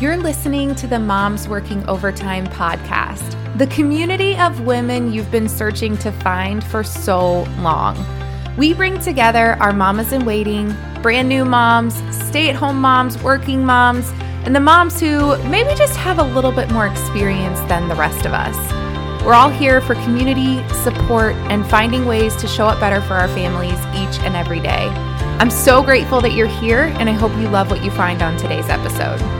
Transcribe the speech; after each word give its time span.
You're 0.00 0.16
listening 0.16 0.74
to 0.76 0.86
the 0.86 0.98
Moms 0.98 1.46
Working 1.46 1.86
Overtime 1.86 2.46
podcast, 2.46 3.36
the 3.58 3.66
community 3.66 4.34
of 4.34 4.62
women 4.62 5.12
you've 5.12 5.30
been 5.30 5.46
searching 5.46 5.98
to 5.98 6.10
find 6.10 6.64
for 6.64 6.82
so 6.82 7.42
long. 7.58 8.02
We 8.56 8.72
bring 8.72 8.98
together 8.98 9.58
our 9.60 9.74
mamas 9.74 10.14
in 10.14 10.24
waiting, 10.24 10.74
brand 11.02 11.28
new 11.28 11.44
moms, 11.44 11.96
stay 12.16 12.48
at 12.48 12.56
home 12.56 12.80
moms, 12.80 13.22
working 13.22 13.62
moms, 13.62 14.10
and 14.46 14.56
the 14.56 14.60
moms 14.60 14.98
who 14.98 15.36
maybe 15.50 15.74
just 15.74 15.96
have 15.98 16.18
a 16.18 16.24
little 16.24 16.52
bit 16.52 16.70
more 16.70 16.86
experience 16.86 17.60
than 17.68 17.86
the 17.86 17.94
rest 17.94 18.24
of 18.24 18.32
us. 18.32 18.56
We're 19.22 19.34
all 19.34 19.50
here 19.50 19.82
for 19.82 19.96
community, 19.96 20.66
support, 20.76 21.34
and 21.50 21.68
finding 21.68 22.06
ways 22.06 22.34
to 22.36 22.48
show 22.48 22.64
up 22.64 22.80
better 22.80 23.02
for 23.02 23.16
our 23.16 23.28
families 23.28 23.78
each 23.94 24.18
and 24.24 24.34
every 24.34 24.60
day. 24.60 24.88
I'm 25.38 25.50
so 25.50 25.82
grateful 25.82 26.22
that 26.22 26.32
you're 26.32 26.46
here, 26.46 26.84
and 26.98 27.10
I 27.10 27.12
hope 27.12 27.32
you 27.32 27.50
love 27.50 27.70
what 27.70 27.84
you 27.84 27.90
find 27.90 28.22
on 28.22 28.38
today's 28.38 28.70
episode. 28.70 29.39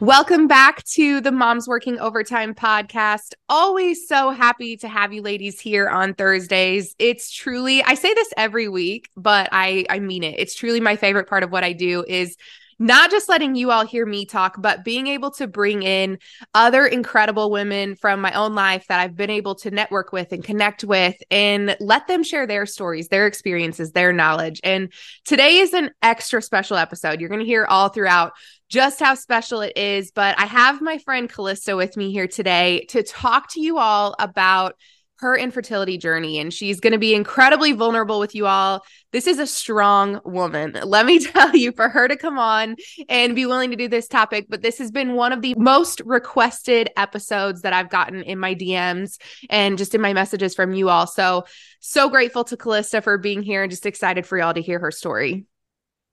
Welcome 0.00 0.46
back 0.46 0.82
to 0.94 1.20
the 1.20 1.30
Moms 1.30 1.68
Working 1.68 2.00
Overtime 2.00 2.54
podcast. 2.54 3.34
Always 3.50 4.08
so 4.08 4.30
happy 4.30 4.78
to 4.78 4.88
have 4.88 5.12
you 5.12 5.20
ladies 5.20 5.60
here 5.60 5.90
on 5.90 6.14
Thursdays. 6.14 6.96
It's 6.98 7.30
truly, 7.30 7.82
I 7.82 7.92
say 7.92 8.14
this 8.14 8.32
every 8.34 8.66
week, 8.66 9.10
but 9.14 9.50
I 9.52 9.84
I 9.90 9.98
mean 9.98 10.24
it. 10.24 10.36
It's 10.38 10.54
truly 10.54 10.80
my 10.80 10.96
favorite 10.96 11.28
part 11.28 11.42
of 11.42 11.52
what 11.52 11.64
I 11.64 11.74
do 11.74 12.02
is 12.08 12.38
not 12.78 13.10
just 13.10 13.28
letting 13.28 13.54
you 13.56 13.70
all 13.70 13.84
hear 13.84 14.06
me 14.06 14.24
talk, 14.24 14.56
but 14.58 14.86
being 14.86 15.06
able 15.06 15.32
to 15.32 15.46
bring 15.46 15.82
in 15.82 16.18
other 16.54 16.86
incredible 16.86 17.50
women 17.50 17.94
from 17.94 18.22
my 18.22 18.32
own 18.32 18.54
life 18.54 18.86
that 18.88 19.00
I've 19.00 19.14
been 19.14 19.28
able 19.28 19.54
to 19.56 19.70
network 19.70 20.14
with 20.14 20.32
and 20.32 20.42
connect 20.42 20.82
with 20.82 21.14
and 21.30 21.76
let 21.78 22.08
them 22.08 22.22
share 22.22 22.46
their 22.46 22.64
stories, 22.64 23.08
their 23.08 23.26
experiences, 23.26 23.92
their 23.92 24.14
knowledge. 24.14 24.62
And 24.64 24.90
today 25.26 25.58
is 25.58 25.74
an 25.74 25.90
extra 26.00 26.40
special 26.40 26.78
episode. 26.78 27.20
You're 27.20 27.28
going 27.28 27.42
to 27.42 27.46
hear 27.46 27.66
all 27.66 27.90
throughout 27.90 28.32
just 28.70 29.00
how 29.00 29.14
special 29.14 29.60
it 29.60 29.76
is. 29.76 30.12
But 30.12 30.38
I 30.38 30.46
have 30.46 30.80
my 30.80 30.98
friend 30.98 31.30
Kallista 31.30 31.76
with 31.76 31.96
me 31.96 32.12
here 32.12 32.28
today 32.28 32.86
to 32.90 33.02
talk 33.02 33.52
to 33.52 33.60
you 33.60 33.78
all 33.78 34.14
about 34.18 34.76
her 35.18 35.36
infertility 35.36 35.98
journey 35.98 36.38
and 36.38 36.50
she's 36.50 36.80
going 36.80 36.94
to 36.94 36.98
be 36.98 37.14
incredibly 37.14 37.72
vulnerable 37.72 38.18
with 38.18 38.34
you 38.34 38.46
all. 38.46 38.82
This 39.12 39.26
is 39.26 39.38
a 39.38 39.46
strong 39.46 40.20
woman. 40.24 40.78
Let 40.84 41.04
me 41.04 41.18
tell 41.18 41.54
you 41.54 41.72
for 41.72 41.90
her 41.90 42.08
to 42.08 42.16
come 42.16 42.38
on 42.38 42.76
and 43.08 43.34
be 43.34 43.44
willing 43.44 43.70
to 43.70 43.76
do 43.76 43.86
this 43.86 44.08
topic, 44.08 44.46
but 44.48 44.62
this 44.62 44.78
has 44.78 44.90
been 44.90 45.14
one 45.14 45.32
of 45.32 45.42
the 45.42 45.54
most 45.58 46.00
requested 46.06 46.88
episodes 46.96 47.62
that 47.62 47.74
I've 47.74 47.90
gotten 47.90 48.22
in 48.22 48.38
my 48.38 48.54
DMs 48.54 49.18
and 49.50 49.76
just 49.76 49.94
in 49.94 50.00
my 50.00 50.14
messages 50.14 50.54
from 50.54 50.72
you 50.72 50.88
all. 50.88 51.06
So, 51.06 51.44
so 51.80 52.08
grateful 52.08 52.44
to 52.44 52.56
Kallista 52.56 53.02
for 53.02 53.18
being 53.18 53.42
here 53.42 53.62
and 53.62 53.70
just 53.70 53.84
excited 53.84 54.24
for 54.24 54.38
y'all 54.38 54.54
to 54.54 54.62
hear 54.62 54.78
her 54.78 54.90
story. 54.90 55.44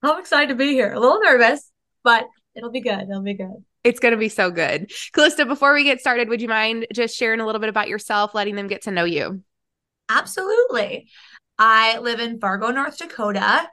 I'm 0.04 0.20
excited 0.20 0.50
to 0.50 0.56
be 0.56 0.74
here. 0.74 0.92
A 0.92 1.00
little 1.00 1.22
nervous, 1.22 1.72
but 2.04 2.28
It'll 2.58 2.72
be 2.72 2.82
good. 2.82 3.04
It'll 3.10 3.22
be 3.22 3.36
good. 3.36 3.64
It's 3.84 4.00
going 4.00 4.14
to 4.14 4.18
be 4.18 4.30
so 4.30 4.50
good. 4.50 4.92
Kallista, 5.14 5.48
before 5.48 5.74
we 5.74 5.84
get 5.84 6.00
started, 6.00 6.28
would 6.28 6.42
you 6.42 6.48
mind 6.48 6.88
just 6.92 7.16
sharing 7.16 7.40
a 7.40 7.46
little 7.46 7.62
bit 7.62 7.70
about 7.70 7.88
yourself, 7.88 8.34
letting 8.34 8.56
them 8.56 8.68
get 8.68 8.82
to 8.84 8.92
know 8.92 9.04
you? 9.04 9.44
Absolutely. 10.10 11.10
I 11.60 12.00
live 12.00 12.20
in 12.20 12.40
Fargo, 12.40 12.72
North 12.72 12.98
Dakota. 12.98 13.70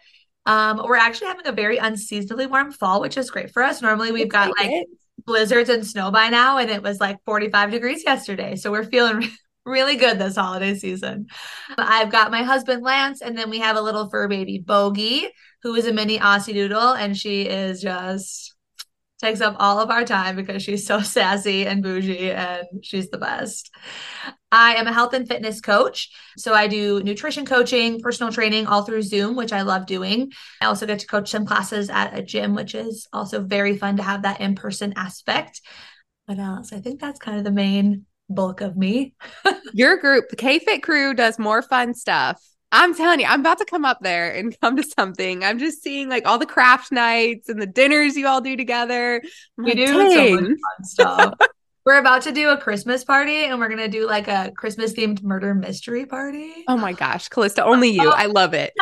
Um, 0.47 0.83
we're 0.85 0.97
actually 0.97 1.29
having 1.29 1.47
a 1.47 1.53
very 1.53 1.79
unseasonably 1.79 2.47
warm 2.47 2.73
fall, 2.73 3.01
which 3.01 3.17
is 3.17 3.31
great 3.31 3.51
for 3.53 3.63
us. 3.63 3.81
Normally, 3.81 4.13
we've 4.13 4.29
got 4.29 4.53
like 4.59 4.87
blizzards 5.25 5.71
and 5.71 5.87
snow 5.87 6.11
by 6.11 6.29
now, 6.29 6.59
and 6.59 6.71
it 6.71 6.83
was 6.83 7.01
like 7.01 7.19
45 7.25 7.71
degrees 7.71 8.05
yesterday. 8.05 8.57
So 8.57 8.71
we're 8.71 8.85
feeling 8.85 9.29
really 9.65 9.97
good 9.97 10.19
this 10.19 10.37
holiday 10.37 10.75
season. 10.75 11.29
I've 11.79 12.11
got 12.11 12.31
my 12.31 12.43
husband 12.43 12.83
Lance, 12.83 13.23
and 13.23 13.37
then 13.37 13.49
we 13.49 13.61
have 13.61 13.77
a 13.77 13.83
little 13.83 14.11
fur 14.11 14.29
baby 14.29 14.59
Bogey, 14.59 15.29
who 15.63 15.75
is 15.75 15.87
a 15.87 15.93
mini 15.93 16.19
Aussie 16.19 16.53
Doodle, 16.53 16.93
and 16.93 17.17
she 17.17 17.43
is 17.43 17.81
just 17.81 18.54
takes 19.25 19.41
up 19.41 19.57
all 19.59 19.81
of 19.81 19.91
our 19.91 20.05
time 20.05 20.37
because 20.37 20.63
she's 20.63 20.87
so 20.87 21.01
sassy 21.15 21.67
and 21.67 21.83
bougie 21.83 22.31
and 22.31 22.67
she's 22.83 23.11
the 23.11 23.19
best. 23.19 23.75
I 24.53 24.75
am 24.75 24.87
a 24.87 24.93
health 24.93 25.15
and 25.15 25.27
fitness 25.27 25.61
coach. 25.61 26.11
So 26.37 26.55
I 26.55 26.69
do 26.69 27.03
nutrition 27.03 27.45
coaching, 27.45 28.01
personal 28.01 28.33
training 28.33 28.67
all 28.67 28.83
through 28.83 29.03
Zoom, 29.03 29.35
which 29.35 29.53
I 29.53 29.63
love 29.63 29.87
doing. 29.87 30.33
I 30.61 30.67
also 30.67 30.87
get 30.87 31.01
to 31.01 31.07
coach 31.07 31.31
some 31.31 31.47
classes 31.47 31.91
at 31.91 32.17
a 32.17 32.23
gym, 32.23 32.55
which 32.55 32.75
is 32.75 33.09
also 33.13 33.43
very 33.43 33.77
fun 33.77 33.97
to 33.97 34.03
have 34.03 34.23
that 34.23 34.41
in 34.41 34.55
person 34.55 34.93
aspect. 34.97 35.61
Uh, 36.29 36.63
so 36.63 36.77
I 36.77 36.81
think 36.81 37.01
that's 37.01 37.19
kind 37.19 37.39
of 37.39 37.45
the 37.45 37.51
main 37.51 38.07
bulk 38.29 38.61
of 38.61 38.77
me. 38.77 39.15
Your 39.73 39.97
group, 39.97 40.29
the 40.29 40.37
K 40.37 40.59
Fit 40.59 40.83
crew, 40.83 41.15
does 41.15 41.39
more 41.39 41.61
fun 41.63 41.95
stuff 41.95 42.41
I'm 42.77 42.93
telling 42.93 43.21
you, 43.21 43.27
I'm 43.27 43.39
about 43.39 43.59
to 43.59 43.65
come 43.65 43.85
up 43.85 44.01
there 44.01 44.35
and 44.35 44.59
come 44.61 44.77
to 44.77 44.83
something. 44.83 45.45
I'm 45.45 45.61
just 45.61 45.83
seeing 45.83 46.09
like 46.09 46.27
all 46.27 46.39
the 46.39 46.47
craft 46.47 46.91
nights 46.91 47.49
and 47.49 47.63
the 47.63 47.67
dinners 47.67 48.17
you 48.17 48.27
all 48.27 48.41
do 48.41 48.57
together. 48.57 49.23
I'm 49.59 49.65
we 49.65 49.71
like, 49.71 49.77
do 49.77 49.87
so 49.87 50.31
much 50.35 50.43
fun 50.43 50.85
stuff. 50.85 51.35
we're 51.87 51.99
about 51.99 52.23
to 52.23 52.33
do 52.33 52.49
a 52.51 52.57
Christmas 52.57 53.05
party 53.05 53.45
and 53.45 53.61
we're 53.61 53.69
gonna 53.69 53.89
do 53.89 54.07
like 54.09 54.27
a 54.27 54.53
Christmas 54.57 54.93
themed 54.93 55.23
murder 55.23 55.55
mystery 55.55 56.05
party. 56.05 56.65
Oh 56.67 56.77
my 56.77 56.93
gosh, 56.93 57.29
Kallista, 57.29 57.63
only 57.63 57.91
you. 57.91 58.11
I 58.15 58.27
love 58.27 58.55
it. 58.55 58.73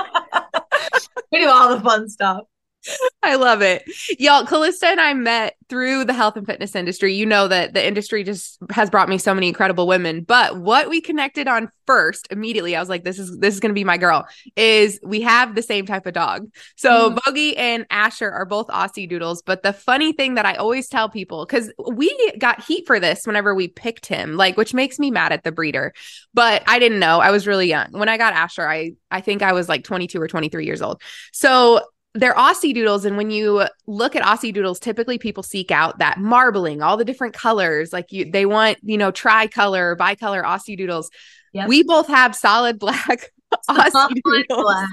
we 1.30 1.40
do 1.40 1.48
all 1.48 1.76
the 1.76 1.82
fun 1.82 2.08
stuff. 2.08 2.44
I 3.22 3.36
love 3.36 3.62
it. 3.62 3.84
Y'all, 4.18 4.44
Kallista 4.44 4.84
and 4.84 5.00
I 5.00 5.14
met 5.14 5.56
through 5.68 6.04
the 6.04 6.12
health 6.12 6.36
and 6.36 6.46
fitness 6.46 6.74
industry. 6.74 7.14
You 7.14 7.24
know 7.24 7.48
that 7.48 7.74
the 7.74 7.86
industry 7.86 8.24
just 8.24 8.58
has 8.70 8.90
brought 8.90 9.08
me 9.08 9.18
so 9.18 9.34
many 9.34 9.48
incredible 9.48 9.86
women. 9.86 10.22
But 10.22 10.58
what 10.58 10.90
we 10.90 11.00
connected 11.00 11.48
on 11.48 11.70
first, 11.86 12.28
immediately, 12.30 12.74
I 12.76 12.80
was 12.80 12.88
like, 12.88 13.04
this 13.04 13.18
is 13.18 13.38
this 13.38 13.54
is 13.54 13.60
gonna 13.60 13.74
be 13.74 13.84
my 13.84 13.96
girl, 13.96 14.26
is 14.56 14.98
we 15.02 15.20
have 15.22 15.54
the 15.54 15.62
same 15.62 15.86
type 15.86 16.06
of 16.06 16.14
dog. 16.14 16.50
So 16.76 17.10
mm. 17.10 17.20
Bogey 17.24 17.56
and 17.56 17.86
Asher 17.90 18.30
are 18.30 18.44
both 18.44 18.66
Aussie 18.68 19.08
doodles. 19.08 19.42
But 19.42 19.62
the 19.62 19.72
funny 19.72 20.12
thing 20.12 20.34
that 20.34 20.46
I 20.46 20.54
always 20.54 20.88
tell 20.88 21.08
people, 21.08 21.46
because 21.46 21.72
we 21.92 22.32
got 22.38 22.64
heat 22.64 22.86
for 22.86 22.98
this 22.98 23.26
whenever 23.26 23.54
we 23.54 23.68
picked 23.68 24.06
him, 24.06 24.36
like 24.36 24.56
which 24.56 24.74
makes 24.74 24.98
me 24.98 25.10
mad 25.10 25.32
at 25.32 25.44
the 25.44 25.52
breeder. 25.52 25.92
But 26.34 26.62
I 26.66 26.78
didn't 26.78 26.98
know. 26.98 27.20
I 27.20 27.30
was 27.30 27.46
really 27.46 27.68
young. 27.68 27.92
When 27.92 28.08
I 28.08 28.18
got 28.18 28.32
Asher, 28.32 28.68
I 28.68 28.92
I 29.10 29.20
think 29.20 29.42
I 29.42 29.52
was 29.52 29.68
like 29.68 29.84
22 29.84 30.20
or 30.20 30.28
23 30.28 30.66
years 30.66 30.82
old. 30.82 31.00
So 31.32 31.82
they're 32.14 32.34
Aussie 32.34 32.74
doodles. 32.74 33.04
And 33.04 33.16
when 33.16 33.30
you 33.30 33.66
look 33.86 34.14
at 34.14 34.22
Aussie 34.22 34.52
doodles, 34.52 34.78
typically 34.78 35.18
people 35.18 35.42
seek 35.42 35.70
out 35.70 35.98
that 35.98 36.18
marbling, 36.18 36.82
all 36.82 36.96
the 36.96 37.04
different 37.04 37.34
colors. 37.34 37.92
Like 37.92 38.12
you, 38.12 38.30
they 38.30 38.46
want, 38.46 38.78
you 38.82 38.98
know, 38.98 39.10
tricolor, 39.10 39.96
bicolor 39.96 40.44
Aussie 40.44 40.76
doodles. 40.76 41.10
Yep. 41.54 41.68
We 41.68 41.82
both 41.82 42.08
have 42.08 42.36
solid 42.36 42.78
black 42.78 43.32
Aussie 43.68 44.20
doodles. 44.24 44.86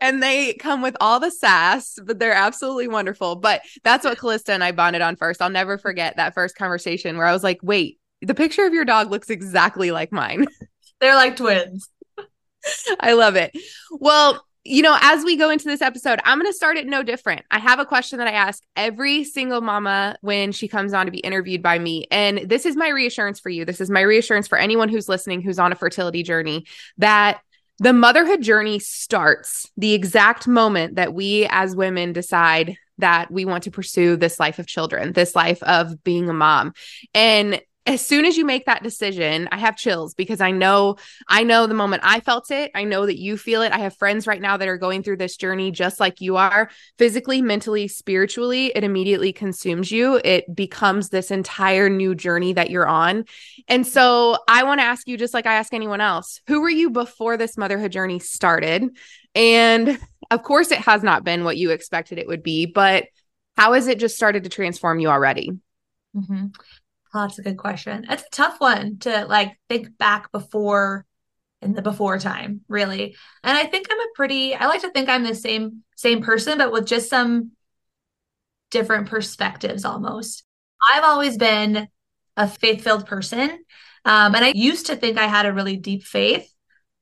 And 0.00 0.22
they 0.22 0.54
come 0.54 0.82
with 0.82 0.96
all 1.00 1.20
the 1.20 1.30
sass, 1.30 1.98
but 2.02 2.18
they're 2.18 2.32
absolutely 2.32 2.88
wonderful. 2.88 3.36
But 3.36 3.62
that's 3.84 4.04
what 4.04 4.18
Kallista 4.18 4.50
and 4.50 4.64
I 4.64 4.72
bonded 4.72 5.02
on 5.02 5.16
first. 5.16 5.40
I'll 5.40 5.50
never 5.50 5.78
forget 5.78 6.16
that 6.16 6.34
first 6.34 6.56
conversation 6.56 7.16
where 7.16 7.26
I 7.26 7.32
was 7.32 7.44
like, 7.44 7.60
wait, 7.62 8.00
the 8.20 8.34
picture 8.34 8.64
of 8.64 8.74
your 8.74 8.84
dog 8.84 9.10
looks 9.10 9.30
exactly 9.30 9.90
like 9.90 10.10
mine. 10.10 10.46
They're 11.00 11.14
like 11.14 11.36
twins. 11.36 11.88
I 13.00 13.12
love 13.12 13.36
it. 13.36 13.56
Well, 13.92 14.44
you 14.64 14.82
know, 14.82 14.96
as 15.00 15.24
we 15.24 15.36
go 15.36 15.50
into 15.50 15.66
this 15.66 15.82
episode, 15.82 16.20
I'm 16.24 16.38
going 16.38 16.50
to 16.50 16.56
start 16.56 16.78
it 16.78 16.86
no 16.86 17.02
different. 17.02 17.42
I 17.50 17.58
have 17.58 17.78
a 17.78 17.84
question 17.84 18.18
that 18.18 18.28
I 18.28 18.32
ask 18.32 18.62
every 18.76 19.22
single 19.22 19.60
mama 19.60 20.16
when 20.22 20.52
she 20.52 20.68
comes 20.68 20.94
on 20.94 21.04
to 21.04 21.12
be 21.12 21.18
interviewed 21.18 21.62
by 21.62 21.78
me. 21.78 22.06
And 22.10 22.38
this 22.38 22.64
is 22.64 22.74
my 22.74 22.88
reassurance 22.88 23.38
for 23.38 23.50
you. 23.50 23.66
This 23.66 23.80
is 23.80 23.90
my 23.90 24.00
reassurance 24.00 24.48
for 24.48 24.56
anyone 24.56 24.88
who's 24.88 25.08
listening 25.08 25.42
who's 25.42 25.58
on 25.58 25.72
a 25.72 25.76
fertility 25.76 26.22
journey 26.22 26.64
that 26.96 27.40
the 27.78 27.92
motherhood 27.92 28.40
journey 28.40 28.78
starts 28.78 29.70
the 29.76 29.92
exact 29.92 30.46
moment 30.46 30.94
that 30.94 31.12
we 31.12 31.46
as 31.50 31.76
women 31.76 32.12
decide 32.12 32.76
that 32.98 33.30
we 33.30 33.44
want 33.44 33.64
to 33.64 33.70
pursue 33.70 34.16
this 34.16 34.38
life 34.38 34.58
of 34.58 34.66
children, 34.66 35.12
this 35.12 35.34
life 35.34 35.62
of 35.64 36.02
being 36.04 36.30
a 36.30 36.32
mom. 36.32 36.72
And 37.12 37.60
as 37.86 38.04
soon 38.04 38.24
as 38.24 38.36
you 38.38 38.46
make 38.46 38.64
that 38.64 38.82
decision, 38.82 39.46
I 39.52 39.58
have 39.58 39.76
chills 39.76 40.14
because 40.14 40.40
I 40.40 40.52
know, 40.52 40.96
I 41.28 41.42
know 41.42 41.66
the 41.66 41.74
moment 41.74 42.02
I 42.04 42.20
felt 42.20 42.50
it. 42.50 42.70
I 42.74 42.84
know 42.84 43.04
that 43.04 43.18
you 43.18 43.36
feel 43.36 43.60
it. 43.60 43.72
I 43.72 43.78
have 43.78 43.96
friends 43.96 44.26
right 44.26 44.40
now 44.40 44.56
that 44.56 44.68
are 44.68 44.78
going 44.78 45.02
through 45.02 45.18
this 45.18 45.36
journey 45.36 45.70
just 45.70 46.00
like 46.00 46.22
you 46.22 46.36
are 46.36 46.70
physically, 46.96 47.42
mentally, 47.42 47.86
spiritually. 47.88 48.72
It 48.74 48.84
immediately 48.84 49.34
consumes 49.34 49.90
you. 49.90 50.18
It 50.24 50.54
becomes 50.54 51.10
this 51.10 51.30
entire 51.30 51.90
new 51.90 52.14
journey 52.14 52.54
that 52.54 52.70
you're 52.70 52.88
on. 52.88 53.26
And 53.68 53.86
so 53.86 54.38
I 54.48 54.64
want 54.64 54.80
to 54.80 54.84
ask 54.84 55.06
you, 55.06 55.18
just 55.18 55.34
like 55.34 55.46
I 55.46 55.54
ask 55.54 55.74
anyone 55.74 56.00
else, 56.00 56.40
who 56.46 56.62
were 56.62 56.70
you 56.70 56.88
before 56.88 57.36
this 57.36 57.58
motherhood 57.58 57.92
journey 57.92 58.18
started? 58.18 58.96
And 59.34 59.98
of 60.30 60.42
course, 60.42 60.70
it 60.70 60.78
has 60.78 61.02
not 61.02 61.22
been 61.22 61.44
what 61.44 61.58
you 61.58 61.70
expected 61.70 62.18
it 62.18 62.28
would 62.28 62.42
be, 62.42 62.64
but 62.64 63.04
how 63.58 63.74
has 63.74 63.88
it 63.88 63.98
just 63.98 64.16
started 64.16 64.44
to 64.44 64.50
transform 64.50 65.00
you 65.00 65.08
already? 65.08 65.50
Mm-hmm. 66.16 66.46
That's 67.14 67.38
a 67.38 67.42
good 67.42 67.56
question. 67.56 68.06
It's 68.10 68.24
a 68.24 68.30
tough 68.30 68.56
one 68.58 68.98
to 69.00 69.24
like 69.26 69.58
think 69.68 69.96
back 69.96 70.32
before 70.32 71.06
in 71.62 71.72
the 71.72 71.80
before 71.80 72.18
time, 72.18 72.60
really. 72.68 73.16
And 73.42 73.56
I 73.56 73.64
think 73.64 73.86
I'm 73.90 74.00
a 74.00 74.12
pretty 74.14 74.54
I 74.54 74.66
like 74.66 74.82
to 74.82 74.90
think 74.90 75.08
I'm 75.08 75.22
the 75.22 75.34
same 75.34 75.84
same 75.96 76.22
person 76.22 76.58
but 76.58 76.72
with 76.72 76.86
just 76.86 77.08
some 77.08 77.52
different 78.70 79.08
perspectives 79.08 79.84
almost. 79.84 80.44
I've 80.92 81.04
always 81.04 81.38
been 81.38 81.88
a 82.36 82.48
faith-filled 82.48 83.06
person. 83.06 83.50
Um, 84.04 84.34
and 84.34 84.44
I 84.44 84.52
used 84.54 84.86
to 84.86 84.96
think 84.96 85.16
I 85.16 85.26
had 85.26 85.46
a 85.46 85.52
really 85.52 85.76
deep 85.76 86.02
faith, 86.02 86.50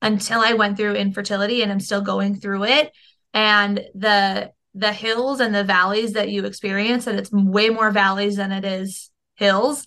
until 0.03 0.41
I 0.41 0.53
went 0.55 0.77
through 0.77 0.95
infertility 0.95 1.63
and 1.63 1.73
I'm 1.73 1.81
still 1.81 2.03
going 2.03 2.35
through 2.39 2.65
it. 2.65 2.93
And 3.33 3.81
the 3.95 4.53
the 4.75 4.93
hills 4.93 5.41
and 5.41 5.55
the 5.55 5.65
valleys 5.65 6.15
that 6.15 6.31
you 6.31 6.45
experience, 6.45 7.07
and 7.07 7.19
it's 7.19 7.31
way 7.31 7.71
more 7.71 7.91
valleys 7.91 8.37
than 8.37 8.53
it 8.53 8.65
is 8.65 9.11
hills. 9.37 9.87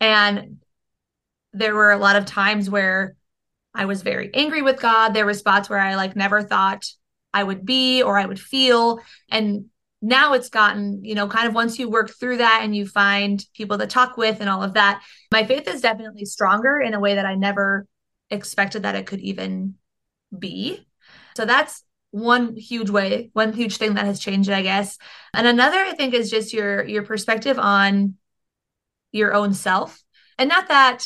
And 0.00 0.58
there 1.52 1.74
were 1.74 1.92
a 1.92 1.98
lot 1.98 2.16
of 2.16 2.26
times 2.26 2.68
where 2.68 3.16
I 3.74 3.84
was 3.84 4.02
very 4.02 4.30
angry 4.34 4.62
with 4.62 4.80
God. 4.80 5.10
There 5.10 5.26
were 5.26 5.34
spots 5.34 5.68
where 5.68 5.78
I 5.78 5.94
like 5.94 6.16
never 6.16 6.42
thought 6.42 6.84
I 7.32 7.42
would 7.42 7.64
be 7.64 8.02
or 8.02 8.18
I 8.18 8.26
would 8.26 8.40
feel. 8.40 9.00
And 9.30 9.66
now 10.02 10.34
it's 10.34 10.48
gotten, 10.48 11.04
you 11.04 11.14
know, 11.14 11.28
kind 11.28 11.48
of 11.48 11.54
once 11.54 11.78
you 11.78 11.88
work 11.88 12.10
through 12.10 12.38
that 12.38 12.60
and 12.62 12.76
you 12.76 12.86
find 12.86 13.44
people 13.54 13.78
to 13.78 13.86
talk 13.86 14.16
with 14.16 14.40
and 14.40 14.48
all 14.48 14.62
of 14.62 14.74
that, 14.74 15.02
my 15.32 15.44
faith 15.44 15.68
is 15.68 15.80
definitely 15.80 16.24
stronger 16.24 16.78
in 16.78 16.94
a 16.94 17.00
way 17.00 17.14
that 17.14 17.26
I 17.26 17.34
never 17.34 17.86
expected 18.30 18.82
that 18.82 18.94
it 18.94 19.06
could 19.06 19.20
even 19.20 19.74
be. 20.36 20.86
So 21.36 21.44
that's 21.44 21.82
one 22.10 22.56
huge 22.56 22.90
way, 22.90 23.30
one 23.32 23.52
huge 23.52 23.76
thing 23.76 23.94
that 23.94 24.06
has 24.06 24.20
changed, 24.20 24.50
I 24.50 24.62
guess. 24.62 24.96
And 25.34 25.46
another 25.46 25.78
I 25.78 25.92
think 25.92 26.14
is 26.14 26.30
just 26.30 26.52
your 26.52 26.84
your 26.84 27.02
perspective 27.02 27.58
on 27.58 28.14
your 29.16 29.34
own 29.34 29.54
self. 29.54 30.02
And 30.38 30.48
not 30.48 30.68
that 30.68 31.04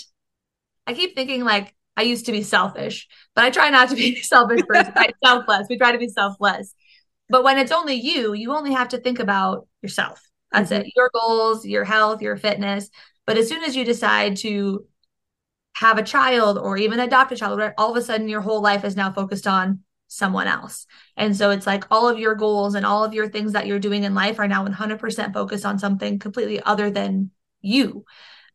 I 0.87 0.95
keep 0.95 1.15
thinking 1.15 1.45
like 1.45 1.75
I 1.97 2.03
used 2.03 2.27
to 2.27 2.33
be 2.33 2.43
selfish, 2.43 3.09
but 3.35 3.45
I 3.45 3.51
try 3.51 3.71
not 3.71 3.91
to 3.91 3.97
be 3.97 4.17
selfish 4.23 4.63
person, 4.67 4.93
right? 4.97 5.15
selfless. 5.25 5.67
We 5.69 5.79
try 5.79 5.93
to 5.93 5.99
be 5.99 6.09
selfless. 6.09 6.75
But 7.29 7.45
when 7.45 7.59
it's 7.59 7.73
only 7.73 7.95
you, 7.95 8.33
you 8.33 8.53
only 8.53 8.73
have 8.73 8.89
to 8.89 8.99
think 8.99 9.21
about 9.21 9.69
yourself. 9.83 10.21
That's 10.51 10.71
mm-hmm. 10.71 10.83
it. 10.83 10.93
Your 10.97 11.11
goals, 11.15 11.65
your 11.65 11.85
health, 11.85 12.23
your 12.23 12.37
fitness. 12.37 12.91
But 13.27 13.39
as 13.39 13.49
soon 13.49 13.63
as 13.63 13.77
you 13.77 13.85
decide 13.85 14.37
to 14.39 14.87
have 15.77 15.99
a 15.99 16.03
child 16.03 16.59
or 16.59 16.77
even 16.77 16.99
adopt 16.99 17.33
a 17.33 17.37
child, 17.37 17.59
right, 17.59 17.73
all 17.79 17.91
of 17.91 17.97
a 17.97 18.03
sudden 18.03 18.29
your 18.29 18.41
whole 18.41 18.61
life 18.61 18.85
is 18.85 18.97
now 18.97 19.13
focused 19.13 19.47
on 19.47 19.81
someone 20.09 20.49
else. 20.49 20.87
And 21.17 21.37
so 21.37 21.51
it's 21.51 21.67
like 21.67 21.85
all 21.91 22.09
of 22.09 22.19
your 22.19 22.35
goals 22.35 22.75
and 22.75 22.85
all 22.85 23.05
of 23.05 23.15
your 23.15 23.29
things 23.29 23.53
that 23.53 23.69
you're 23.69 23.79
doing 23.79 24.03
in 24.03 24.15
life 24.15 24.41
are 24.41 24.49
now 24.49 24.67
100% 24.67 25.33
focused 25.33 25.65
on 25.65 25.79
something 25.79 26.19
completely 26.19 26.61
other 26.61 26.91
than 26.91 27.31
you. 27.61 28.05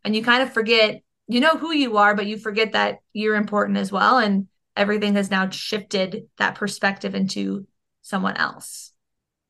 And 0.03 0.15
you 0.15 0.23
kind 0.23 0.43
of 0.43 0.53
forget, 0.53 1.01
you 1.27 1.39
know 1.39 1.57
who 1.57 1.71
you 1.71 1.97
are, 1.97 2.15
but 2.15 2.27
you 2.27 2.37
forget 2.37 2.73
that 2.73 2.99
you're 3.13 3.35
important 3.35 3.77
as 3.77 3.91
well. 3.91 4.17
And 4.17 4.47
everything 4.75 5.15
has 5.15 5.31
now 5.31 5.49
shifted 5.49 6.27
that 6.37 6.55
perspective 6.55 7.15
into 7.15 7.67
someone 8.01 8.37
else. 8.37 8.91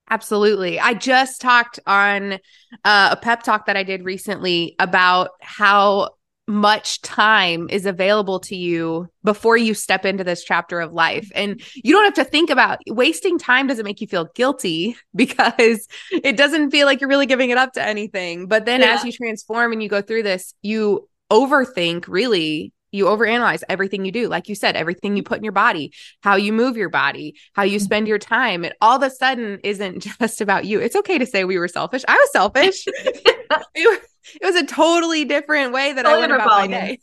Absolutely. 0.09 0.79
I 0.79 0.93
just 0.93 1.41
talked 1.41 1.79
on 1.87 2.33
uh, 2.83 3.09
a 3.11 3.17
pep 3.19 3.41
talk 3.43 3.65
that 3.65 3.75
I 3.75 3.83
did 3.83 4.05
recently 4.05 4.75
about 4.77 5.31
how 5.41 6.11
much 6.47 7.01
time 7.01 7.67
is 7.71 7.85
available 7.85 8.39
to 8.39 8.55
you 8.55 9.09
before 9.23 9.57
you 9.57 9.73
step 9.73 10.05
into 10.05 10.23
this 10.23 10.43
chapter 10.43 10.79
of 10.79 10.93
life. 10.93 11.31
And 11.33 11.61
you 11.73 11.93
don't 11.93 12.05
have 12.05 12.25
to 12.25 12.29
think 12.29 12.49
about 12.49 12.79
wasting 12.87 13.39
time 13.39 13.67
doesn't 13.67 13.85
make 13.85 13.99
you 13.99 14.07
feel 14.07 14.29
guilty 14.35 14.95
because 15.15 15.87
it 16.11 16.37
doesn't 16.37 16.71
feel 16.71 16.85
like 16.85 17.01
you're 17.01 17.09
really 17.09 17.25
giving 17.25 17.49
it 17.49 17.57
up 17.57 17.73
to 17.73 17.83
anything. 17.83 18.47
But 18.47 18.65
then 18.65 18.81
yeah. 18.81 18.93
as 18.93 19.03
you 19.03 19.11
transform 19.11 19.71
and 19.71 19.81
you 19.81 19.89
go 19.89 20.01
through 20.01 20.23
this, 20.23 20.53
you 20.61 21.09
overthink 21.31 22.05
really 22.07 22.71
you 22.95 23.05
overanalyze 23.05 23.63
everything 23.69 24.05
you 24.05 24.11
do. 24.11 24.27
Like 24.27 24.49
you 24.49 24.55
said 24.55 24.75
everything 24.75 25.15
you 25.15 25.23
put 25.23 25.37
in 25.37 25.43
your 25.43 25.53
body 25.53 25.93
how 26.21 26.35
you 26.35 26.53
move 26.53 26.77
your 26.77 26.89
body 26.89 27.35
how 27.53 27.63
you 27.63 27.77
mm-hmm. 27.77 27.85
spend 27.85 28.07
your 28.07 28.19
time. 28.19 28.65
It 28.65 28.73
all 28.81 28.97
of 28.97 29.03
a 29.03 29.09
sudden 29.09 29.59
isn't 29.63 29.99
just 30.19 30.41
about 30.41 30.65
you. 30.65 30.79
It's 30.79 30.95
okay 30.95 31.17
to 31.17 31.25
say 31.25 31.43
we 31.43 31.57
were 31.57 31.67
selfish. 31.67 32.03
I 32.07 32.15
was 32.15 32.31
selfish. 32.31 32.85
It, 34.41 34.43
was 34.43 34.55
a 34.55 34.65
totally 34.65 35.23
different 35.23 35.71
way 35.71 35.93
that 35.93 36.03
totally 36.03 36.23
i 36.23 36.27
went 36.27 36.33
about 36.33 36.47
my 36.47 36.67
day. 36.67 36.99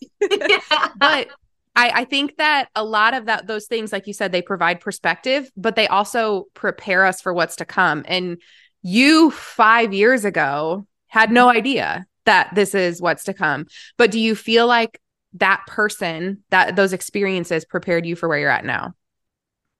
But 0.96 1.28
I, 1.76 1.90
I 2.00 2.04
think 2.04 2.36
that 2.38 2.68
a 2.74 2.82
lot 2.82 3.14
of 3.14 3.26
that 3.26 3.46
those 3.46 3.66
things 3.66 3.92
like 3.92 4.08
you 4.08 4.12
said 4.12 4.32
they 4.32 4.42
provide 4.42 4.80
perspective 4.80 5.48
but 5.56 5.76
they 5.76 5.86
also 5.86 6.46
prepare 6.52 7.06
us 7.06 7.20
for 7.20 7.32
what's 7.32 7.56
to 7.56 7.64
come. 7.64 8.04
And 8.08 8.38
you 8.82 9.30
five 9.30 9.94
years 9.94 10.24
ago 10.24 10.86
had 11.06 11.30
no 11.30 11.48
idea 11.48 12.06
that 12.24 12.54
this 12.54 12.74
is 12.74 13.00
what's 13.00 13.24
to 13.24 13.34
come. 13.34 13.66
But 13.96 14.10
do 14.10 14.18
you 14.18 14.34
feel 14.34 14.66
like 14.66 15.00
that 15.34 15.62
person 15.66 16.42
that 16.50 16.76
those 16.76 16.92
experiences 16.92 17.64
prepared 17.64 18.06
you 18.06 18.16
for 18.16 18.28
where 18.28 18.38
you're 18.38 18.50
at 18.50 18.64
now? 18.64 18.94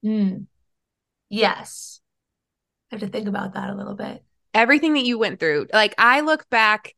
Mm. 0.05 0.47
yes. 1.29 2.01
I 2.91 2.97
have 2.97 3.01
to 3.01 3.09
think 3.09 3.29
about 3.29 3.55
that 3.55 3.71
a 3.71 3.75
little 3.75 3.95
bit. 3.95 4.23
Everything 4.53 4.95
that 4.95 5.05
you 5.05 5.19
went 5.19 5.41
through. 5.41 5.69
Like 5.73 5.95
i 5.99 6.21
look 6.21 6.49
back 6.51 6.95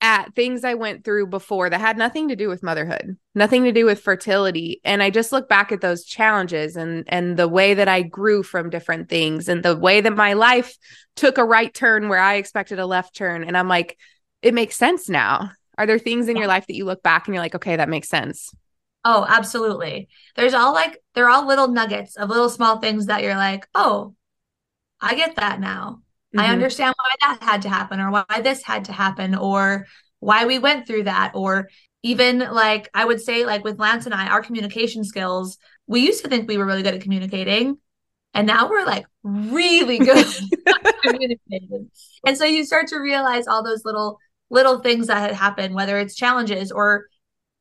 at 0.00 0.34
things 0.34 0.62
i 0.64 0.74
went 0.74 1.04
through 1.04 1.26
before 1.26 1.68
that 1.68 1.80
had 1.80 1.98
nothing 1.98 2.28
to 2.28 2.36
do 2.36 2.48
with 2.48 2.62
motherhood 2.62 3.16
nothing 3.34 3.64
to 3.64 3.72
do 3.72 3.84
with 3.84 4.00
fertility. 4.00 4.80
And 4.84 5.02
i 5.02 5.10
just 5.10 5.32
look 5.32 5.48
back 5.48 5.72
at 5.72 5.80
those 5.80 6.04
challenges 6.04 6.76
and 6.76 7.04
and 7.08 7.36
the 7.36 7.48
way 7.48 7.74
that 7.74 7.88
i 7.88 8.02
grew 8.02 8.42
from 8.42 8.70
different 8.70 9.08
things 9.08 9.48
and 9.48 9.62
the 9.62 9.76
way 9.76 10.00
that 10.00 10.16
my 10.16 10.34
life 10.34 10.76
took 11.16 11.36
a 11.38 11.44
right 11.44 11.72
turn 11.74 12.08
where 12.08 12.20
i 12.20 12.34
expected 12.34 12.78
a 12.78 12.86
left 12.86 13.14
turn. 13.14 13.44
And 13.44 13.56
i'm 13.56 13.68
like 13.68 13.98
it 14.42 14.54
makes 14.54 14.76
sense 14.76 15.08
now 15.08 15.50
are 15.78 15.86
there 15.86 15.98
things 15.98 16.28
in 16.28 16.36
your 16.36 16.48
life 16.48 16.66
that 16.66 16.74
you 16.74 16.84
look 16.84 17.02
back 17.02 17.26
and 17.26 17.34
you're 17.34 17.42
like, 17.42 17.54
okay, 17.54 17.76
that 17.76 17.88
makes 17.88 18.08
sense? 18.08 18.52
Oh, 19.04 19.24
absolutely. 19.28 20.08
There's 20.36 20.54
all 20.54 20.74
like, 20.74 20.98
they're 21.14 21.30
all 21.30 21.46
little 21.46 21.68
nuggets 21.68 22.16
of 22.16 22.28
little 22.28 22.50
small 22.50 22.80
things 22.80 23.06
that 23.06 23.22
you're 23.22 23.36
like, 23.36 23.66
oh, 23.74 24.14
I 25.00 25.14
get 25.14 25.36
that 25.36 25.60
now. 25.60 26.02
Mm-hmm. 26.34 26.40
I 26.40 26.52
understand 26.52 26.94
why 26.98 27.14
that 27.20 27.42
had 27.42 27.62
to 27.62 27.68
happen 27.68 28.00
or 28.00 28.10
why 28.10 28.24
this 28.42 28.62
had 28.62 28.86
to 28.86 28.92
happen 28.92 29.36
or 29.36 29.86
why 30.18 30.46
we 30.46 30.58
went 30.58 30.86
through 30.86 31.04
that. 31.04 31.32
Or 31.34 31.68
even 32.02 32.40
like, 32.40 32.90
I 32.92 33.04
would 33.04 33.20
say, 33.20 33.46
like 33.46 33.62
with 33.62 33.78
Lance 33.78 34.04
and 34.04 34.14
I, 34.14 34.26
our 34.26 34.42
communication 34.42 35.04
skills, 35.04 35.58
we 35.86 36.00
used 36.00 36.24
to 36.24 36.28
think 36.28 36.48
we 36.48 36.58
were 36.58 36.66
really 36.66 36.82
good 36.82 36.94
at 36.94 37.00
communicating. 37.00 37.78
And 38.34 38.46
now 38.46 38.68
we're 38.68 38.84
like 38.84 39.06
really 39.22 39.98
good 39.98 40.26
at 40.66 41.02
communicating. 41.02 41.90
And 42.26 42.36
so 42.36 42.44
you 42.44 42.64
start 42.64 42.88
to 42.88 42.98
realize 42.98 43.46
all 43.46 43.62
those 43.62 43.84
little 43.84 44.18
little 44.50 44.78
things 44.80 45.08
that 45.08 45.20
had 45.20 45.34
happened, 45.34 45.74
whether 45.74 45.98
it's 45.98 46.14
challenges 46.14 46.72
or 46.72 47.06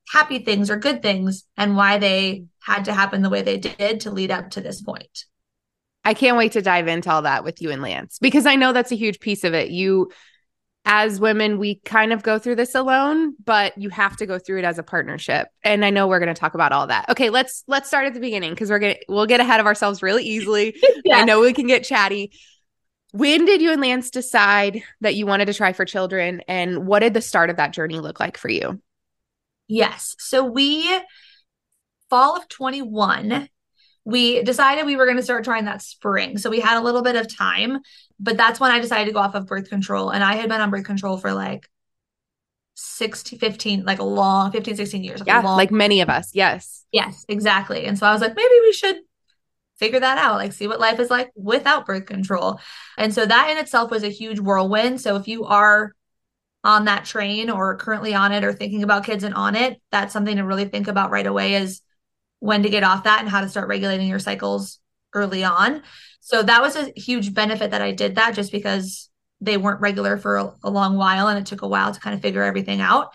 happy 0.09 0.39
things 0.39 0.69
or 0.69 0.77
good 0.77 1.01
things, 1.01 1.45
and 1.57 1.75
why 1.75 1.97
they 1.97 2.45
had 2.61 2.85
to 2.85 2.93
happen 2.93 3.21
the 3.21 3.29
way 3.29 3.41
they 3.41 3.57
did 3.57 4.01
to 4.01 4.11
lead 4.11 4.31
up 4.31 4.51
to 4.51 4.61
this 4.61 4.81
point. 4.81 5.25
I 6.03 6.13
can't 6.13 6.37
wait 6.37 6.53
to 6.53 6.61
dive 6.61 6.87
into 6.87 7.11
all 7.11 7.23
that 7.23 7.43
with 7.43 7.61
you 7.61 7.69
and 7.69 7.81
Lance 7.81 8.17
because 8.19 8.45
I 8.45 8.55
know 8.55 8.71
that's 8.71 8.93
a 8.93 8.95
huge 8.95 9.19
piece 9.19 9.43
of 9.43 9.53
it. 9.53 9.71
You, 9.71 10.09
as 10.85 11.19
women, 11.19 11.57
we 11.57 11.81
kind 11.83 12.13
of 12.13 12.23
go 12.23 12.39
through 12.39 12.55
this 12.55 12.75
alone, 12.75 13.35
but 13.43 13.77
you 13.77 13.89
have 13.89 14.15
to 14.17 14.25
go 14.25 14.39
through 14.39 14.59
it 14.59 14.63
as 14.63 14.79
a 14.79 14.83
partnership. 14.83 15.49
And 15.63 15.83
I 15.83 15.89
know 15.89 16.07
we're 16.07 16.19
going 16.19 16.33
to 16.33 16.39
talk 16.39 16.53
about 16.53 16.71
all 16.71 16.87
that. 16.87 17.09
Okay, 17.09 17.29
let's 17.29 17.65
let's 17.67 17.89
start 17.89 18.05
at 18.05 18.13
the 18.13 18.21
beginning 18.21 18.51
because 18.51 18.69
we're 18.69 18.79
gonna 18.79 18.95
we'll 19.09 19.25
get 19.25 19.41
ahead 19.41 19.59
of 19.59 19.65
ourselves 19.65 20.01
really 20.01 20.23
easily. 20.23 20.77
yeah. 21.03 21.17
I 21.17 21.25
know 21.25 21.41
we 21.41 21.51
can 21.51 21.67
get 21.67 21.83
chatty 21.83 22.31
when 23.11 23.45
did 23.45 23.61
you 23.61 23.71
and 23.71 23.81
Lance 23.81 24.09
decide 24.09 24.83
that 25.01 25.15
you 25.15 25.25
wanted 25.25 25.45
to 25.45 25.53
try 25.53 25.73
for 25.73 25.85
children 25.85 26.41
and 26.47 26.85
what 26.85 26.99
did 26.99 27.13
the 27.13 27.21
start 27.21 27.49
of 27.49 27.57
that 27.57 27.73
journey 27.73 27.99
look 27.99 28.19
like 28.19 28.37
for 28.37 28.49
you? 28.49 28.81
Yes. 29.67 30.15
So 30.19 30.43
we 30.43 30.99
fall 32.09 32.37
of 32.37 32.47
21 32.47 33.49
we 34.07 34.41
decided 34.41 34.85
we 34.85 34.95
were 34.95 35.03
going 35.03 35.17
to 35.17 35.23
start 35.23 35.43
trying 35.43 35.65
that 35.65 35.81
spring. 35.81 36.37
So 36.37 36.49
we 36.49 36.61
had 36.61 36.79
a 36.79 36.81
little 36.81 37.01
bit 37.01 37.17
of 37.17 37.27
time, 37.27 37.79
but 38.17 38.37
that's 38.37 38.57
when 38.57 38.71
I 38.71 38.79
decided 38.79 39.07
to 39.07 39.11
go 39.11 39.19
off 39.19 39.35
of 39.35 39.47
birth 39.47 39.69
control. 39.69 40.11
And 40.11 40.23
I 40.23 40.35
had 40.35 40.47
been 40.47 40.61
on 40.61 40.69
birth 40.69 40.85
control 40.85 41.17
for 41.17 41.33
like 41.33 41.69
16, 42.75 43.37
15, 43.37 43.83
like 43.83 43.99
a 43.99 44.05
long 44.05 44.53
15, 44.53 44.77
16 44.77 45.03
years. 45.03 45.19
Like 45.19 45.27
yeah, 45.27 45.41
like 45.41 45.71
many 45.71 45.99
of 45.99 46.07
us. 46.07 46.31
Yes. 46.33 46.85
Yes, 46.93 47.25
exactly. 47.27 47.83
And 47.83 47.99
so 47.99 48.07
I 48.07 48.13
was 48.13 48.21
like, 48.21 48.33
maybe 48.33 48.53
we 48.61 48.71
should 48.71 48.95
figure 49.79 49.99
that 49.99 50.17
out, 50.17 50.35
like 50.35 50.53
see 50.53 50.67
what 50.67 50.79
life 50.79 50.99
is 50.99 51.09
like 51.09 51.31
without 51.35 51.85
birth 51.85 52.05
control. 52.05 52.59
And 52.97 53.13
so 53.13 53.25
that 53.25 53.49
in 53.49 53.57
itself 53.57 53.91
was 53.91 54.03
a 54.03 54.09
huge 54.09 54.39
whirlwind. 54.39 55.01
So 55.01 55.15
if 55.15 55.27
you 55.27 55.45
are 55.45 55.93
on 56.63 56.85
that 56.85 57.05
train 57.05 57.49
or 57.49 57.77
currently 57.77 58.13
on 58.13 58.31
it 58.31 58.43
or 58.43 58.53
thinking 58.53 58.83
about 58.83 59.05
kids 59.05 59.23
and 59.23 59.35
on 59.35 59.55
it, 59.55 59.81
that's 59.91 60.13
something 60.13 60.37
to 60.37 60.43
really 60.43 60.65
think 60.65 60.87
about 60.87 61.11
right 61.11 61.27
away 61.27 61.55
is 61.55 61.81
when 62.39 62.63
to 62.63 62.69
get 62.69 62.83
off 62.83 63.03
that 63.03 63.19
and 63.21 63.29
how 63.29 63.41
to 63.41 63.49
start 63.49 63.67
regulating 63.67 64.07
your 64.07 64.19
cycles 64.19 64.79
early 65.13 65.43
on. 65.43 65.83
So 66.19 66.43
that 66.43 66.61
was 66.61 66.75
a 66.75 66.91
huge 66.95 67.33
benefit 67.33 67.71
that 67.71 67.81
I 67.81 67.91
did 67.91 68.15
that 68.15 68.35
just 68.35 68.51
because 68.51 69.09
they 69.39 69.57
weren't 69.57 69.81
regular 69.81 70.17
for 70.17 70.53
a, 70.63 70.69
long 70.69 70.97
while 70.97 71.27
and 71.27 71.39
it 71.39 71.45
took 71.45 71.61
a 71.61 71.67
while 71.67 71.93
to 71.93 71.99
kind 71.99 72.15
of 72.15 72.21
figure 72.21 72.43
everything 72.43 72.81
out. 72.81 73.13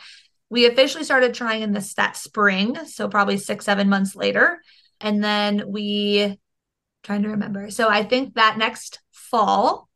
We 0.51 0.67
officially 0.67 1.05
started 1.05 1.35
trying 1.35 1.63
in 1.63 1.73
this 1.73 1.95
that 1.95 2.17
spring, 2.17 2.77
so 2.87 3.09
probably 3.09 3.39
six, 3.39 3.65
seven 3.65 3.89
months 3.89 4.15
later. 4.15 4.61
And 5.01 5.23
then 5.23 5.65
we 5.67 6.39
trying 7.03 7.23
to 7.23 7.31
remember. 7.31 7.71
So 7.71 7.89
I 7.89 8.05
think 8.05 8.35
that 8.35 8.59
next 8.59 9.01
fall 9.11 9.89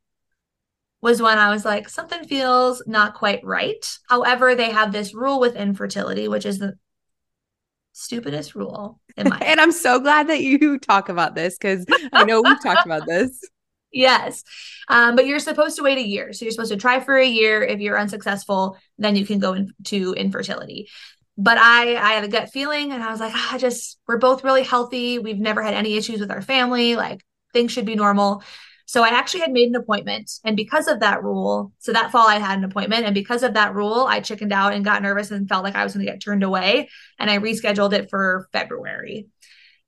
was 1.00 1.22
when 1.22 1.38
I 1.38 1.50
was 1.50 1.64
like, 1.64 1.88
something 1.88 2.24
feels 2.24 2.82
not 2.86 3.14
quite 3.14 3.44
right. 3.44 3.98
However, 4.08 4.54
they 4.54 4.70
have 4.70 4.92
this 4.92 5.14
rule 5.14 5.38
with 5.38 5.54
infertility, 5.54 6.26
which 6.26 6.46
is 6.46 6.58
the 6.58 6.74
stupidest 7.92 8.54
rule 8.54 9.00
in 9.16 9.28
my 9.28 9.38
and 9.44 9.58
I'm 9.58 9.72
so 9.72 9.98
glad 9.98 10.28
that 10.28 10.42
you 10.42 10.78
talk 10.78 11.08
about 11.08 11.34
this 11.34 11.56
because 11.56 11.86
I 12.12 12.24
know 12.24 12.42
we've 12.42 12.62
talked 12.62 12.86
about 12.86 13.06
this. 13.06 13.40
Yes. 13.92 14.42
Um, 14.88 15.16
but 15.16 15.26
you're 15.26 15.38
supposed 15.38 15.76
to 15.76 15.82
wait 15.82 15.96
a 15.96 16.06
year. 16.06 16.34
So 16.34 16.44
you're 16.44 16.52
supposed 16.52 16.72
to 16.72 16.76
try 16.76 17.00
for 17.00 17.16
a 17.16 17.24
year. 17.24 17.62
If 17.62 17.80
you're 17.80 17.98
unsuccessful, 17.98 18.76
then 18.98 19.16
you 19.16 19.24
can 19.24 19.38
go 19.38 19.54
into 19.54 20.12
infertility. 20.12 20.88
But 21.36 21.58
I 21.58 21.96
I 21.96 22.12
had 22.12 22.24
a 22.24 22.28
gut 22.28 22.50
feeling 22.50 22.92
and 22.92 23.02
I 23.02 23.10
was 23.10 23.20
like, 23.20 23.32
ah, 23.34 23.54
I 23.54 23.58
just 23.58 23.98
we're 24.06 24.18
both 24.18 24.44
really 24.44 24.62
healthy. 24.62 25.18
We've 25.18 25.38
never 25.38 25.62
had 25.62 25.74
any 25.74 25.96
issues 25.96 26.20
with 26.20 26.30
our 26.30 26.42
family. 26.42 26.96
Like 26.96 27.24
things 27.52 27.72
should 27.72 27.86
be 27.86 27.94
normal. 27.94 28.42
So 28.88 29.02
I 29.02 29.08
actually 29.08 29.40
had 29.40 29.52
made 29.52 29.68
an 29.68 29.74
appointment. 29.74 30.30
And 30.44 30.56
because 30.56 30.86
of 30.86 31.00
that 31.00 31.24
rule, 31.24 31.72
so 31.80 31.92
that 31.92 32.12
fall 32.12 32.28
I 32.28 32.38
had 32.38 32.58
an 32.58 32.64
appointment. 32.64 33.04
And 33.04 33.14
because 33.14 33.42
of 33.42 33.54
that 33.54 33.74
rule, 33.74 34.06
I 34.08 34.20
chickened 34.20 34.52
out 34.52 34.72
and 34.72 34.84
got 34.84 35.02
nervous 35.02 35.32
and 35.32 35.48
felt 35.48 35.64
like 35.64 35.74
I 35.74 35.82
was 35.82 35.92
going 35.92 36.06
to 36.06 36.12
get 36.12 36.22
turned 36.22 36.44
away. 36.44 36.88
And 37.18 37.28
I 37.28 37.38
rescheduled 37.38 37.92
it 37.94 38.08
for 38.10 38.48
February. 38.52 39.26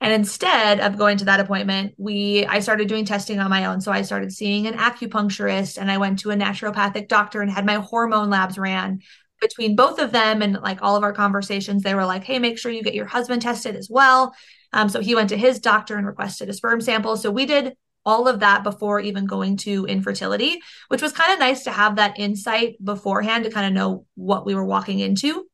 And 0.01 0.13
instead 0.13 0.81
of 0.81 0.99
going 0.99 1.19
to 1.19 1.25
that 1.27 1.41
appointment, 1.41 1.95
we 1.97 2.45
I 2.47 2.61
started 2.61 2.89
doing 2.89 3.05
testing 3.05 3.39
on 3.41 3.51
my 3.51 3.67
own. 3.67 3.81
So 3.81 3.93
I 3.93 4.03
started 4.03 4.33
seeing 4.33 4.67
an 4.67 4.75
acupuncturist 4.75 5.79
and 5.79 5.91
I 5.91 5.99
went 5.99 6.21
to 6.21 6.31
a 6.31 6.37
naturopathic 6.37 7.09
doctor 7.09 7.41
and 7.41 7.51
had 7.51 7.67
my 7.67 7.75
hormone 7.75 8.31
labs 8.31 8.59
ran. 8.59 9.01
Between 9.41 9.77
both 9.77 9.99
of 9.99 10.13
them 10.13 10.43
and 10.43 10.55
like 10.55 10.79
all 10.83 10.97
of 10.97 11.03
our 11.03 11.13
conversations, 11.13 11.83
they 11.83 11.95
were 11.95 12.05
like, 12.05 12.25
"Hey, 12.25 12.39
make 12.39 12.59
sure 12.59 12.73
you 12.73 12.83
get 12.83 12.95
your 12.95 13.07
husband 13.07 13.43
tested 13.43 13.77
as 13.77 13.89
well." 13.91 14.35
Um, 14.73 14.89
so 14.89 15.01
he 15.01 15.15
went 15.15 15.31
to 15.31 15.37
his 15.37 15.61
doctor 15.61 15.97
and 15.97 16.07
requested 16.07 16.49
a 16.49 16.53
sperm 16.53 16.81
sample. 16.81 17.17
So 17.17 17.31
we 17.31 17.47
did 17.47 17.75
all 18.05 18.29
of 18.29 18.41
that 18.41 18.65
before 18.65 19.01
even 19.01 19.27
going 19.27 19.57
to 19.59 19.85
infertility, 19.87 20.61
which 20.89 21.03
was 21.03 21.13
kind 21.13 21.33
of 21.33 21.39
nice 21.39 21.65
to 21.65 21.71
have 21.71 21.97
that 21.97 22.19
insight 22.19 22.77
beforehand 22.83 23.45
to 23.45 23.51
kind 23.51 23.67
of 23.67 23.73
know 23.73 24.07
what 24.15 24.47
we 24.47 24.55
were 24.55 24.65
walking 24.65 24.99
into. 24.99 25.47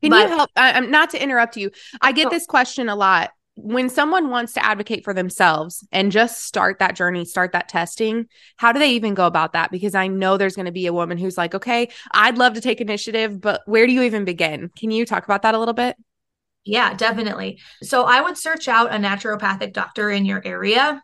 Can 0.00 0.10
but, 0.10 0.28
you 0.28 0.36
help? 0.36 0.50
I'm 0.56 0.90
not 0.90 1.10
to 1.10 1.22
interrupt 1.22 1.56
you. 1.56 1.70
I 2.00 2.12
get 2.12 2.30
this 2.30 2.46
question 2.46 2.88
a 2.88 2.96
lot 2.96 3.30
when 3.54 3.88
someone 3.90 4.30
wants 4.30 4.54
to 4.54 4.64
advocate 4.64 5.04
for 5.04 5.12
themselves 5.12 5.86
and 5.92 6.10
just 6.10 6.44
start 6.44 6.78
that 6.78 6.96
journey, 6.96 7.24
start 7.24 7.52
that 7.52 7.68
testing, 7.68 8.26
how 8.56 8.72
do 8.72 8.78
they 8.78 8.92
even 8.92 9.14
go 9.14 9.26
about 9.26 9.52
that? 9.52 9.70
Because 9.70 9.94
I 9.94 10.06
know 10.06 10.36
there's 10.36 10.56
going 10.56 10.66
to 10.66 10.72
be 10.72 10.86
a 10.86 10.92
woman 10.92 11.18
who's 11.18 11.36
like, 11.36 11.54
okay, 11.54 11.90
I'd 12.12 12.38
love 12.38 12.54
to 12.54 12.60
take 12.60 12.80
initiative, 12.80 13.40
but 13.40 13.60
where 13.66 13.86
do 13.86 13.92
you 13.92 14.02
even 14.02 14.24
begin? 14.24 14.70
Can 14.78 14.90
you 14.90 15.04
talk 15.04 15.24
about 15.24 15.42
that 15.42 15.54
a 15.54 15.58
little 15.58 15.74
bit? 15.74 15.96
Yeah, 16.64 16.94
definitely. 16.94 17.58
So 17.82 18.04
I 18.04 18.22
would 18.22 18.38
search 18.38 18.68
out 18.68 18.94
a 18.94 18.96
naturopathic 18.96 19.72
doctor 19.72 20.10
in 20.10 20.24
your 20.24 20.40
area. 20.44 21.02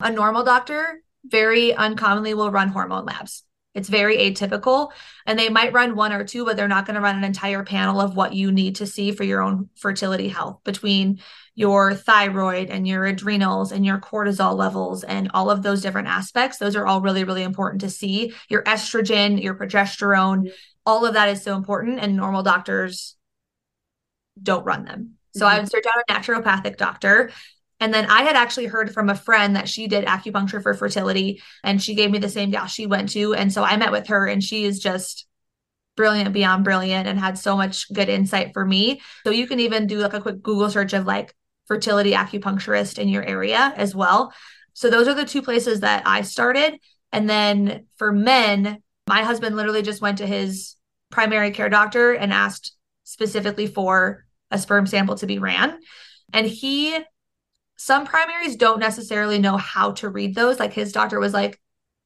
A 0.00 0.10
normal 0.10 0.44
doctor 0.44 1.02
very 1.24 1.74
uncommonly 1.74 2.34
will 2.34 2.50
run 2.50 2.68
hormone 2.68 3.06
labs. 3.06 3.44
It's 3.74 3.88
very 3.88 4.18
atypical. 4.18 4.92
And 5.26 5.38
they 5.38 5.48
might 5.48 5.72
run 5.72 5.96
one 5.96 6.12
or 6.12 6.24
two, 6.24 6.44
but 6.44 6.56
they're 6.56 6.68
not 6.68 6.84
going 6.84 6.96
to 6.96 7.00
run 7.00 7.16
an 7.16 7.24
entire 7.24 7.64
panel 7.64 8.00
of 8.00 8.16
what 8.16 8.34
you 8.34 8.52
need 8.52 8.76
to 8.76 8.86
see 8.86 9.12
for 9.12 9.24
your 9.24 9.40
own 9.40 9.70
fertility 9.76 10.28
health 10.28 10.60
between 10.62 11.20
your 11.54 11.94
thyroid 11.94 12.70
and 12.70 12.88
your 12.88 13.04
adrenals 13.04 13.72
and 13.72 13.84
your 13.84 13.98
cortisol 13.98 14.56
levels 14.56 15.04
and 15.04 15.30
all 15.34 15.50
of 15.50 15.62
those 15.62 15.82
different 15.82 16.08
aspects. 16.08 16.58
Those 16.58 16.76
are 16.76 16.86
all 16.86 17.00
really, 17.00 17.24
really 17.24 17.42
important 17.42 17.82
to 17.82 17.90
see. 17.90 18.32
Your 18.48 18.62
estrogen, 18.62 19.42
your 19.42 19.54
progesterone, 19.54 20.38
mm-hmm. 20.38 20.48
all 20.86 21.04
of 21.04 21.14
that 21.14 21.28
is 21.28 21.42
so 21.42 21.54
important. 21.54 22.00
And 22.00 22.16
normal 22.16 22.42
doctors 22.42 23.16
don't 24.42 24.64
run 24.64 24.84
them. 24.84 25.14
So 25.34 25.44
mm-hmm. 25.44 25.56
I 25.56 25.58
would 25.60 25.70
search 25.70 25.84
out 25.86 26.02
a 26.08 26.12
naturopathic 26.12 26.78
doctor 26.78 27.30
and 27.82 27.92
then 27.92 28.06
I 28.06 28.22
had 28.22 28.36
actually 28.36 28.66
heard 28.66 28.94
from 28.94 29.08
a 29.08 29.14
friend 29.16 29.56
that 29.56 29.68
she 29.68 29.88
did 29.88 30.04
acupuncture 30.04 30.62
for 30.62 30.72
fertility 30.72 31.42
and 31.64 31.82
she 31.82 31.96
gave 31.96 32.12
me 32.12 32.20
the 32.20 32.28
same 32.28 32.52
gal 32.52 32.68
she 32.68 32.86
went 32.86 33.08
to. 33.10 33.34
And 33.34 33.52
so 33.52 33.64
I 33.64 33.76
met 33.76 33.90
with 33.90 34.06
her 34.06 34.24
and 34.28 34.40
she 34.40 34.64
is 34.64 34.78
just 34.78 35.26
brilliant 35.96 36.32
beyond 36.32 36.62
brilliant 36.62 37.08
and 37.08 37.18
had 37.18 37.38
so 37.38 37.56
much 37.56 37.92
good 37.92 38.08
insight 38.08 38.52
for 38.52 38.64
me. 38.64 39.00
So 39.24 39.32
you 39.32 39.48
can 39.48 39.58
even 39.58 39.88
do 39.88 39.98
like 39.98 40.14
a 40.14 40.20
quick 40.20 40.44
Google 40.44 40.70
search 40.70 40.92
of 40.92 41.06
like 41.06 41.34
fertility 41.66 42.12
acupuncturist 42.12 42.98
in 42.98 43.08
your 43.08 43.24
area 43.24 43.72
as 43.76 43.94
well. 43.94 44.32
So 44.74 44.90
those 44.90 45.08
are 45.08 45.14
the 45.14 45.24
two 45.24 45.42
places 45.42 45.80
that 45.80 46.06
I 46.06 46.22
started. 46.22 46.78
And 47.12 47.28
then 47.28 47.86
for 47.96 48.12
men, 48.12 48.82
my 49.06 49.22
husband 49.22 49.56
literally 49.56 49.82
just 49.82 50.00
went 50.00 50.18
to 50.18 50.26
his 50.26 50.76
primary 51.10 51.50
care 51.50 51.68
doctor 51.68 52.12
and 52.12 52.32
asked 52.32 52.74
specifically 53.04 53.66
for 53.66 54.24
a 54.50 54.58
sperm 54.58 54.86
sample 54.86 55.16
to 55.16 55.26
be 55.26 55.38
ran. 55.38 55.78
And 56.32 56.46
he 56.46 56.98
some 57.76 58.06
primaries 58.06 58.54
don't 58.54 58.78
necessarily 58.78 59.40
know 59.40 59.56
how 59.56 59.90
to 59.92 60.08
read 60.08 60.36
those. 60.36 60.60
Like 60.60 60.72
his 60.72 60.92
doctor 60.92 61.18
was 61.18 61.32
like, 61.32 61.60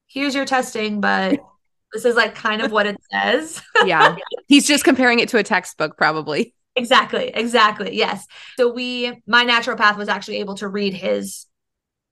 here's 0.07 0.33
your 0.33 0.45
testing, 0.45 1.01
but 1.01 1.39
this 1.93 2.03
is 2.03 2.15
like 2.15 2.33
kind 2.33 2.63
of 2.63 2.71
what 2.71 2.87
it 2.87 2.97
says. 3.11 3.61
yeah. 3.85 4.15
He's 4.47 4.65
just 4.65 4.83
comparing 4.83 5.19
it 5.19 5.29
to 5.29 5.37
a 5.37 5.43
textbook, 5.43 5.95
probably. 5.95 6.55
Exactly. 6.77 7.31
Exactly. 7.33 7.95
Yes. 7.95 8.25
So 8.57 8.71
we, 8.71 9.21
my 9.27 9.43
naturopath 9.45 9.97
was 9.97 10.07
actually 10.07 10.37
able 10.37 10.55
to 10.55 10.67
read 10.67 10.93
his. 10.93 11.47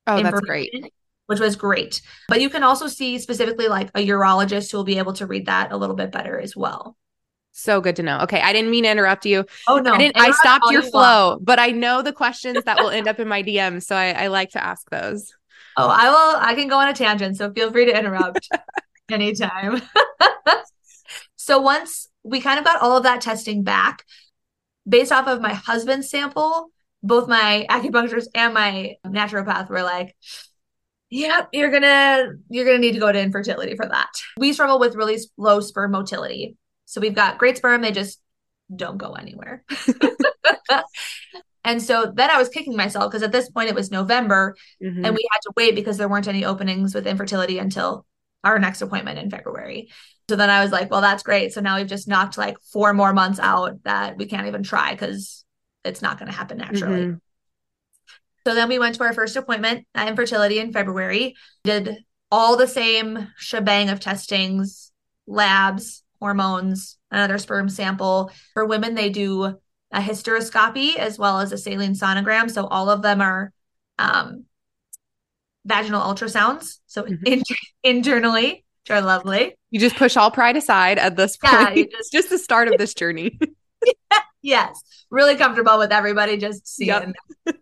Oh, 0.07 0.21
that's 0.21 0.41
great. 0.41 0.71
Which 1.27 1.39
was 1.39 1.55
great. 1.55 2.01
But 2.27 2.41
you 2.41 2.49
can 2.49 2.63
also 2.63 2.87
see 2.87 3.17
specifically 3.19 3.67
like 3.67 3.89
a 3.95 4.05
urologist 4.07 4.71
who 4.71 4.77
will 4.77 4.83
be 4.83 4.97
able 4.97 5.13
to 5.13 5.25
read 5.25 5.45
that 5.47 5.71
a 5.71 5.77
little 5.77 5.95
bit 5.95 6.11
better 6.11 6.39
as 6.39 6.55
well. 6.55 6.97
So 7.57 7.79
good 7.79 7.95
to 7.95 8.03
know. 8.03 8.19
Okay, 8.23 8.41
I 8.41 8.51
didn't 8.51 8.69
mean 8.69 8.83
to 8.83 8.91
interrupt 8.91 9.25
you. 9.25 9.45
Oh 9.67 9.77
no, 9.77 9.93
I 9.93 9.97
didn't. 9.97 10.17
I 10.17 10.31
stopped 10.31 10.69
your 10.71 10.83
you 10.83 10.91
flow, 10.91 11.29
want. 11.29 11.45
but 11.45 11.57
I 11.57 11.67
know 11.67 12.01
the 12.01 12.11
questions 12.11 12.61
that 12.65 12.77
will 12.79 12.89
end 12.89 13.07
up 13.07 13.17
in 13.17 13.29
my 13.29 13.41
DM, 13.41 13.81
so 13.81 13.95
I, 13.95 14.11
I 14.11 14.27
like 14.27 14.49
to 14.51 14.63
ask 14.63 14.89
those. 14.89 15.33
Oh, 15.77 15.89
I 15.89 16.09
will. 16.09 16.39
I 16.41 16.55
can 16.55 16.69
go 16.69 16.77
on 16.77 16.87
a 16.87 16.93
tangent, 16.93 17.35
so 17.35 17.51
feel 17.51 17.69
free 17.69 17.85
to 17.85 17.97
interrupt 17.97 18.47
anytime. 19.11 19.81
so 21.35 21.59
once 21.59 22.07
we 22.23 22.39
kind 22.39 22.59
of 22.59 22.63
got 22.63 22.81
all 22.81 22.95
of 22.95 23.03
that 23.03 23.19
testing 23.19 23.63
back, 23.63 24.05
based 24.87 25.11
off 25.11 25.27
of 25.27 25.41
my 25.41 25.53
husband's 25.53 26.09
sample, 26.09 26.69
both 27.03 27.27
my 27.27 27.65
acupuncturist 27.69 28.27
and 28.33 28.53
my 28.53 28.95
naturopath 29.05 29.69
were 29.69 29.83
like, 29.83 30.15
"Yep, 31.09 31.49
you're 31.53 31.71
gonna 31.71 32.33
you're 32.49 32.65
gonna 32.65 32.79
need 32.79 32.93
to 32.93 32.99
go 32.99 33.11
to 33.11 33.19
infertility 33.19 33.75
for 33.75 33.87
that." 33.87 34.09
We 34.37 34.53
struggle 34.53 34.79
with 34.79 34.95
really 34.95 35.19
low 35.37 35.59
sperm 35.59 35.91
motility. 35.91 36.57
So 36.85 37.01
we've 37.01 37.15
got 37.15 37.37
great 37.37 37.57
sperm, 37.57 37.81
they 37.81 37.91
just 37.91 38.19
don't 38.73 38.97
go 38.97 39.13
anywhere. 39.13 39.63
and 41.63 41.81
so 41.81 42.11
then 42.15 42.29
I 42.31 42.37
was 42.37 42.49
kicking 42.49 42.75
myself 42.75 43.11
because 43.11 43.23
at 43.23 43.31
this 43.31 43.49
point 43.49 43.69
it 43.69 43.75
was 43.75 43.91
November 43.91 44.55
mm-hmm. 44.81 45.05
and 45.05 45.15
we 45.15 45.27
had 45.31 45.39
to 45.43 45.53
wait 45.55 45.75
because 45.75 45.97
there 45.97 46.07
weren't 46.07 46.27
any 46.27 46.45
openings 46.45 46.95
with 46.95 47.07
infertility 47.07 47.59
until 47.59 48.05
our 48.43 48.59
next 48.59 48.81
appointment 48.81 49.19
in 49.19 49.29
February. 49.29 49.89
So 50.29 50.35
then 50.35 50.49
I 50.49 50.63
was 50.63 50.71
like, 50.71 50.89
well, 50.89 51.01
that's 51.01 51.23
great. 51.23 51.53
So 51.53 51.61
now 51.61 51.77
we've 51.77 51.87
just 51.87 52.07
knocked 52.07 52.37
like 52.37 52.57
four 52.59 52.93
more 52.93 53.13
months 53.13 53.39
out 53.39 53.83
that 53.83 54.17
we 54.17 54.25
can't 54.25 54.47
even 54.47 54.63
try 54.63 54.91
because 54.91 55.45
it's 55.83 56.01
not 56.01 56.17
going 56.17 56.31
to 56.31 56.37
happen 56.37 56.57
naturally. 56.57 57.01
Mm-hmm. 57.01 57.15
So 58.47 58.55
then 58.55 58.69
we 58.69 58.79
went 58.79 58.95
to 58.95 59.03
our 59.03 59.13
first 59.13 59.35
appointment 59.35 59.87
at 59.95 60.07
infertility 60.07 60.59
in 60.59 60.71
February, 60.71 61.35
did 61.63 61.97
all 62.31 62.57
the 62.57 62.67
same 62.67 63.31
shebang 63.37 63.89
of 63.89 63.99
testings, 63.99 64.91
labs, 65.27 66.03
hormones, 66.19 66.97
another 67.11 67.37
sperm 67.37 67.69
sample. 67.69 68.31
For 68.53 68.65
women, 68.65 68.95
they 68.95 69.09
do 69.09 69.43
a 69.91 69.99
hysteroscopy 69.99 70.95
as 70.95 71.17
well 71.17 71.39
as 71.39 71.51
a 71.51 71.57
saline 71.57 71.93
sonogram. 71.93 72.49
So 72.51 72.67
all 72.67 72.89
of 72.89 73.01
them 73.01 73.21
are 73.21 73.51
um, 73.97 74.45
vaginal 75.65 76.01
ultrasounds. 76.01 76.79
So 76.85 77.03
mm-hmm. 77.03 77.25
in- 77.25 77.43
internally, 77.83 78.65
which 78.83 78.91
are 78.91 79.01
lovely. 79.01 79.55
You 79.75 79.81
just 79.81 79.97
push 79.97 80.15
all 80.15 80.31
pride 80.31 80.55
aside 80.55 80.99
at 80.99 81.17
this 81.17 81.35
point. 81.35 81.75
Yeah, 81.75 81.83
just, 81.91 82.11
just 82.13 82.29
the 82.29 82.37
start 82.37 82.69
of 82.69 82.77
this 82.77 82.93
journey. 82.93 83.37
yes, 84.41 84.81
really 85.11 85.35
comfortable 85.35 85.77
with 85.77 85.91
everybody 85.91 86.37
just 86.37 86.65
seeing. 86.65 87.13
Yep. 87.45 87.57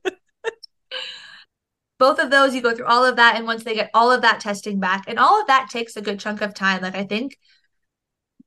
Both 1.98 2.20
of 2.20 2.30
those, 2.30 2.54
you 2.54 2.62
go 2.62 2.76
through 2.76 2.86
all 2.86 3.04
of 3.04 3.16
that, 3.16 3.36
and 3.36 3.48
once 3.48 3.64
they 3.64 3.74
get 3.74 3.90
all 3.96 4.12
of 4.12 4.22
that 4.22 4.42
testing 4.42 4.80
back, 4.80 5.06
and 5.08 5.18
all 5.18 5.42
of 5.42 5.48
that 5.48 5.72
takes 5.72 5.98
a 5.98 6.04
good 6.04 6.20
chunk 6.20 6.42
of 6.42 6.54
time. 6.54 6.84
Like 6.84 6.94
I 6.94 7.04
think 7.04 7.36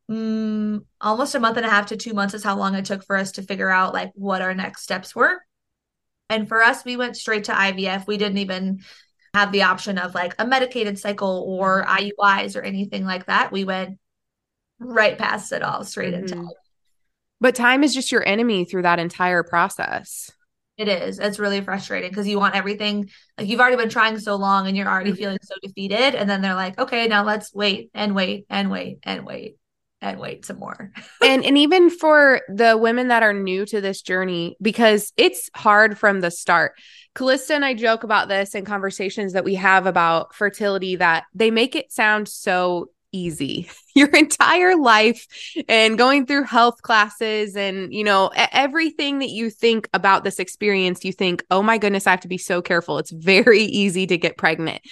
mm, 0.08 0.84
almost 1.00 1.34
a 1.34 1.40
month 1.40 1.56
and 1.56 1.66
a 1.66 1.68
half 1.68 1.86
to 1.86 1.96
two 1.96 2.14
months 2.14 2.34
is 2.34 2.44
how 2.44 2.56
long 2.56 2.76
it 2.76 2.84
took 2.84 3.04
for 3.04 3.16
us 3.16 3.32
to 3.32 3.42
figure 3.42 3.68
out 3.68 3.92
like 3.92 4.12
what 4.14 4.42
our 4.42 4.54
next 4.54 4.82
steps 4.82 5.12
were. 5.12 5.40
And 6.30 6.46
for 6.46 6.62
us, 6.62 6.84
we 6.84 6.96
went 6.96 7.16
straight 7.16 7.42
to 7.44 7.52
IVF. 7.52 8.06
We 8.06 8.16
didn't 8.16 8.38
even 8.38 8.84
have 9.36 9.52
the 9.52 9.62
option 9.62 9.98
of 9.98 10.14
like 10.14 10.34
a 10.38 10.46
medicated 10.46 10.98
cycle 10.98 11.44
or 11.46 11.84
IUIs 11.84 12.56
or 12.56 12.62
anything 12.62 13.04
like 13.04 13.26
that. 13.26 13.52
We 13.52 13.64
went 13.64 13.98
right 14.78 15.18
past 15.18 15.52
it 15.52 15.62
all, 15.62 15.84
straight 15.84 16.14
mm-hmm. 16.14 16.22
into 16.22 16.50
it. 16.50 16.56
But 17.38 17.54
time 17.54 17.84
is 17.84 17.94
just 17.94 18.10
your 18.10 18.26
enemy 18.26 18.64
through 18.64 18.82
that 18.82 18.98
entire 18.98 19.42
process. 19.42 20.30
It 20.78 20.88
is. 20.88 21.18
It's 21.18 21.38
really 21.38 21.60
frustrating 21.60 22.10
because 22.10 22.26
you 22.26 22.38
want 22.38 22.54
everything 22.54 23.10
like 23.36 23.46
you've 23.46 23.60
already 23.60 23.76
been 23.76 23.90
trying 23.90 24.18
so 24.18 24.36
long 24.36 24.66
and 24.68 24.76
you're 24.76 24.88
already 24.88 25.10
mm-hmm. 25.10 25.18
feeling 25.18 25.38
so 25.42 25.54
defeated. 25.62 26.14
And 26.14 26.28
then 26.28 26.40
they're 26.40 26.54
like, 26.54 26.78
okay, 26.78 27.06
now 27.06 27.24
let's 27.24 27.54
wait 27.54 27.90
and 27.92 28.14
wait 28.14 28.46
and 28.48 28.70
wait 28.70 28.98
and 29.02 29.26
wait 29.26 29.56
and 30.00 30.18
wait 30.18 30.44
some 30.44 30.58
more. 30.58 30.92
and 31.22 31.44
and 31.44 31.58
even 31.58 31.90
for 31.90 32.40
the 32.48 32.76
women 32.76 33.08
that 33.08 33.22
are 33.22 33.32
new 33.32 33.64
to 33.66 33.80
this 33.80 34.02
journey 34.02 34.56
because 34.60 35.12
it's 35.16 35.50
hard 35.54 35.98
from 35.98 36.20
the 36.20 36.30
start. 36.30 36.72
Kallista 37.14 37.52
and 37.52 37.64
I 37.64 37.74
joke 37.74 38.04
about 38.04 38.28
this 38.28 38.54
in 38.54 38.64
conversations 38.64 39.32
that 39.32 39.44
we 39.44 39.54
have 39.54 39.86
about 39.86 40.34
fertility 40.34 40.96
that 40.96 41.24
they 41.34 41.50
make 41.50 41.74
it 41.74 41.90
sound 41.90 42.28
so 42.28 42.90
easy. 43.16 43.68
Your 43.94 44.08
entire 44.08 44.76
life 44.76 45.26
and 45.68 45.96
going 45.96 46.26
through 46.26 46.44
health 46.44 46.82
classes 46.82 47.56
and, 47.56 47.92
you 47.92 48.04
know, 48.04 48.30
everything 48.34 49.20
that 49.20 49.30
you 49.30 49.48
think 49.48 49.88
about 49.94 50.22
this 50.22 50.38
experience, 50.38 51.02
you 51.02 51.12
think, 51.12 51.42
oh 51.50 51.62
my 51.62 51.78
goodness, 51.78 52.06
I 52.06 52.10
have 52.10 52.20
to 52.20 52.28
be 52.28 52.36
so 52.36 52.60
careful. 52.60 52.98
It's 52.98 53.10
very 53.10 53.62
easy 53.62 54.06
to 54.06 54.18
get 54.18 54.36
pregnant. 54.36 54.82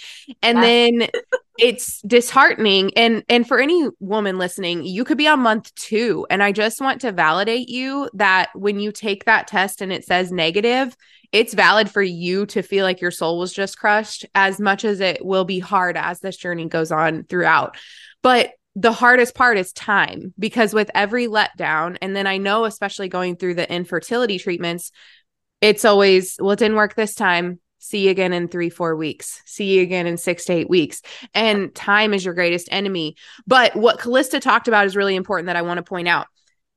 And 0.42 0.62
then 0.62 1.08
it's 1.58 2.00
disheartening. 2.02 2.90
And 2.96 3.25
and 3.28 3.46
for 3.46 3.61
any 3.61 3.88
woman 4.00 4.38
listening 4.38 4.84
you 4.84 5.04
could 5.04 5.18
be 5.18 5.28
on 5.28 5.40
month 5.40 5.75
2 5.76 6.26
and 6.30 6.42
i 6.42 6.52
just 6.52 6.80
want 6.80 7.00
to 7.02 7.12
validate 7.12 7.68
you 7.68 8.11
that 8.14 8.50
when 8.54 8.80
you 8.80 8.92
take 8.92 9.25
that 9.25 9.46
test 9.46 9.80
and 9.80 9.92
it 9.92 10.04
says 10.04 10.32
negative 10.32 10.96
it's 11.32 11.52
valid 11.52 11.90
for 11.90 12.02
you 12.02 12.46
to 12.46 12.62
feel 12.62 12.84
like 12.84 13.00
your 13.00 13.11
soul 13.11 13.40
was 13.40 13.52
just 13.52 13.76
crushed 13.76 14.25
as 14.37 14.61
much 14.61 14.84
as 14.84 15.00
it 15.00 15.25
will 15.25 15.44
be 15.44 15.58
hard 15.58 15.96
as 15.96 16.20
this 16.20 16.37
journey 16.37 16.68
goes 16.68 16.92
on 16.92 17.25
throughout. 17.25 17.76
But 18.23 18.52
the 18.76 18.92
hardest 18.92 19.34
part 19.34 19.58
is 19.58 19.73
time 19.73 20.32
because 20.38 20.73
with 20.73 20.90
every 20.94 21.26
letdown 21.26 21.96
and 22.02 22.14
then 22.16 22.26
i 22.26 22.38
know 22.38 22.64
especially 22.64 23.08
going 23.08 23.37
through 23.37 23.54
the 23.54 23.73
infertility 23.73 24.38
treatments 24.38 24.90
it's 25.61 25.84
always 25.84 26.37
well 26.40 26.50
it 26.50 26.58
didn't 26.58 26.76
work 26.76 26.94
this 26.94 27.14
time 27.14 27.61
see 27.84 28.06
you 28.06 28.10
again 28.10 28.32
in 28.32 28.48
three, 28.48 28.70
four 28.70 28.96
weeks, 28.96 29.42
see 29.44 29.76
you 29.76 29.82
again 29.82 30.06
in 30.06 30.16
six 30.16 30.46
to 30.46 30.54
eight 30.54 30.70
weeks. 30.70 31.02
And 31.34 31.74
time 31.74 32.14
is 32.14 32.24
your 32.24 32.32
greatest 32.32 32.66
enemy. 32.70 33.16
But 33.46 33.76
what 33.76 33.98
Kallista 33.98 34.40
talked 34.40 34.68
about 34.68 34.86
is 34.86 34.96
really 34.96 35.16
important 35.16 35.48
that 35.48 35.56
I 35.56 35.62
want 35.62 35.76
to 35.76 35.82
point 35.82 36.08
out 36.08 36.26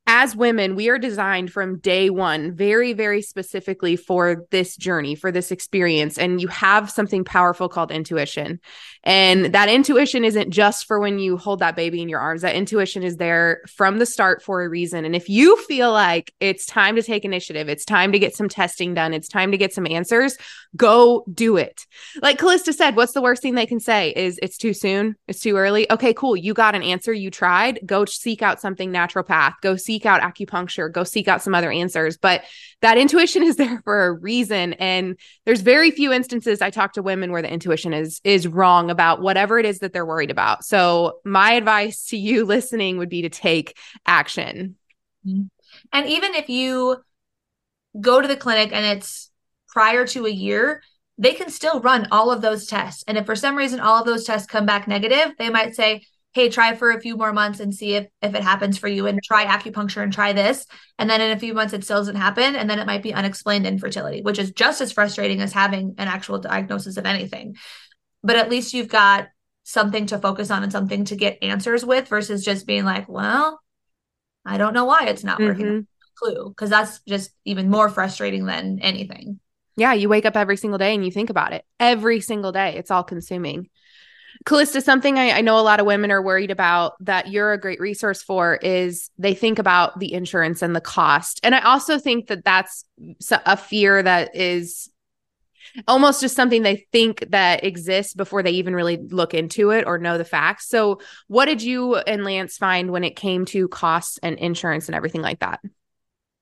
as 0.08 0.36
women, 0.36 0.76
we 0.76 0.88
are 0.88 0.98
designed 0.98 1.52
from 1.52 1.80
day 1.80 2.10
one 2.10 2.56
very, 2.56 2.94
very 2.94 3.22
specifically 3.22 3.98
for 3.98 4.46
this 4.52 4.78
journey, 4.78 5.16
for 5.16 5.32
this 5.34 5.52
experience. 5.52 6.18
And 6.18 6.42
you 6.42 6.48
have 6.48 6.90
something 6.90 7.26
powerful 7.26 7.68
called 7.68 7.92
intuition. 7.92 8.62
And 9.04 9.54
that 9.54 9.68
intuition 9.68 10.24
isn't 10.24 10.50
just 10.50 10.86
for 10.86 11.00
when 11.00 11.20
you 11.20 11.36
hold 11.36 11.60
that 11.60 11.76
baby 11.76 12.02
in 12.02 12.08
your 12.08 12.22
arms. 12.22 12.42
That 12.42 12.56
intuition 12.56 13.04
is 13.04 13.18
there 13.18 13.62
from 13.68 14.00
the 14.00 14.06
start 14.06 14.42
for 14.42 14.64
a 14.64 14.70
reason. 14.70 15.04
And 15.04 15.16
if 15.16 15.30
you 15.30 15.58
feel 15.64 15.92
like 15.92 16.34
it's 16.40 16.66
time 16.66 16.96
to 16.96 17.04
take 17.04 17.26
initiative, 17.26 17.68
it's 17.68 17.86
time 17.86 18.14
to 18.14 18.20
get 18.20 18.36
some 18.36 18.48
testing 18.48 18.94
done, 18.94 19.14
it's 19.14 19.28
time 19.28 19.52
to 19.52 19.58
get 19.58 19.74
some 19.74 19.86
answers, 19.86 20.38
go 20.76 21.26
do 21.34 21.58
it. 21.58 21.86
Like 22.22 22.40
Kallista 22.40 22.74
said, 22.74 22.96
what's 22.96 23.14
the 23.14 23.22
worst 23.22 23.42
thing 23.42 23.56
they 23.56 23.66
can 23.66 23.80
say 23.80 24.14
is 24.16 24.40
it's 24.42 24.58
too 24.58 24.74
soon, 24.74 25.16
it's 25.28 25.42
too 25.42 25.58
early. 25.58 25.90
Okay, 25.92 26.14
cool. 26.14 26.38
You 26.38 26.54
got 26.54 26.76
an 26.76 26.84
answer, 26.84 27.12
you 27.12 27.30
tried. 27.30 27.80
Go 27.86 28.06
seek 28.06 28.42
out 28.42 28.62
something 28.62 28.92
naturopath, 28.92 29.54
go 29.62 29.76
seek 29.98 30.06
out 30.06 30.22
acupuncture, 30.22 30.92
go 30.92 31.04
seek 31.04 31.28
out 31.28 31.42
some 31.42 31.56
other 31.56 31.72
answers. 31.72 32.18
But 32.18 32.44
that 32.82 32.98
intuition 32.98 33.42
is 33.50 33.56
there 33.56 33.82
for 33.84 34.06
a 34.06 34.12
reason. 34.12 34.74
And 34.74 35.18
there's 35.46 35.62
very 35.62 35.92
few 35.92 36.14
instances 36.14 36.62
I 36.62 36.70
talk 36.70 36.94
to 36.94 37.02
women 37.02 37.32
where 37.32 37.42
the 37.42 37.52
intuition 37.52 37.94
is 37.94 38.22
is 38.24 38.48
wrong 38.48 38.92
about 38.92 39.22
whatever 39.22 39.58
it 39.58 39.66
is 39.66 39.80
that 39.80 39.94
they're 39.94 40.06
worried 40.06 40.32
about. 40.32 40.64
So 40.64 41.20
my 41.26 41.54
advice 41.54 42.06
to 42.08 42.18
you 42.18 42.46
listening 42.58 42.98
would 42.98 43.10
be 43.10 43.24
to 43.24 43.30
take 43.30 43.76
action. 44.06 44.76
Mm-hmm. 45.26 45.44
And 45.92 46.08
even 46.08 46.36
if 46.36 46.50
you 46.50 46.98
go 48.00 48.22
to 48.22 48.28
the 48.28 48.38
clinic 48.38 48.72
and 48.72 48.86
it's 48.86 49.32
prior 49.68 50.06
to 50.08 50.26
a 50.26 50.30
year, 50.30 50.82
they 51.18 51.34
can 51.34 51.50
still 51.50 51.82
run 51.82 52.08
all 52.12 52.32
of 52.32 52.42
those 52.42 52.68
tests. 52.68 53.04
And 53.08 53.18
if 53.18 53.26
for 53.26 53.36
some 53.36 53.56
reason 53.56 53.80
all 53.80 54.00
of 54.00 54.06
those 54.06 54.24
tests 54.24 54.48
come 54.48 54.68
back 54.68 54.88
negative, 54.88 55.34
they 55.40 55.50
might 55.50 55.76
say, 55.76 56.06
hey, 56.34 56.50
try 56.50 56.76
for 56.76 56.92
a 56.92 57.02
few 57.02 57.18
more 57.18 57.34
months 57.34 57.60
and 57.60 57.74
see 57.74 57.96
if 57.96 58.08
if 58.22 58.36
it 58.36 58.44
happens 58.44 58.78
for 58.78 58.88
you 58.88 59.08
and 59.08 59.20
try 59.24 59.46
acupuncture 59.46 60.04
and 60.04 60.14
try 60.14 60.34
this. 60.34 60.66
And 61.00 61.10
then 61.10 61.22
in 61.22 61.32
a 61.32 61.40
few 61.40 61.54
months 61.54 61.74
it 61.74 61.84
still 61.84 61.98
doesn't 61.98 62.16
happen. 62.16 62.56
And 62.56 62.70
then 62.70 62.80
it 62.80 62.86
might 62.86 63.04
be 63.04 63.14
unexplained 63.14 63.66
infertility, 63.66 64.22
which 64.22 64.40
is 64.40 64.52
just 64.52 64.82
as 64.82 64.92
frustrating 64.92 65.42
as 65.42 65.54
having 65.54 65.96
an 65.98 66.08
actual 66.08 66.40
diagnosis 66.40 66.98
of 66.98 67.06
anything. 67.06 67.56
But 68.24 68.36
at 68.36 68.50
least 68.50 68.74
you've 68.74 68.90
got 68.90 69.30
something 69.64 70.06
to 70.08 70.20
focus 70.20 70.52
on 70.52 70.64
and 70.64 70.72
something 70.72 71.06
to 71.06 71.16
get 71.16 71.40
answers 71.42 71.84
with 71.84 72.08
versus 72.08 72.46
just 72.46 72.68
being 72.68 72.86
like, 72.86 73.10
well, 73.10 73.60
I 74.46 74.58
don't 74.58 74.74
know 74.74 74.86
why 74.86 75.08
it's 75.08 75.24
not 75.24 75.40
working. 75.40 75.66
Mm-hmm. 75.66 75.80
Clue. 76.18 76.54
Cause 76.56 76.70
that's 76.70 77.00
just 77.08 77.32
even 77.46 77.70
more 77.70 77.90
frustrating 77.90 78.46
than 78.46 78.80
anything. 78.80 79.40
Yeah, 79.76 79.94
you 79.94 80.10
wake 80.10 80.26
up 80.26 80.36
every 80.36 80.58
single 80.58 80.80
day 80.80 80.96
and 80.96 81.06
you 81.06 81.12
think 81.12 81.30
about 81.30 81.54
it 81.54 81.64
every 81.80 82.22
single 82.22 82.52
day. 82.52 82.76
It's 82.78 82.90
all 82.90 83.04
consuming. 83.04 83.70
Kallista, 84.46 84.82
something 84.82 85.18
I, 85.18 85.32
I, 85.32 85.42
know 85.42 85.60
a 85.60 85.62
lot 85.62 85.80
of 85.80 85.86
women 85.86 86.12
are 86.12 86.22
worried 86.22 86.52
about 86.52 86.94
that 87.04 87.28
you're 87.30 87.54
a 87.54 87.60
great 87.60 87.80
resource 87.80 88.22
for 88.22 88.56
is 88.56 89.10
they 89.18 89.34
think 89.34 89.60
about 89.60 90.00
the 90.00 90.14
insurance 90.14 90.62
and 90.62 90.76
the 90.76 90.82
cost. 90.82 91.40
And 91.44 91.54
I 91.56 91.62
also 91.62 91.98
think 92.00 92.28
that 92.28 92.44
that's 92.44 92.86
a 93.32 93.58
fear 93.58 94.02
that 94.02 94.36
is 94.36 94.90
almost 95.88 96.22
just 96.22 96.36
something 96.36 96.64
they 96.64 96.88
think 96.92 97.30
that 97.30 97.64
exists 97.64 98.14
before 98.14 98.42
they 98.42 98.52
even 98.52 98.74
really 98.74 98.98
look 98.98 99.34
into 99.34 99.72
it 99.72 99.86
or 99.86 99.98
know 99.98 100.18
the 100.18 100.26
facts. 100.26 100.68
So, 100.70 101.00
what 101.28 101.46
did 101.46 101.62
you 101.62 101.96
and 101.96 102.24
Lance 102.24 102.58
find 102.58 102.92
when 102.92 103.04
it 103.04 103.16
came 103.16 103.46
to 103.46 103.68
costs 103.68 104.20
and 104.24 104.38
insurance 104.40 104.88
and 104.88 104.96
everything 104.96 105.22
like 105.22 105.40
that? 105.40 105.60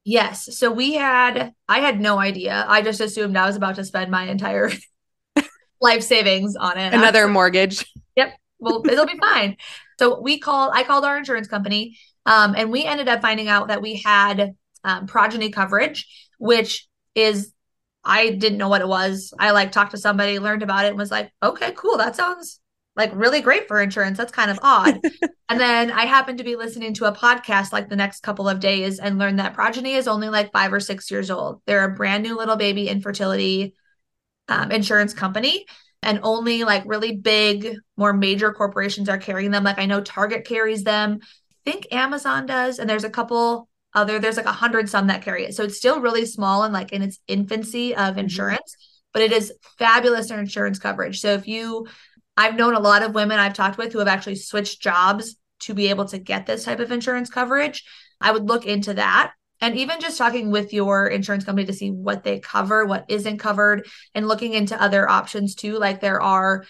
Yes. 0.04 0.56
So 0.56 0.72
we 0.72 0.94
had, 0.94 1.54
I 1.68 1.80
had 1.80 2.00
no 2.00 2.20
idea. 2.20 2.64
I 2.68 2.84
just 2.84 3.02
assumed 3.02 3.36
I 3.36 3.48
was 3.48 3.56
about 3.56 3.76
to 3.76 3.84
spend 3.84 4.12
my 4.12 4.26
entire 4.26 4.70
life 5.86 6.04
savings 6.04 6.56
on 6.56 6.78
it. 6.78 6.94
Another 6.94 7.28
mortgage. 7.28 7.86
Yep. 8.16 8.34
Well, 8.60 8.82
it'll 8.86 9.06
be 9.06 9.18
fine. 9.18 9.58
So 9.98 10.20
we 10.20 10.40
called, 10.40 10.72
I 10.74 10.84
called 10.84 11.06
our 11.06 11.18
insurance 11.18 11.48
company, 11.48 11.98
um, 12.26 12.54
and 12.54 12.70
we 12.70 12.84
ended 12.84 13.08
up 13.08 13.22
finding 13.22 13.48
out 13.48 13.70
that 13.70 13.82
we 13.82 13.96
had 13.96 14.54
um, 14.84 15.08
Progyny 15.08 15.52
coverage, 15.52 16.06
which 16.38 16.86
is, 17.16 17.54
I 18.04 18.32
didn't 18.32 18.58
know 18.58 18.68
what 18.68 18.82
it 18.82 18.90
was. 18.90 19.34
I 19.40 19.52
like 19.52 19.72
talked 19.72 19.92
to 19.92 19.98
somebody, 19.98 20.38
learned 20.38 20.64
about 20.64 20.84
it, 20.84 20.90
and 20.90 20.98
was 20.98 21.12
like, 21.12 21.32
okay, 21.42 21.72
cool. 21.78 21.96
That 21.96 22.18
sounds 22.18 22.60
like 22.98 23.12
really 23.14 23.40
great 23.40 23.70
for 23.70 23.82
insurance. 23.82 24.18
That's 24.18 24.34
kind 24.34 24.52
of 24.52 24.60
odd. 24.62 25.00
and 25.50 25.62
then 25.62 25.92
I 25.92 26.04
happened 26.06 26.40
to 26.40 26.44
be 26.44 26.58
listening 26.58 26.94
to 26.96 27.06
a 27.06 27.16
podcast 27.16 27.72
like 27.72 27.88
the 27.88 27.96
next 27.96 28.22
couple 28.22 28.50
of 28.50 28.60
days 28.60 29.00
and 29.00 29.18
learned 29.18 29.40
that 29.40 29.54
Progyny 29.54 29.94
is 29.94 30.10
only 30.10 30.28
like 30.28 30.52
five 30.52 30.74
or 30.74 30.82
six 30.82 31.10
years 31.10 31.32
old. 31.32 31.62
They're 31.66 31.86
a 31.86 31.96
brand 31.96 32.24
new 32.24 32.36
little 32.36 32.58
baby 32.58 32.90
infertility 32.90 33.76
um, 34.48 34.72
insurance 34.72 35.14
company. 35.14 35.66
And 36.04 36.20
only 36.22 36.64
like 36.64 36.84
really 36.86 37.16
big, 37.16 37.78
more 37.98 38.14
major 38.14 38.54
corporations 38.54 39.10
are 39.10 39.18
carrying 39.18 39.50
them. 39.50 39.64
Like 39.64 39.80
I 39.80 39.88
know 39.88 40.02
Target 40.02 40.46
carries 40.46 40.84
them. 40.84 41.20
I 41.24 41.72
think 41.72 41.88
Amazon 41.92 42.46
does. 42.46 42.78
And 42.78 42.88
there's 42.88 43.04
a 43.04 43.10
couple 43.10 43.68
other, 43.96 44.20
there's 44.20 44.38
like 44.38 44.46
a 44.46 44.52
hundred 44.52 44.88
some 44.88 45.08
that 45.08 45.24
carry 45.24 45.46
it. 45.46 45.56
So 45.56 45.64
it's 45.64 45.78
still 45.78 46.02
really 46.02 46.26
small 46.26 46.64
and 46.64 46.74
like 46.74 46.92
in 46.92 47.02
its 47.02 47.18
infancy 47.28 47.96
of 47.96 48.12
mm-hmm. 48.12 48.20
insurance, 48.20 48.76
but 49.14 49.24
it 49.24 49.32
is 49.32 49.52
fabulous 49.80 50.30
insurance 50.30 50.78
coverage. 50.78 51.22
So 51.22 51.34
if 51.34 51.48
you 51.48 51.88
I've 52.38 52.56
known 52.56 52.76
a 52.76 52.80
lot 52.80 53.04
of 53.04 53.16
women 53.16 53.40
I've 53.40 53.54
talked 53.54 53.78
with 53.78 53.94
who 53.94 54.00
have 54.00 54.08
actually 54.08 54.36
switched 54.36 54.82
jobs 54.82 55.38
to 55.62 55.74
be 55.74 55.90
able 55.90 56.06
to 56.06 56.18
get 56.18 56.46
this 56.46 56.66
type 56.66 56.80
of 56.80 56.92
insurance 56.92 57.30
coverage. 57.30 57.86
I 58.20 58.32
would 58.32 58.48
look 58.48 58.66
into 58.66 58.94
that. 58.96 59.32
And 59.62 59.76
even 59.78 60.02
just 60.02 60.18
talking 60.18 60.52
with 60.52 60.74
your 60.74 61.08
insurance 61.08 61.46
company 61.46 61.66
to 61.68 61.74
see 61.74 61.92
what 61.92 62.24
they 62.24 62.40
cover, 62.40 62.86
what 62.86 63.06
isn't 63.08 63.38
covered, 63.38 63.88
and 64.14 64.28
looking 64.28 64.54
into 64.54 64.82
other 64.82 65.10
options 65.10 65.56
too. 65.56 65.78
Like 65.78 66.02
there 66.02 66.22
are, 66.22 66.66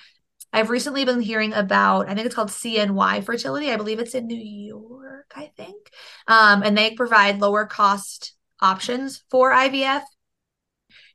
I've 0.54 0.70
recently 0.70 1.04
been 1.04 1.22
hearing 1.22 1.54
about, 1.54 2.08
I 2.08 2.14
think 2.14 2.26
it's 2.26 2.36
called 2.36 2.50
CNY 2.50 3.24
Fertility. 3.24 3.72
I 3.72 3.78
believe 3.78 4.00
it's 4.00 4.16
in 4.16 4.28
New 4.28 4.36
York, 4.36 5.34
I 5.36 5.52
think. 5.58 5.90
Um, 6.28 6.64
and 6.64 6.78
they 6.78 6.92
provide 6.92 7.40
lower 7.40 7.66
cost 7.66 8.36
options 8.62 9.24
for 9.30 9.52
IVF. 9.52 10.04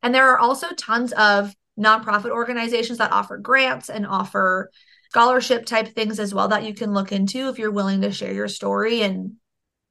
And 0.03 0.15
there 0.15 0.29
are 0.29 0.39
also 0.39 0.69
tons 0.75 1.13
of 1.13 1.55
nonprofit 1.79 2.31
organizations 2.31 2.99
that 2.99 3.13
offer 3.13 3.39
grants 3.39 3.89
and 3.89 4.07
offer 4.07 4.71
scholarship 5.11 5.67
type 5.67 5.89
things 5.89 6.21
as 6.21 6.33
well 6.33 6.49
that 6.49 6.65
you 6.65 6.75
can 6.75 6.93
look 6.93 7.13
into 7.13 7.49
if 7.49 7.59
you're 7.59 7.71
willing 7.71 8.01
to 8.03 8.13
share 8.13 8.33
your 8.33 8.49
story 8.49 9.03
and 9.03 9.33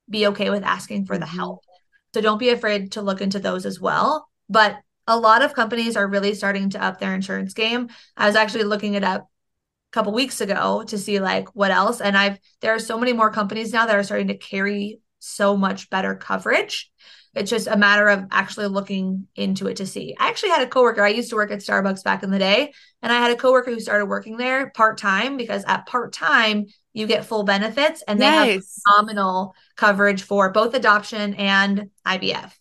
be 0.09 0.27
okay 0.27 0.49
with 0.49 0.63
asking 0.63 1.05
for 1.05 1.17
the 1.17 1.25
mm-hmm. 1.25 1.37
help. 1.37 1.63
So 2.13 2.21
don't 2.21 2.37
be 2.37 2.49
afraid 2.49 2.93
to 2.93 3.01
look 3.01 3.21
into 3.21 3.39
those 3.39 3.65
as 3.65 3.79
well. 3.79 4.27
But 4.49 4.77
a 5.07 5.17
lot 5.17 5.41
of 5.41 5.53
companies 5.53 5.95
are 5.97 6.07
really 6.07 6.35
starting 6.35 6.69
to 6.71 6.83
up 6.83 6.99
their 6.99 7.15
insurance 7.15 7.53
game. 7.53 7.89
I 8.15 8.27
was 8.27 8.35
actually 8.35 8.63
looking 8.63 8.93
it 8.93 9.03
up 9.03 9.21
a 9.21 9.91
couple 9.91 10.13
weeks 10.13 10.41
ago 10.41 10.83
to 10.87 10.97
see 10.97 11.19
like 11.19 11.55
what 11.55 11.71
else 11.71 11.99
and 11.99 12.15
I've 12.15 12.37
there 12.61 12.75
are 12.75 12.79
so 12.79 12.99
many 12.99 13.11
more 13.11 13.31
companies 13.31 13.73
now 13.73 13.87
that 13.87 13.95
are 13.95 14.03
starting 14.03 14.27
to 14.27 14.37
carry 14.37 14.99
so 15.17 15.57
much 15.57 15.89
better 15.89 16.13
coverage 16.13 16.91
it's 17.35 17.49
just 17.49 17.67
a 17.67 17.77
matter 17.77 18.07
of 18.07 18.25
actually 18.31 18.67
looking 18.67 19.27
into 19.35 19.67
it 19.67 19.77
to 19.77 19.85
see. 19.85 20.15
I 20.19 20.29
actually 20.29 20.49
had 20.49 20.63
a 20.63 20.67
coworker. 20.67 21.03
I 21.03 21.09
used 21.09 21.29
to 21.29 21.35
work 21.35 21.51
at 21.51 21.59
Starbucks 21.59 22.03
back 22.03 22.23
in 22.23 22.31
the 22.31 22.39
day, 22.39 22.73
and 23.01 23.13
I 23.13 23.17
had 23.17 23.31
a 23.31 23.35
coworker 23.35 23.71
who 23.71 23.79
started 23.79 24.07
working 24.07 24.37
there 24.37 24.71
part 24.71 24.97
time 24.97 25.37
because 25.37 25.63
at 25.67 25.85
part 25.85 26.11
time 26.11 26.65
you 26.99 27.07
get 27.07 27.25
full 27.25 27.43
benefits 27.43 28.03
and 28.07 28.21
they 28.21 28.25
have 28.25 28.61
phenomenal 28.85 29.55
coverage 29.75 30.21
for 30.21 30.49
both 30.49 30.73
adoption 30.73 31.33
and 31.35 31.89
IVF. 32.05 32.51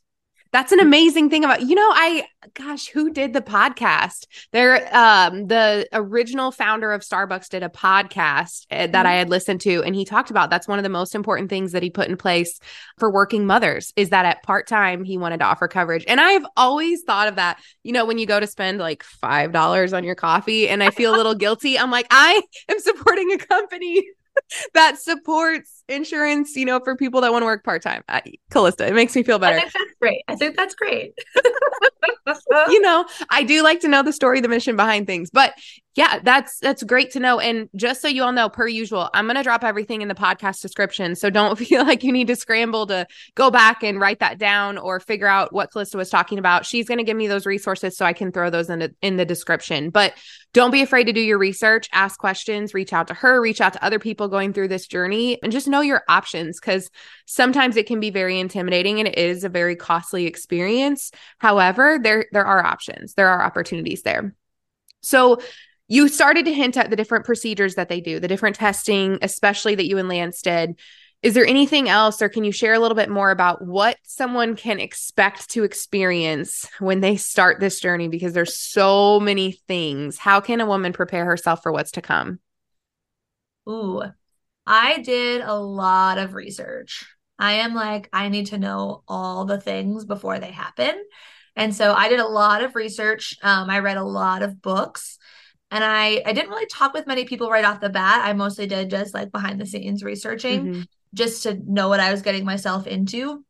That's 0.50 0.72
an 0.72 0.80
amazing 0.80 1.28
thing 1.28 1.44
about 1.44 1.62
you 1.62 1.74
know 1.74 1.90
I 1.92 2.24
gosh 2.54 2.88
who 2.88 3.10
did 3.12 3.34
the 3.34 3.42
podcast 3.42 4.26
there 4.52 4.88
um 4.96 5.46
the 5.46 5.86
original 5.92 6.50
founder 6.50 6.92
of 6.92 7.02
Starbucks 7.02 7.50
did 7.50 7.62
a 7.62 7.68
podcast 7.68 8.64
uh, 8.70 8.86
that 8.86 8.92
mm-hmm. 8.92 9.06
I 9.06 9.12
had 9.14 9.28
listened 9.28 9.60
to 9.62 9.82
and 9.82 9.94
he 9.94 10.06
talked 10.06 10.30
about 10.30 10.48
that's 10.48 10.66
one 10.66 10.78
of 10.78 10.84
the 10.84 10.88
most 10.88 11.14
important 11.14 11.50
things 11.50 11.72
that 11.72 11.82
he 11.82 11.90
put 11.90 12.08
in 12.08 12.16
place 12.16 12.60
for 12.98 13.12
working 13.12 13.46
mothers 13.46 13.92
is 13.94 14.08
that 14.08 14.24
at 14.24 14.42
part-time 14.42 15.04
he 15.04 15.18
wanted 15.18 15.38
to 15.40 15.44
offer 15.44 15.68
coverage 15.68 16.04
and 16.08 16.20
I've 16.20 16.46
always 16.56 17.02
thought 17.02 17.28
of 17.28 17.36
that 17.36 17.60
you 17.82 17.92
know 17.92 18.06
when 18.06 18.16
you 18.16 18.24
go 18.24 18.40
to 18.40 18.46
spend 18.46 18.78
like 18.78 19.04
$5 19.22 19.96
on 19.96 20.04
your 20.04 20.14
coffee 20.14 20.68
and 20.68 20.82
I 20.82 20.90
feel 20.90 21.14
a 21.14 21.16
little 21.16 21.34
guilty 21.34 21.78
I'm 21.78 21.90
like 21.90 22.06
I 22.10 22.40
am 22.70 22.80
supporting 22.80 23.32
a 23.32 23.38
company 23.38 24.02
that 24.74 24.98
supports 24.98 25.84
insurance, 25.88 26.56
you 26.56 26.64
know, 26.64 26.80
for 26.80 26.96
people 26.96 27.20
that 27.20 27.32
want 27.32 27.42
to 27.42 27.46
work 27.46 27.64
part 27.64 27.82
time. 27.82 28.02
Kallista, 28.50 28.88
it 28.88 28.94
makes 28.94 29.14
me 29.14 29.22
feel 29.22 29.38
better. 29.38 29.56
I 29.56 29.60
think 29.60 29.72
that's 29.72 29.94
great. 30.00 30.22
I 30.28 30.36
think 30.36 30.56
that's 30.56 30.74
great. 30.74 31.14
you 32.68 32.80
know, 32.80 33.06
I 33.30 33.42
do 33.42 33.62
like 33.62 33.80
to 33.80 33.88
know 33.88 34.02
the 34.02 34.12
story, 34.12 34.40
the 34.40 34.48
mission 34.48 34.76
behind 34.76 35.06
things. 35.06 35.30
But 35.30 35.54
yeah, 35.98 36.20
that's 36.22 36.60
that's 36.60 36.84
great 36.84 37.10
to 37.12 37.20
know. 37.20 37.40
And 37.40 37.68
just 37.74 38.00
so 38.00 38.06
you 38.06 38.22
all 38.22 38.30
know, 38.30 38.48
per 38.48 38.68
usual, 38.68 39.10
I'm 39.14 39.26
gonna 39.26 39.42
drop 39.42 39.64
everything 39.64 40.00
in 40.00 40.06
the 40.06 40.14
podcast 40.14 40.60
description. 40.60 41.16
So 41.16 41.28
don't 41.28 41.58
feel 41.58 41.84
like 41.84 42.04
you 42.04 42.12
need 42.12 42.28
to 42.28 42.36
scramble 42.36 42.86
to 42.86 43.04
go 43.34 43.50
back 43.50 43.82
and 43.82 43.98
write 44.00 44.20
that 44.20 44.38
down 44.38 44.78
or 44.78 45.00
figure 45.00 45.26
out 45.26 45.52
what 45.52 45.72
Kallista 45.72 45.96
was 45.96 46.08
talking 46.08 46.38
about. 46.38 46.64
She's 46.64 46.86
gonna 46.86 47.02
give 47.02 47.16
me 47.16 47.26
those 47.26 47.46
resources 47.46 47.96
so 47.96 48.06
I 48.06 48.12
can 48.12 48.30
throw 48.30 48.48
those 48.48 48.70
in 48.70 48.78
the 48.78 48.94
in 49.02 49.16
the 49.16 49.24
description. 49.24 49.90
But 49.90 50.14
don't 50.54 50.70
be 50.70 50.82
afraid 50.82 51.04
to 51.04 51.12
do 51.12 51.20
your 51.20 51.36
research, 51.36 51.88
ask 51.92 52.18
questions, 52.18 52.74
reach 52.74 52.92
out 52.92 53.08
to 53.08 53.14
her, 53.14 53.40
reach 53.40 53.60
out 53.60 53.74
to 53.74 53.84
other 53.84 53.98
people 53.98 54.28
going 54.28 54.52
through 54.52 54.68
this 54.68 54.86
journey, 54.86 55.38
and 55.42 55.52
just 55.52 55.68
know 55.68 55.80
your 55.80 56.02
options 56.08 56.58
because 56.60 56.90
sometimes 57.26 57.76
it 57.76 57.86
can 57.86 58.00
be 58.00 58.10
very 58.10 58.38
intimidating 58.38 58.98
and 58.98 59.08
it 59.08 59.18
is 59.18 59.44
a 59.44 59.48
very 59.48 59.76
costly 59.76 60.26
experience. 60.26 61.10
However, 61.38 61.87
there 61.96 62.26
there 62.32 62.44
are 62.44 62.66
options, 62.66 63.14
there 63.14 63.28
are 63.28 63.40
opportunities 63.40 64.02
there. 64.02 64.34
So 65.00 65.40
you 65.86 66.08
started 66.08 66.44
to 66.46 66.52
hint 66.52 66.76
at 66.76 66.90
the 66.90 66.96
different 66.96 67.24
procedures 67.24 67.76
that 67.76 67.88
they 67.88 68.00
do, 68.00 68.18
the 68.18 68.26
different 68.26 68.56
testing, 68.56 69.18
especially 69.22 69.76
that 69.76 69.86
you 69.86 69.96
and 69.96 70.08
Lance 70.08 70.42
did. 70.42 70.76
Is 71.22 71.34
there 71.34 71.46
anything 71.46 71.88
else, 71.88 72.22
or 72.22 72.28
can 72.28 72.44
you 72.44 72.52
share 72.52 72.74
a 72.74 72.78
little 72.78 72.94
bit 72.94 73.10
more 73.10 73.30
about 73.30 73.64
what 73.64 73.96
someone 74.04 74.54
can 74.54 74.78
expect 74.78 75.50
to 75.50 75.64
experience 75.64 76.68
when 76.78 77.00
they 77.00 77.16
start 77.16 77.58
this 77.58 77.80
journey? 77.80 78.06
Because 78.06 78.34
there's 78.34 78.56
so 78.56 79.18
many 79.18 79.52
things. 79.66 80.18
How 80.18 80.40
can 80.40 80.60
a 80.60 80.66
woman 80.66 80.92
prepare 80.92 81.24
herself 81.24 81.62
for 81.62 81.72
what's 81.72 81.92
to 81.92 82.02
come? 82.02 82.38
Ooh, 83.68 84.02
I 84.64 84.98
did 84.98 85.40
a 85.40 85.58
lot 85.58 86.18
of 86.18 86.34
research. 86.34 87.04
I 87.38 87.54
am 87.54 87.74
like, 87.74 88.08
I 88.12 88.28
need 88.28 88.46
to 88.46 88.58
know 88.58 89.02
all 89.08 89.44
the 89.44 89.60
things 89.60 90.04
before 90.04 90.38
they 90.38 90.50
happen. 90.52 90.94
And 91.58 91.74
so 91.74 91.92
I 91.92 92.08
did 92.08 92.20
a 92.20 92.26
lot 92.26 92.62
of 92.62 92.76
research. 92.76 93.36
Um, 93.42 93.68
I 93.68 93.80
read 93.80 93.96
a 93.96 94.04
lot 94.04 94.42
of 94.42 94.62
books 94.62 95.18
and 95.70 95.84
I 95.84 96.22
I 96.24 96.32
didn't 96.32 96.50
really 96.50 96.66
talk 96.66 96.94
with 96.94 97.06
many 97.06 97.24
people 97.24 97.50
right 97.50 97.64
off 97.64 97.80
the 97.80 97.88
bat. 97.88 98.24
I 98.24 98.32
mostly 98.32 98.66
did 98.66 98.90
just 98.90 99.12
like 99.12 99.32
behind 99.32 99.60
the 99.60 99.66
scenes 99.66 100.02
researching 100.02 100.64
mm-hmm. 100.64 100.80
just 101.14 101.42
to 101.42 101.60
know 101.70 101.88
what 101.88 102.00
I 102.00 102.10
was 102.10 102.22
getting 102.22 102.44
myself 102.44 102.86
into. 102.86 103.44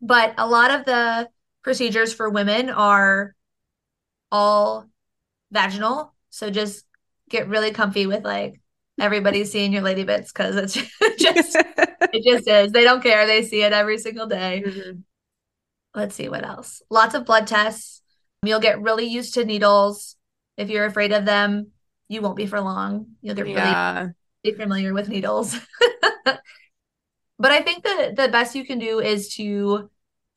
But 0.00 0.34
a 0.38 0.46
lot 0.46 0.70
of 0.70 0.86
the 0.86 1.28
procedures 1.62 2.14
for 2.14 2.30
women 2.30 2.70
are 2.70 3.34
all 4.32 4.88
vaginal. 5.50 6.14
So 6.30 6.48
just 6.48 6.86
get 7.28 7.48
really 7.48 7.72
comfy 7.72 8.06
with 8.06 8.24
like 8.24 8.60
everybody 8.98 9.44
seeing 9.46 9.72
your 9.72 9.82
lady 9.82 10.04
bits 10.04 10.32
because 10.32 10.56
it's 10.56 10.74
just 11.18 11.56
it 11.56 12.24
just 12.24 12.48
is. 12.48 12.72
They 12.72 12.84
don't 12.84 13.02
care. 13.02 13.26
They 13.26 13.42
see 13.42 13.62
it 13.62 13.72
every 13.72 13.98
single 13.98 14.26
day. 14.26 14.62
Mm-hmm. 14.64 15.00
Let's 15.94 16.14
see 16.14 16.28
what 16.28 16.44
else. 16.44 16.82
Lots 16.90 17.14
of 17.14 17.26
blood 17.26 17.46
tests. 17.46 18.02
You'll 18.42 18.60
get 18.60 18.80
really 18.80 19.06
used 19.06 19.34
to 19.34 19.44
needles 19.44 20.16
if 20.60 20.68
you're 20.68 20.84
afraid 20.84 21.12
of 21.12 21.24
them, 21.24 21.68
you 22.08 22.20
won't 22.20 22.36
be 22.36 22.44
for 22.44 22.60
long. 22.60 23.06
You'll 23.22 23.34
get 23.34 23.48
yeah. 23.48 24.08
really 24.44 24.58
familiar 24.58 24.92
with 24.92 25.08
needles. 25.08 25.58
but 26.24 27.50
I 27.50 27.62
think 27.62 27.84
that 27.84 28.14
the 28.14 28.28
best 28.28 28.54
you 28.54 28.66
can 28.66 28.78
do 28.78 29.00
is 29.00 29.34
to 29.36 29.90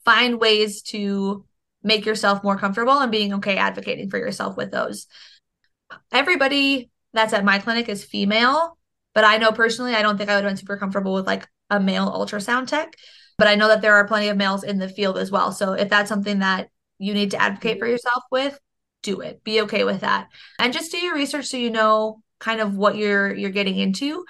find 0.06 0.40
ways 0.40 0.82
to 0.84 1.46
make 1.84 2.06
yourself 2.06 2.42
more 2.42 2.58
comfortable 2.58 2.98
and 3.00 3.12
being 3.12 3.34
okay 3.34 3.58
advocating 3.58 4.10
for 4.10 4.18
yourself 4.18 4.56
with 4.56 4.72
those. 4.72 5.08
Everybody 6.14 6.90
that's 7.12 7.34
at 7.34 7.44
my 7.44 7.60
clinic 7.60 7.90
is 7.90 8.06
female, 8.06 8.78
but 9.14 9.26
I 9.26 9.38
know 9.38 9.52
personally, 9.52 9.94
I 9.94 10.02
don't 10.02 10.18
think 10.18 10.30
I 10.30 10.36
would 10.36 10.46
have 10.46 10.52
been 10.52 10.58
super 10.58 10.78
comfortable 10.78 11.14
with 11.14 11.28
like 11.28 11.50
a 11.70 11.82
male 11.82 12.10
ultrasound 12.10 12.68
tech. 12.68 12.96
But 13.38 13.48
I 13.48 13.56
know 13.56 13.68
that 13.68 13.82
there 13.82 13.96
are 13.96 14.08
plenty 14.08 14.30
of 14.30 14.38
males 14.38 14.64
in 14.64 14.78
the 14.78 14.90
field 14.90 15.18
as 15.18 15.32
well. 15.32 15.52
So 15.52 15.74
if 15.74 15.90
that's 15.90 16.10
something 16.10 16.40
that 16.40 16.70
you 17.00 17.14
need 17.14 17.32
to 17.32 17.42
advocate 17.42 17.80
for 17.80 17.86
mm-hmm. 17.86 17.92
yourself 17.92 18.24
with, 18.32 18.60
do 19.02 19.22
it. 19.22 19.44
Be 19.44 19.62
okay 19.62 19.84
with 19.84 20.02
that. 20.02 20.30
And 20.60 20.74
just 20.74 20.92
do 20.92 20.98
your 20.98 21.16
research 21.16 21.48
so 21.48 21.58
you 21.58 21.70
know 21.70 22.22
kind 22.40 22.62
of 22.62 22.76
what 22.76 22.96
you're 22.96 23.34
you're 23.34 23.50
getting 23.52 23.78
into 23.78 24.26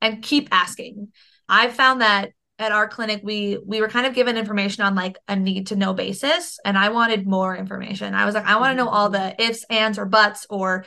and 0.00 0.22
keep 0.22 0.48
asking. 0.52 1.08
I've 1.48 1.74
found 1.74 2.00
that 2.00 2.32
at 2.58 2.72
our 2.72 2.88
clinic 2.88 3.20
we 3.24 3.58
we 3.64 3.80
were 3.80 3.88
kind 3.88 4.06
of 4.06 4.14
given 4.14 4.36
information 4.36 4.84
on 4.84 4.94
like 4.94 5.16
a 5.28 5.34
need 5.34 5.68
to 5.68 5.76
know 5.76 5.92
basis 5.92 6.58
and 6.64 6.78
I 6.78 6.90
wanted 6.90 7.26
more 7.26 7.56
information. 7.56 8.14
I 8.14 8.26
was 8.26 8.34
like 8.34 8.46
I 8.46 8.58
want 8.58 8.72
to 8.72 8.82
know 8.82 8.88
all 8.88 9.10
mm-hmm. 9.10 9.36
the 9.38 9.42
ifs, 9.42 9.64
ands 9.70 9.98
or 9.98 10.06
buts 10.06 10.46
or 10.50 10.84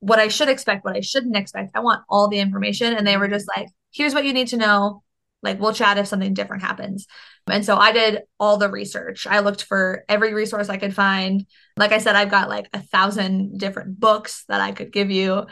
what 0.00 0.18
I 0.18 0.28
should 0.28 0.48
expect, 0.48 0.84
what 0.84 0.96
I 0.96 1.00
shouldn't 1.00 1.36
expect. 1.36 1.72
I 1.74 1.80
want 1.80 2.02
all 2.08 2.28
the 2.28 2.38
information 2.38 2.94
and 2.94 3.06
they 3.06 3.16
were 3.16 3.28
just 3.28 3.46
like 3.56 3.68
here's 3.92 4.14
what 4.14 4.24
you 4.24 4.32
need 4.32 4.48
to 4.48 4.56
know. 4.56 5.02
Like 5.42 5.60
we'll 5.60 5.72
chat 5.72 5.98
if 5.98 6.06
something 6.06 6.34
different 6.34 6.62
happens. 6.62 7.06
And 7.48 7.64
so 7.64 7.76
I 7.76 7.92
did 7.92 8.22
all 8.40 8.56
the 8.56 8.70
research. 8.70 9.26
I 9.26 9.40
looked 9.40 9.62
for 9.62 10.04
every 10.08 10.34
resource 10.34 10.68
I 10.68 10.78
could 10.78 10.94
find. 10.94 11.46
Like 11.76 11.92
I 11.92 11.98
said, 11.98 12.16
I've 12.16 12.30
got 12.30 12.48
like 12.48 12.68
a 12.72 12.80
thousand 12.80 13.58
different 13.58 14.00
books 14.00 14.44
that 14.48 14.60
I 14.60 14.72
could 14.72 14.92
give 14.92 15.10
you. 15.10 15.46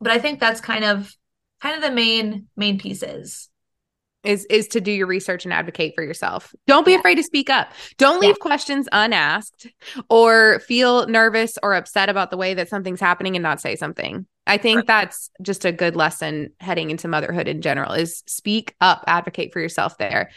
But 0.00 0.10
I 0.10 0.18
think 0.18 0.40
that's 0.40 0.60
kind 0.60 0.84
of 0.84 1.14
kind 1.60 1.76
of 1.76 1.82
the 1.82 1.94
main 1.94 2.48
main 2.56 2.78
pieces 2.78 3.48
is 4.24 4.46
is 4.46 4.68
to 4.68 4.80
do 4.80 4.90
your 4.90 5.06
research 5.06 5.44
and 5.44 5.52
advocate 5.52 5.94
for 5.94 6.02
yourself. 6.02 6.54
Don't 6.66 6.84
be 6.84 6.92
yeah. 6.92 6.98
afraid 6.98 7.16
to 7.16 7.22
speak 7.22 7.50
up. 7.50 7.72
Don't 7.98 8.20
leave 8.20 8.36
yeah. 8.38 8.42
questions 8.42 8.88
unasked 8.90 9.68
or 10.08 10.60
feel 10.60 11.06
nervous 11.06 11.58
or 11.62 11.74
upset 11.74 12.08
about 12.08 12.30
the 12.30 12.36
way 12.36 12.54
that 12.54 12.68
something's 12.68 13.00
happening 13.00 13.36
and 13.36 13.42
not 13.42 13.60
say 13.60 13.76
something. 13.76 14.26
I 14.46 14.58
think 14.58 14.78
right. 14.78 14.86
that's 14.86 15.30
just 15.40 15.64
a 15.64 15.72
good 15.72 15.96
lesson 15.96 16.50
heading 16.60 16.90
into 16.90 17.08
motherhood 17.08 17.48
in 17.48 17.62
general 17.62 17.92
is 17.92 18.22
speak 18.26 18.74
up, 18.80 19.04
advocate 19.06 19.52
for 19.52 19.60
yourself 19.60 19.96
there. 19.96 20.30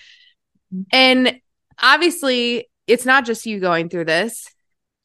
And 0.92 1.40
obviously, 1.82 2.70
it's 2.88 3.06
not 3.06 3.26
just 3.26 3.46
you 3.46 3.60
going 3.60 3.90
through 3.90 4.06
this. 4.06 4.50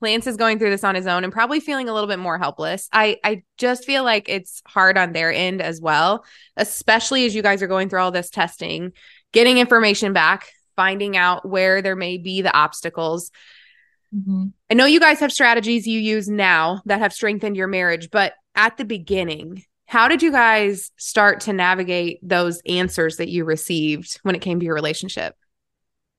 Lance 0.01 0.27
is 0.27 0.37
going 0.37 0.59
through 0.59 0.71
this 0.71 0.85
on 0.85 0.97
his 0.97 1.07
own 1.07 1.23
and 1.23 1.33
probably 1.33 1.61
feeling 1.61 1.89
a 1.89 1.95
little 1.95 2.09
bit 2.09 2.19
more 2.19 2.37
helpless. 2.37 2.89
I 2.93 3.19
I 3.23 3.43
just 3.57 3.85
feel 3.85 4.03
like 4.03 4.29
it's 4.29 4.61
hard 4.67 4.99
on 4.99 5.13
their 5.13 5.33
end 5.33 5.63
as 5.63 5.81
well, 5.81 6.25
especially 6.57 7.25
as 7.25 7.35
you 7.35 7.43
guys 7.43 7.63
are 7.63 7.69
going 7.69 7.89
through 7.89 8.01
all 8.01 8.11
this 8.11 8.31
testing, 8.31 8.93
getting 9.33 9.59
information 9.59 10.13
back, 10.13 10.49
finding 10.75 11.17
out 11.17 11.49
where 11.49 11.83
there 11.83 11.97
may 11.97 12.19
be 12.19 12.43
the 12.43 12.53
obstacles. 12.53 13.31
Mm-hmm. 14.15 14.47
I 14.71 14.75
know 14.75 14.87
you 14.87 15.01
guys 15.01 15.21
have 15.21 15.33
strategies 15.33 15.87
you 15.87 16.01
use 16.01 16.29
now 16.29 16.83
that 16.87 16.99
have 16.99 17.13
strengthened 17.13 17.57
your 17.57 17.69
marriage, 17.69 18.11
but 18.11 18.35
at 18.55 18.77
the 18.77 18.85
beginning, 18.85 19.65
how 19.87 20.09
did 20.09 20.23
you 20.23 20.33
guys 20.33 20.91
start 20.97 21.41
to 21.41 21.53
navigate 21.53 22.19
those 22.23 22.61
answers 22.67 23.17
that 23.17 23.29
you 23.29 23.45
received 23.45 24.19
when 24.23 24.35
it 24.35 24.41
came 24.41 24.59
to 24.59 24.65
your 24.65 24.75
relationship? 24.75 25.35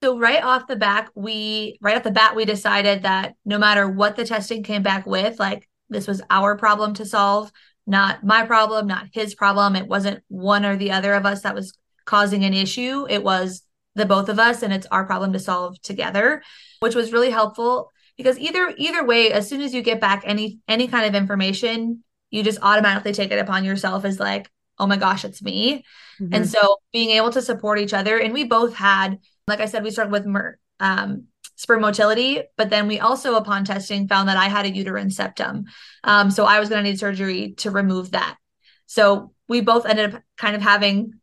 So 0.03 0.19
right 0.19 0.43
off 0.43 0.67
the 0.67 0.75
bat, 0.75 1.09
we 1.15 1.77
right 1.81 1.95
off 1.95 2.03
the 2.03 2.11
bat 2.11 2.35
we 2.35 2.45
decided 2.45 3.03
that 3.03 3.35
no 3.45 3.57
matter 3.57 3.89
what 3.89 4.15
the 4.15 4.25
testing 4.25 4.61
came 4.61 4.83
back 4.83 5.05
with, 5.05 5.39
like 5.39 5.67
this 5.89 6.07
was 6.07 6.21
our 6.29 6.57
problem 6.57 6.93
to 6.95 7.05
solve, 7.05 7.51
not 7.87 8.23
my 8.23 8.45
problem, 8.45 8.85
not 8.87 9.07
his 9.13 9.33
problem. 9.33 9.75
It 9.75 9.87
wasn't 9.87 10.23
one 10.27 10.65
or 10.65 10.75
the 10.75 10.91
other 10.91 11.13
of 11.13 11.25
us 11.25 11.43
that 11.43 11.55
was 11.55 11.77
causing 12.05 12.43
an 12.43 12.53
issue. 12.53 13.07
It 13.09 13.23
was 13.23 13.63
the 13.95 14.05
both 14.05 14.27
of 14.27 14.39
us 14.39 14.61
and 14.61 14.73
it's 14.73 14.87
our 14.87 15.05
problem 15.05 15.33
to 15.33 15.39
solve 15.39 15.81
together, 15.81 16.43
which 16.79 16.95
was 16.95 17.13
really 17.13 17.29
helpful 17.31 17.91
because 18.17 18.37
either 18.37 18.73
either 18.77 19.05
way 19.05 19.31
as 19.31 19.47
soon 19.47 19.61
as 19.61 19.73
you 19.73 19.81
get 19.81 20.01
back 20.01 20.23
any 20.25 20.59
any 20.67 20.87
kind 20.87 21.05
of 21.05 21.15
information, 21.15 22.03
you 22.33 22.43
just 22.43 22.59
automatically 22.61 23.13
take 23.13 23.31
it 23.31 23.39
upon 23.39 23.63
yourself 23.63 24.05
as 24.05 24.19
like, 24.19 24.49
"Oh 24.79 24.87
my 24.87 24.97
gosh, 24.97 25.25
it's 25.25 25.41
me." 25.41 25.85
Mm-hmm. 26.19 26.33
And 26.33 26.49
so 26.49 26.77
being 26.91 27.11
able 27.11 27.31
to 27.31 27.41
support 27.41 27.79
each 27.79 27.93
other 27.93 28.17
and 28.17 28.33
we 28.33 28.43
both 28.43 28.75
had 28.75 29.19
like 29.47 29.59
I 29.59 29.65
said, 29.65 29.83
we 29.83 29.91
started 29.91 30.11
with 30.11 30.25
mer- 30.25 30.57
um, 30.79 31.25
sperm 31.55 31.81
motility, 31.81 32.43
but 32.57 32.69
then 32.69 32.87
we 32.87 32.99
also, 32.99 33.35
upon 33.35 33.65
testing, 33.65 34.07
found 34.07 34.29
that 34.29 34.37
I 34.37 34.45
had 34.45 34.65
a 34.65 34.73
uterine 34.73 35.11
septum. 35.11 35.65
Um, 36.03 36.31
so 36.31 36.45
I 36.45 36.59
was 36.59 36.69
going 36.69 36.83
to 36.83 36.89
need 36.89 36.99
surgery 36.99 37.53
to 37.57 37.71
remove 37.71 38.11
that. 38.11 38.37
So 38.85 39.33
we 39.47 39.61
both 39.61 39.85
ended 39.85 40.13
up 40.13 40.21
kind 40.37 40.55
of 40.55 40.61
having 40.61 41.13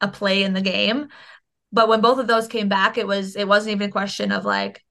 a 0.00 0.08
play 0.08 0.42
in 0.42 0.52
the 0.52 0.60
game. 0.60 1.08
But 1.72 1.88
when 1.88 2.00
both 2.00 2.18
of 2.18 2.26
those 2.26 2.48
came 2.48 2.68
back, 2.68 2.96
it 2.96 3.06
was 3.06 3.36
it 3.36 3.48
wasn't 3.48 3.72
even 3.72 3.88
a 3.88 3.92
question 3.92 4.32
of 4.32 4.44
like, 4.44 4.84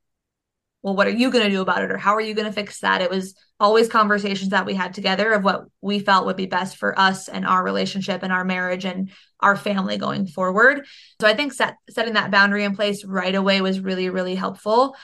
well, 0.85 0.95
what 0.95 1.07
are 1.07 1.09
you 1.09 1.31
going 1.31 1.43
to 1.43 1.49
do 1.49 1.63
about 1.63 1.81
it, 1.81 1.91
or 1.91 1.97
how 1.97 2.13
are 2.13 2.21
you 2.21 2.35
going 2.35 2.45
to 2.45 2.53
fix 2.53 2.81
that? 2.81 3.01
It 3.01 3.09
was 3.09 3.33
always 3.59 3.89
conversations 3.89 4.51
that 4.51 4.67
we 4.67 4.75
had 4.75 4.93
together 4.93 5.33
of 5.33 5.43
what 5.43 5.65
we 5.81 5.97
felt 5.97 6.27
would 6.27 6.35
be 6.35 6.45
best 6.45 6.77
for 6.77 6.97
us 6.99 7.27
and 7.27 7.43
our 7.43 7.63
relationship 7.63 8.21
and 8.21 8.31
our 8.31 8.45
marriage 8.45 8.85
and 8.85 9.09
our 9.39 9.55
family 9.55 9.97
going 9.97 10.27
forward. 10.27 10.85
So 11.19 11.27
I 11.27 11.33
think 11.33 11.53
set, 11.53 11.77
setting 11.89 12.13
that 12.13 12.29
boundary 12.29 12.65
in 12.65 12.75
place 12.75 13.03
right 13.03 13.33
away 13.33 13.61
was 13.61 13.79
really, 13.79 14.11
really 14.11 14.35
helpful. 14.35 14.95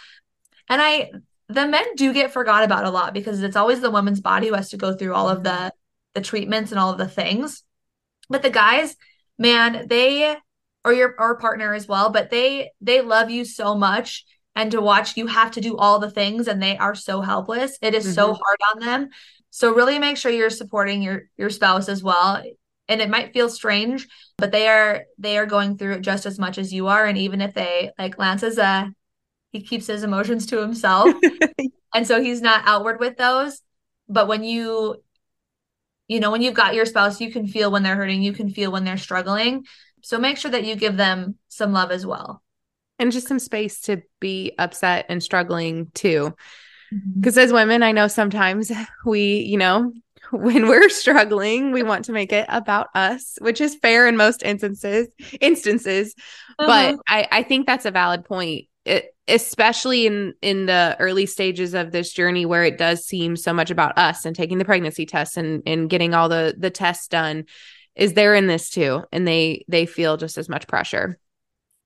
And 0.69 0.79
I, 0.79 1.13
the 1.47 1.67
men 1.67 1.95
do 1.95 2.13
get 2.13 2.31
forgot 2.31 2.63
about 2.63 2.85
a 2.85 2.91
lot 2.91 3.15
because 3.15 3.41
it's 3.41 3.55
always 3.55 3.81
the 3.81 3.89
woman's 3.89 4.21
body 4.21 4.49
who 4.49 4.53
has 4.53 4.69
to 4.69 4.77
go 4.77 4.93
through 4.93 5.15
all 5.15 5.29
of 5.29 5.43
the 5.43 5.73
the 6.13 6.21
treatments 6.21 6.71
and 6.71 6.79
all 6.79 6.91
of 6.91 6.99
the 6.99 7.07
things. 7.07 7.63
But 8.29 8.43
the 8.43 8.51
guys, 8.51 8.95
man, 9.39 9.87
they 9.87 10.35
or 10.85 10.93
your 10.93 11.15
or 11.17 11.37
partner 11.37 11.73
as 11.73 11.87
well, 11.87 12.11
but 12.11 12.29
they 12.29 12.69
they 12.81 13.01
love 13.01 13.31
you 13.31 13.45
so 13.45 13.73
much 13.73 14.25
and 14.55 14.71
to 14.71 14.81
watch 14.81 15.17
you 15.17 15.27
have 15.27 15.51
to 15.51 15.61
do 15.61 15.77
all 15.77 15.99
the 15.99 16.11
things 16.11 16.47
and 16.47 16.61
they 16.61 16.77
are 16.77 16.95
so 16.95 17.21
helpless 17.21 17.77
it 17.81 17.93
is 17.93 18.05
mm-hmm. 18.05 18.13
so 18.13 18.27
hard 18.33 18.57
on 18.73 18.85
them 18.85 19.09
so 19.49 19.73
really 19.73 19.99
make 19.99 20.17
sure 20.17 20.31
you're 20.31 20.49
supporting 20.49 21.01
your 21.01 21.23
your 21.37 21.49
spouse 21.49 21.89
as 21.89 22.03
well 22.03 22.41
and 22.87 23.01
it 23.01 23.09
might 23.09 23.33
feel 23.33 23.49
strange 23.49 24.07
but 24.37 24.51
they 24.51 24.67
are 24.67 25.03
they 25.17 25.37
are 25.37 25.45
going 25.45 25.77
through 25.77 25.93
it 25.93 26.01
just 26.01 26.25
as 26.25 26.37
much 26.39 26.57
as 26.57 26.73
you 26.73 26.87
are 26.87 27.05
and 27.05 27.17
even 27.17 27.41
if 27.41 27.53
they 27.53 27.91
like 27.97 28.17
lance 28.17 28.43
is 28.43 28.57
a 28.57 28.93
he 29.51 29.61
keeps 29.61 29.87
his 29.87 30.03
emotions 30.03 30.45
to 30.47 30.61
himself. 30.61 31.13
and 31.93 32.07
so 32.07 32.21
he's 32.21 32.41
not 32.41 32.63
outward 32.65 32.99
with 32.99 33.17
those. 33.17 33.61
But 34.07 34.27
when 34.27 34.43
you, 34.43 35.01
you 36.07 36.19
know, 36.19 36.31
when 36.31 36.41
you've 36.41 36.53
got 36.53 36.73
your 36.73 36.85
spouse, 36.85 37.21
you 37.21 37.31
can 37.31 37.47
feel 37.47 37.71
when 37.71 37.83
they're 37.83 37.95
hurting, 37.95 38.21
you 38.21 38.33
can 38.33 38.49
feel 38.49 38.71
when 38.71 38.83
they're 38.83 38.97
struggling. 38.97 39.65
So 40.03 40.17
make 40.17 40.37
sure 40.37 40.51
that 40.51 40.65
you 40.65 40.75
give 40.75 40.97
them 40.97 41.35
some 41.49 41.73
love 41.73 41.91
as 41.91 42.05
well. 42.05 42.41
And 43.01 43.11
just 43.11 43.27
some 43.27 43.39
space 43.39 43.81
to 43.81 44.01
be 44.19 44.53
upset 44.59 45.07
and 45.09 45.23
struggling 45.23 45.89
too. 45.93 46.35
Because 47.15 47.33
mm-hmm. 47.33 47.45
as 47.45 47.53
women, 47.53 47.83
I 47.83 47.93
know 47.93 48.07
sometimes 48.07 48.71
we, 49.05 49.39
you 49.39 49.57
know, 49.57 49.91
when 50.31 50.67
we're 50.67 50.89
struggling, 50.89 51.71
we 51.71 51.83
want 51.83 52.05
to 52.05 52.11
make 52.11 52.31
it 52.31 52.45
about 52.47 52.89
us, 52.93 53.37
which 53.41 53.59
is 53.59 53.75
fair 53.75 54.07
in 54.07 54.17
most 54.17 54.43
instances. 54.43 55.07
Instances, 55.39 56.13
uh-huh. 56.59 56.67
but 56.67 56.99
I, 57.07 57.27
I 57.31 57.43
think 57.43 57.65
that's 57.65 57.85
a 57.85 57.91
valid 57.91 58.23
point. 58.23 58.67
It, 58.85 59.15
especially 59.27 60.07
in 60.07 60.33
in 60.41 60.65
the 60.65 60.95
early 60.99 61.25
stages 61.25 61.73
of 61.73 61.91
this 61.91 62.11
journey 62.11 62.45
where 62.45 62.63
it 62.63 62.77
does 62.77 63.05
seem 63.05 63.35
so 63.35 63.53
much 63.53 63.71
about 63.71 63.97
us 63.97 64.25
and 64.25 64.35
taking 64.35 64.57
the 64.57 64.65
pregnancy 64.65 65.05
tests 65.05 65.37
and 65.37 65.61
and 65.65 65.89
getting 65.89 66.13
all 66.13 66.29
the 66.29 66.55
the 66.57 66.71
tests 66.71 67.07
done 67.07 67.45
is 67.95 68.13
they're 68.13 68.33
in 68.33 68.47
this 68.47 68.69
too 68.69 69.03
and 69.11 69.27
they 69.27 69.63
they 69.67 69.85
feel 69.85 70.17
just 70.17 70.37
as 70.37 70.49
much 70.49 70.67
pressure 70.67 71.19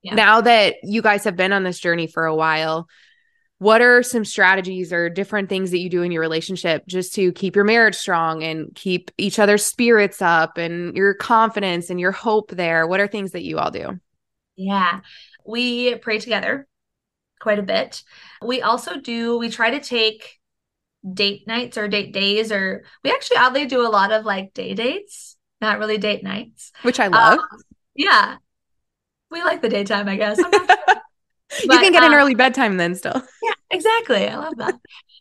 yeah. 0.05 0.15
now 0.15 0.41
that 0.41 0.75
you 0.83 1.01
guys 1.01 1.23
have 1.23 1.35
been 1.35 1.51
on 1.51 1.63
this 1.63 1.79
journey 1.79 2.07
for 2.07 2.25
a 2.25 2.35
while 2.35 2.87
what 3.57 3.81
are 3.81 4.03
some 4.03 4.25
strategies 4.25 4.91
or 4.91 5.09
different 5.09 5.47
things 5.47 5.71
that 5.71 5.79
you 5.79 5.89
do 5.89 6.01
in 6.01 6.11
your 6.11 6.21
relationship 6.21 6.85
just 6.87 7.13
to 7.13 7.31
keep 7.31 7.55
your 7.55 7.63
marriage 7.63 7.95
strong 7.95 8.43
and 8.43 8.73
keep 8.75 9.11
each 9.17 9.39
other's 9.39 9.65
spirits 9.65 10.21
up 10.21 10.57
and 10.57 10.95
your 10.95 11.13
confidence 11.13 11.89
and 11.89 11.99
your 11.99 12.11
hope 12.11 12.51
there? 12.51 12.85
What 12.85 12.99
are 12.99 13.07
things 13.07 13.31
that 13.31 13.43
you 13.43 13.57
all 13.57 13.71
do? 13.71 13.99
Yeah, 14.57 15.01
we 15.45 15.95
pray 15.95 16.19
together 16.19 16.67
quite 17.39 17.59
a 17.59 17.63
bit. 17.63 18.03
We 18.41 18.61
also 18.61 18.99
do, 18.99 19.37
we 19.37 19.49
try 19.49 19.71
to 19.71 19.79
take 19.79 20.39
date 21.09 21.47
nights 21.47 21.77
or 21.77 21.87
date 21.87 22.13
days, 22.13 22.51
or 22.51 22.83
we 23.03 23.11
actually 23.11 23.37
oddly 23.37 23.65
do 23.67 23.85
a 23.85 23.89
lot 23.89 24.11
of 24.11 24.25
like 24.25 24.53
day 24.53 24.73
dates, 24.73 25.37
not 25.61 25.79
really 25.79 25.97
date 25.97 26.23
nights, 26.23 26.73
which 26.81 26.99
I 26.99 27.07
love. 27.07 27.39
Um, 27.39 27.47
yeah. 27.95 28.35
We 29.35 29.43
like 29.43 29.61
the 29.61 29.67
daytime, 29.67 30.07
I 30.07 30.15
guess. 30.15 30.37
you 31.61 31.67
can 31.67 31.91
get 31.91 32.03
um, 32.03 32.13
an 32.13 32.17
early 32.17 32.35
bedtime 32.35 32.77
then 32.77 32.95
still. 32.95 33.21
Yeah, 33.43 33.51
exactly. 33.69 34.29
I 34.29 34.37
love 34.37 34.55
that. 34.55 34.75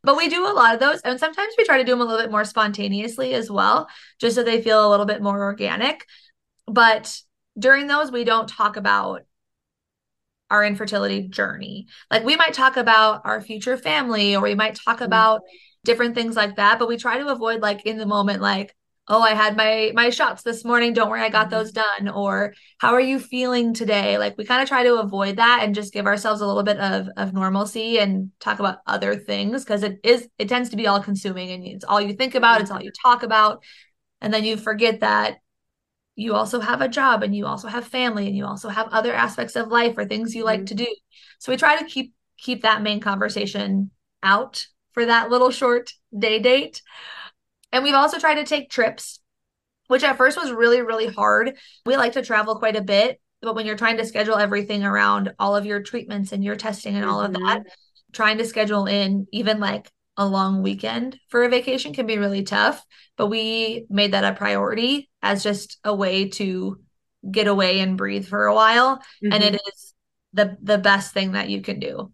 but 0.04 0.16
we 0.16 0.28
do 0.28 0.46
a 0.46 0.54
lot 0.54 0.72
of 0.72 0.78
those. 0.78 1.00
And 1.00 1.18
sometimes 1.18 1.52
we 1.58 1.64
try 1.64 1.78
to 1.78 1.84
do 1.84 1.90
them 1.90 2.00
a 2.00 2.04
little 2.04 2.22
bit 2.22 2.30
more 2.30 2.44
spontaneously 2.44 3.34
as 3.34 3.50
well, 3.50 3.88
just 4.20 4.36
so 4.36 4.44
they 4.44 4.62
feel 4.62 4.86
a 4.86 4.88
little 4.88 5.04
bit 5.04 5.20
more 5.20 5.42
organic. 5.42 6.06
But 6.68 7.20
during 7.58 7.88
those, 7.88 8.12
we 8.12 8.22
don't 8.22 8.48
talk 8.48 8.76
about 8.76 9.22
our 10.48 10.64
infertility 10.64 11.26
journey. 11.26 11.88
Like 12.08 12.22
we 12.22 12.36
might 12.36 12.54
talk 12.54 12.76
about 12.76 13.22
our 13.24 13.40
future 13.40 13.76
family 13.76 14.36
or 14.36 14.42
we 14.42 14.54
might 14.54 14.76
talk 14.76 14.98
mm-hmm. 14.98 15.06
about 15.06 15.40
different 15.84 16.14
things 16.14 16.36
like 16.36 16.54
that, 16.54 16.78
but 16.78 16.86
we 16.86 16.98
try 16.98 17.18
to 17.18 17.30
avoid 17.30 17.60
like 17.60 17.84
in 17.84 17.98
the 17.98 18.06
moment, 18.06 18.40
like, 18.40 18.76
oh 19.08 19.20
i 19.20 19.34
had 19.34 19.56
my 19.56 19.92
my 19.94 20.10
shots 20.10 20.42
this 20.42 20.64
morning. 20.64 20.92
Don't 20.92 21.10
worry 21.10 21.22
i 21.22 21.28
got 21.28 21.48
mm-hmm. 21.48 21.56
those 21.56 21.72
done. 21.72 22.08
Or 22.08 22.54
how 22.78 22.92
are 22.92 23.00
you 23.00 23.18
feeling 23.18 23.74
today? 23.74 24.18
Like 24.18 24.36
we 24.38 24.44
kind 24.44 24.62
of 24.62 24.68
try 24.68 24.82
to 24.82 24.96
avoid 24.96 25.36
that 25.36 25.60
and 25.62 25.74
just 25.74 25.92
give 25.92 26.06
ourselves 26.06 26.40
a 26.40 26.46
little 26.46 26.62
bit 26.62 26.78
of 26.78 27.08
of 27.16 27.32
normalcy 27.32 27.98
and 27.98 28.30
talk 28.40 28.58
about 28.58 28.78
other 28.86 29.16
things 29.16 29.64
because 29.64 29.82
it 29.82 29.98
is 30.04 30.28
it 30.38 30.48
tends 30.48 30.70
to 30.70 30.76
be 30.76 30.86
all 30.86 31.00
consuming 31.00 31.50
and 31.50 31.64
it's 31.66 31.84
all 31.84 32.00
you 32.00 32.14
think 32.14 32.34
about 32.34 32.60
it's 32.60 32.70
all 32.70 32.82
you 32.82 32.92
talk 33.02 33.22
about. 33.22 33.62
And 34.20 34.32
then 34.32 34.44
you 34.44 34.56
forget 34.56 35.00
that 35.00 35.38
you 36.16 36.34
also 36.34 36.60
have 36.60 36.80
a 36.80 36.88
job 36.88 37.22
and 37.22 37.34
you 37.34 37.46
also 37.46 37.68
have 37.68 37.86
family 37.86 38.26
and 38.26 38.36
you 38.36 38.46
also 38.46 38.68
have 38.68 38.88
other 38.88 39.12
aspects 39.12 39.56
of 39.56 39.68
life 39.68 39.98
or 39.98 40.04
things 40.04 40.34
you 40.34 40.44
like 40.44 40.60
mm-hmm. 40.60 40.76
to 40.76 40.84
do. 40.84 40.96
So 41.38 41.52
we 41.52 41.56
try 41.56 41.76
to 41.76 41.84
keep 41.84 42.14
keep 42.38 42.62
that 42.62 42.82
main 42.82 43.00
conversation 43.00 43.90
out 44.22 44.66
for 44.92 45.06
that 45.06 45.30
little 45.30 45.50
short 45.50 45.92
day 46.16 46.38
date 46.38 46.80
and 47.74 47.82
we've 47.82 47.94
also 47.94 48.20
tried 48.20 48.36
to 48.36 48.44
take 48.44 48.70
trips, 48.70 49.18
which 49.88 50.04
at 50.04 50.16
first 50.16 50.40
was 50.40 50.52
really, 50.52 50.80
really 50.80 51.08
hard. 51.08 51.58
We 51.84 51.96
like 51.96 52.12
to 52.12 52.22
travel 52.22 52.54
quite 52.56 52.76
a 52.76 52.82
bit, 52.82 53.20
but 53.42 53.56
when 53.56 53.66
you're 53.66 53.76
trying 53.76 53.96
to 53.96 54.06
schedule 54.06 54.36
everything 54.36 54.84
around 54.84 55.34
all 55.40 55.56
of 55.56 55.66
your 55.66 55.82
treatments 55.82 56.30
and 56.30 56.44
your 56.44 56.54
testing 56.54 56.94
and 56.94 57.04
all 57.04 57.24
mm-hmm. 57.24 57.34
of 57.34 57.42
that, 57.42 57.62
trying 58.12 58.38
to 58.38 58.44
schedule 58.44 58.86
in 58.86 59.26
even 59.32 59.58
like 59.58 59.90
a 60.16 60.24
long 60.24 60.62
weekend 60.62 61.18
for 61.28 61.42
a 61.42 61.48
vacation 61.48 61.92
can 61.92 62.06
be 62.06 62.16
really 62.16 62.44
tough. 62.44 62.80
But 63.16 63.26
we 63.26 63.86
made 63.90 64.12
that 64.12 64.22
a 64.22 64.36
priority 64.36 65.10
as 65.20 65.42
just 65.42 65.78
a 65.82 65.92
way 65.92 66.28
to 66.28 66.80
get 67.28 67.48
away 67.48 67.80
and 67.80 67.98
breathe 67.98 68.28
for 68.28 68.46
a 68.46 68.54
while. 68.54 68.98
Mm-hmm. 68.98 69.32
And 69.32 69.42
it 69.42 69.54
is 69.54 69.94
the 70.32 70.56
the 70.62 70.78
best 70.78 71.12
thing 71.12 71.32
that 71.32 71.50
you 71.50 71.60
can 71.60 71.80
do. 71.80 72.12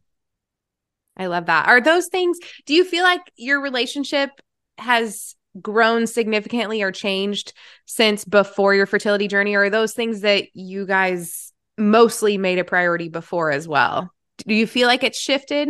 I 1.19 1.27
love 1.27 1.47
that. 1.47 1.69
Are 1.69 1.83
those 1.83 2.07
things, 2.07 2.39
do 2.65 2.73
you 2.73 2.83
feel 2.83 3.05
like 3.05 3.21
your 3.37 3.61
relationship 3.61 4.31
has 4.79 5.37
grown 5.61 6.07
significantly 6.07 6.83
or 6.83 6.93
changed 6.93 7.53
since 7.87 8.25
before 8.25 8.75
your 8.75 8.87
fertility 8.87 9.29
journey 9.29 9.55
or 9.55 9.65
are 9.65 9.71
those 9.71 9.93
things 9.93 10.21
that 10.21 10.55
you 10.55 10.87
guys 10.87 11.53
mostly 11.77 12.39
made 12.39 12.59
a 12.59 12.65
priority 12.65 13.09
before 13.09 13.51
as 13.51 13.67
well? 13.67 14.13
Do 14.47 14.55
you 14.55 14.67
feel 14.67 14.87
like 14.87 15.03
it's 15.03 15.19
shifted? 15.19 15.69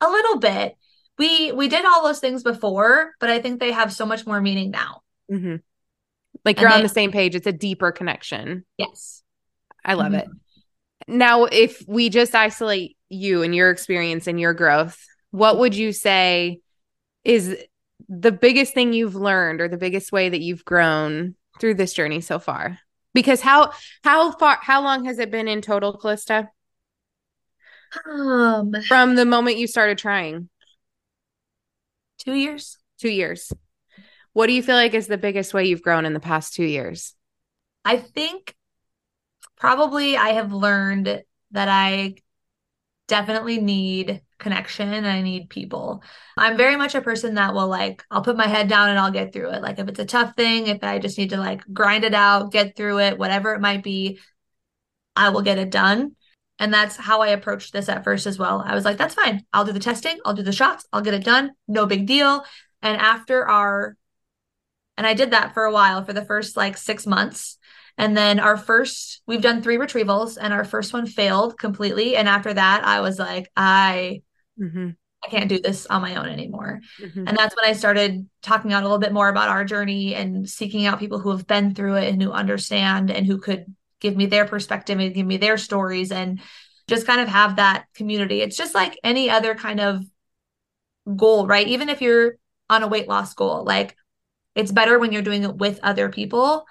A 0.00 0.08
little 0.08 0.38
bit. 0.38 0.76
We 1.18 1.52
we 1.52 1.68
did 1.68 1.84
all 1.84 2.04
those 2.04 2.20
things 2.20 2.44
before 2.44 3.12
but 3.18 3.28
i 3.28 3.40
think 3.40 3.58
they 3.58 3.72
have 3.72 3.92
so 3.92 4.06
much 4.06 4.26
more 4.26 4.40
meaning 4.40 4.70
now. 4.70 5.02
Mm-hmm. 5.30 5.56
like 6.44 6.58
you're 6.58 6.72
on 6.72 6.82
the 6.82 6.88
same 6.88 7.12
page. 7.12 7.34
It's 7.34 7.46
a 7.46 7.52
deeper 7.52 7.92
connection. 7.92 8.64
Yes. 8.76 9.22
I 9.84 9.94
love 9.94 10.12
mm-hmm. 10.12 10.16
it 10.16 10.28
now 11.08 11.44
if 11.44 11.82
we 11.88 12.10
just 12.10 12.34
isolate 12.34 12.96
you 13.08 13.42
and 13.42 13.54
your 13.54 13.70
experience 13.70 14.26
and 14.26 14.38
your 14.38 14.52
growth 14.52 15.02
what 15.30 15.58
would 15.58 15.74
you 15.74 15.92
say 15.92 16.60
is 17.24 17.56
the 18.08 18.32
biggest 18.32 18.74
thing 18.74 18.92
you've 18.92 19.14
learned 19.14 19.60
or 19.60 19.68
the 19.68 19.76
biggest 19.76 20.12
way 20.12 20.28
that 20.28 20.40
you've 20.40 20.64
grown 20.64 21.34
through 21.60 21.74
this 21.74 21.92
journey 21.92 22.20
so 22.20 22.38
far? 22.38 22.78
Because 23.14 23.40
how 23.40 23.72
how 24.02 24.32
far 24.32 24.58
how 24.60 24.82
long 24.82 25.04
has 25.04 25.18
it 25.18 25.30
been 25.30 25.48
in 25.48 25.60
total, 25.60 25.98
Kallista? 25.98 26.48
Um 28.10 28.72
from 28.86 29.14
the 29.14 29.24
moment 29.24 29.58
you 29.58 29.66
started 29.66 29.98
trying. 29.98 30.48
Two 32.18 32.34
years. 32.34 32.78
Two 32.98 33.10
years. 33.10 33.52
What 34.32 34.46
do 34.46 34.52
you 34.52 34.62
feel 34.62 34.76
like 34.76 34.94
is 34.94 35.06
the 35.06 35.18
biggest 35.18 35.54
way 35.54 35.64
you've 35.64 35.82
grown 35.82 36.04
in 36.04 36.12
the 36.12 36.20
past 36.20 36.54
two 36.54 36.64
years? 36.64 37.14
I 37.84 37.96
think 37.96 38.54
probably 39.56 40.16
I 40.16 40.30
have 40.30 40.52
learned 40.52 41.22
that 41.52 41.68
I 41.68 42.16
definitely 43.06 43.58
need 43.60 44.20
connection 44.48 45.04
I 45.04 45.20
need 45.20 45.50
people. 45.50 46.02
I'm 46.36 46.56
very 46.56 46.76
much 46.76 46.94
a 46.94 47.02
person 47.02 47.34
that 47.34 47.52
will 47.52 47.68
like 47.68 48.02
I'll 48.10 48.22
put 48.22 48.36
my 48.36 48.46
head 48.46 48.68
down 48.68 48.88
and 48.88 48.98
I'll 48.98 49.10
get 49.10 49.32
through 49.32 49.50
it. 49.50 49.62
Like 49.62 49.78
if 49.78 49.88
it's 49.88 49.98
a 49.98 50.06
tough 50.06 50.34
thing, 50.36 50.68
if 50.68 50.82
I 50.82 50.98
just 50.98 51.18
need 51.18 51.30
to 51.30 51.36
like 51.36 51.62
grind 51.72 52.04
it 52.04 52.14
out, 52.14 52.50
get 52.50 52.76
through 52.76 53.00
it, 53.00 53.18
whatever 53.18 53.52
it 53.52 53.60
might 53.60 53.82
be, 53.82 54.18
I 55.14 55.28
will 55.28 55.42
get 55.42 55.58
it 55.58 55.70
done. 55.70 56.16
And 56.58 56.72
that's 56.72 56.96
how 56.96 57.20
I 57.20 57.28
approached 57.28 57.72
this 57.72 57.88
at 57.88 58.04
first 58.04 58.26
as 58.26 58.38
well. 58.38 58.64
I 58.64 58.74
was 58.74 58.84
like, 58.84 58.96
that's 58.96 59.14
fine. 59.14 59.44
I'll 59.52 59.64
do 59.64 59.72
the 59.72 59.80
testing, 59.80 60.18
I'll 60.24 60.34
do 60.34 60.42
the 60.42 60.52
shots, 60.52 60.86
I'll 60.92 61.02
get 61.02 61.14
it 61.14 61.24
done. 61.24 61.52
No 61.66 61.84
big 61.84 62.06
deal. 62.06 62.44
And 62.80 62.96
after 62.96 63.46
our 63.46 63.96
and 64.96 65.06
I 65.06 65.14
did 65.14 65.30
that 65.32 65.54
for 65.54 65.64
a 65.64 65.72
while 65.72 66.04
for 66.04 66.12
the 66.12 66.24
first 66.24 66.56
like 66.56 66.76
6 66.76 67.06
months 67.06 67.58
and 67.98 68.16
then 68.16 68.38
our 68.38 68.56
first, 68.56 69.22
we've 69.26 69.42
done 69.42 69.60
three 69.60 69.76
retrievals, 69.76 70.38
and 70.40 70.54
our 70.54 70.64
first 70.64 70.92
one 70.92 71.06
failed 71.06 71.58
completely. 71.58 72.14
And 72.14 72.28
after 72.28 72.54
that, 72.54 72.84
I 72.84 73.00
was 73.00 73.18
like, 73.18 73.50
I, 73.56 74.22
mm-hmm. 74.60 74.90
I 75.24 75.28
can't 75.28 75.48
do 75.48 75.58
this 75.58 75.86
on 75.86 76.02
my 76.02 76.14
own 76.16 76.28
anymore. 76.28 76.80
Mm-hmm. 77.00 77.26
And 77.26 77.36
that's 77.36 77.56
when 77.56 77.68
I 77.68 77.72
started 77.72 78.28
talking 78.42 78.72
out 78.72 78.82
a 78.82 78.86
little 78.86 78.98
bit 78.98 79.12
more 79.12 79.28
about 79.28 79.48
our 79.48 79.64
journey 79.64 80.14
and 80.14 80.48
seeking 80.48 80.86
out 80.86 81.00
people 81.00 81.18
who 81.18 81.30
have 81.30 81.46
been 81.46 81.74
through 81.74 81.96
it 81.96 82.08
and 82.08 82.22
who 82.22 82.30
understand 82.30 83.10
and 83.10 83.26
who 83.26 83.38
could 83.38 83.66
give 84.00 84.16
me 84.16 84.26
their 84.26 84.46
perspective 84.46 84.98
and 84.98 85.14
give 85.14 85.26
me 85.26 85.36
their 85.36 85.58
stories 85.58 86.12
and 86.12 86.40
just 86.86 87.06
kind 87.06 87.20
of 87.20 87.28
have 87.28 87.56
that 87.56 87.86
community. 87.94 88.40
It's 88.40 88.56
just 88.56 88.74
like 88.74 88.98
any 89.02 89.28
other 89.28 89.54
kind 89.54 89.80
of 89.80 90.04
goal, 91.16 91.46
right? 91.46 91.66
Even 91.66 91.88
if 91.88 92.00
you're 92.00 92.36
on 92.70 92.82
a 92.82 92.88
weight 92.88 93.08
loss 93.08 93.34
goal, 93.34 93.64
like 93.64 93.96
it's 94.54 94.72
better 94.72 94.98
when 94.98 95.12
you're 95.12 95.22
doing 95.22 95.42
it 95.42 95.56
with 95.56 95.80
other 95.82 96.08
people 96.08 96.64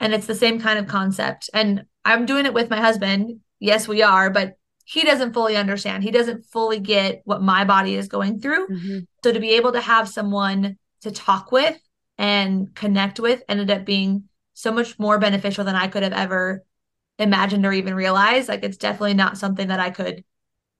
and 0.00 0.12
it's 0.12 0.26
the 0.26 0.34
same 0.34 0.60
kind 0.60 0.78
of 0.78 0.88
concept. 0.88 1.48
And 1.54 1.84
I'm 2.04 2.26
doing 2.26 2.46
it 2.46 2.54
with 2.54 2.70
my 2.70 2.80
husband. 2.80 3.40
Yes, 3.60 3.86
we 3.88 4.02
are, 4.02 4.30
but 4.30 4.56
he 4.84 5.02
doesn't 5.02 5.32
fully 5.32 5.56
understand. 5.56 6.02
He 6.02 6.10
doesn't 6.10 6.44
fully 6.46 6.78
get 6.78 7.22
what 7.24 7.42
my 7.42 7.64
body 7.64 7.94
is 7.94 8.08
going 8.08 8.40
through. 8.40 8.68
Mm-hmm. 8.68 8.98
So 9.22 9.32
to 9.32 9.40
be 9.40 9.52
able 9.52 9.72
to 9.72 9.80
have 9.80 10.08
someone 10.08 10.76
to 11.00 11.10
talk 11.10 11.50
with 11.50 11.78
and 12.18 12.74
connect 12.74 13.18
with 13.18 13.42
ended 13.48 13.70
up 13.70 13.84
being 13.84 14.28
so 14.52 14.70
much 14.70 14.98
more 14.98 15.18
beneficial 15.18 15.64
than 15.64 15.74
I 15.74 15.88
could 15.88 16.02
have 16.02 16.12
ever 16.12 16.64
imagined 17.18 17.64
or 17.64 17.72
even 17.72 17.94
realized. 17.94 18.48
Like 18.48 18.62
it's 18.62 18.76
definitely 18.76 19.14
not 19.14 19.38
something 19.38 19.68
that 19.68 19.80
I 19.80 19.90
could 19.90 20.24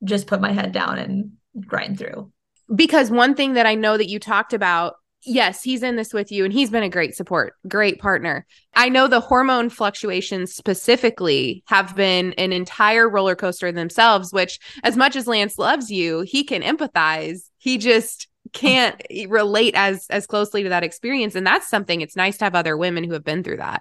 just 0.05 0.27
put 0.27 0.41
my 0.41 0.53
head 0.53 0.73
down 0.73 0.99
and 0.99 1.33
grind 1.67 1.99
through. 1.99 2.31
Because 2.75 3.11
one 3.11 3.35
thing 3.35 3.55
that 3.55 3.67
I 3.67 3.75
know 3.75 3.97
that 3.97 4.09
you 4.09 4.19
talked 4.19 4.53
about 4.53 4.95
yes, 5.25 5.63
he's 5.63 5.83
in 5.83 5.97
this 5.97 6.13
with 6.13 6.31
you 6.31 6.45
and 6.45 6.53
he's 6.53 6.71
been 6.71 6.83
a 6.83 6.89
great 6.89 7.17
support, 7.17 7.55
great 7.67 7.99
partner. 7.99 8.47
I 8.75 8.89
know 8.89 9.09
the 9.09 9.21
hormone 9.21 9.71
fluctuations 9.71 10.55
specifically 10.55 11.63
have 11.67 11.97
been 11.97 12.33
an 12.35 12.53
entire 12.53 13.09
roller 13.09 13.35
coaster 13.35 13.73
themselves, 13.73 14.33
which, 14.33 14.59
as 14.83 14.97
much 14.97 15.17
as 15.17 15.27
Lance 15.27 15.59
loves 15.59 15.91
you, 15.91 16.21
he 16.21 16.45
can 16.45 16.63
empathize. 16.63 17.49
He 17.59 17.79
just 17.79 18.29
can't 18.53 19.01
relate 19.29 19.75
as 19.77 20.07
as 20.11 20.27
closely 20.27 20.63
to 20.63 20.69
that 20.69 20.85
experience 20.85 21.35
and 21.35 21.47
that's 21.47 21.69
something 21.69 22.03
it's 22.03 22.15
nice 22.15 22.37
to 22.37 22.45
have 22.45 22.55
other 22.55 22.77
women 22.77 23.03
who 23.03 23.15
have 23.15 23.25
been 23.25 23.43
through 23.43 23.57
that 23.57 23.81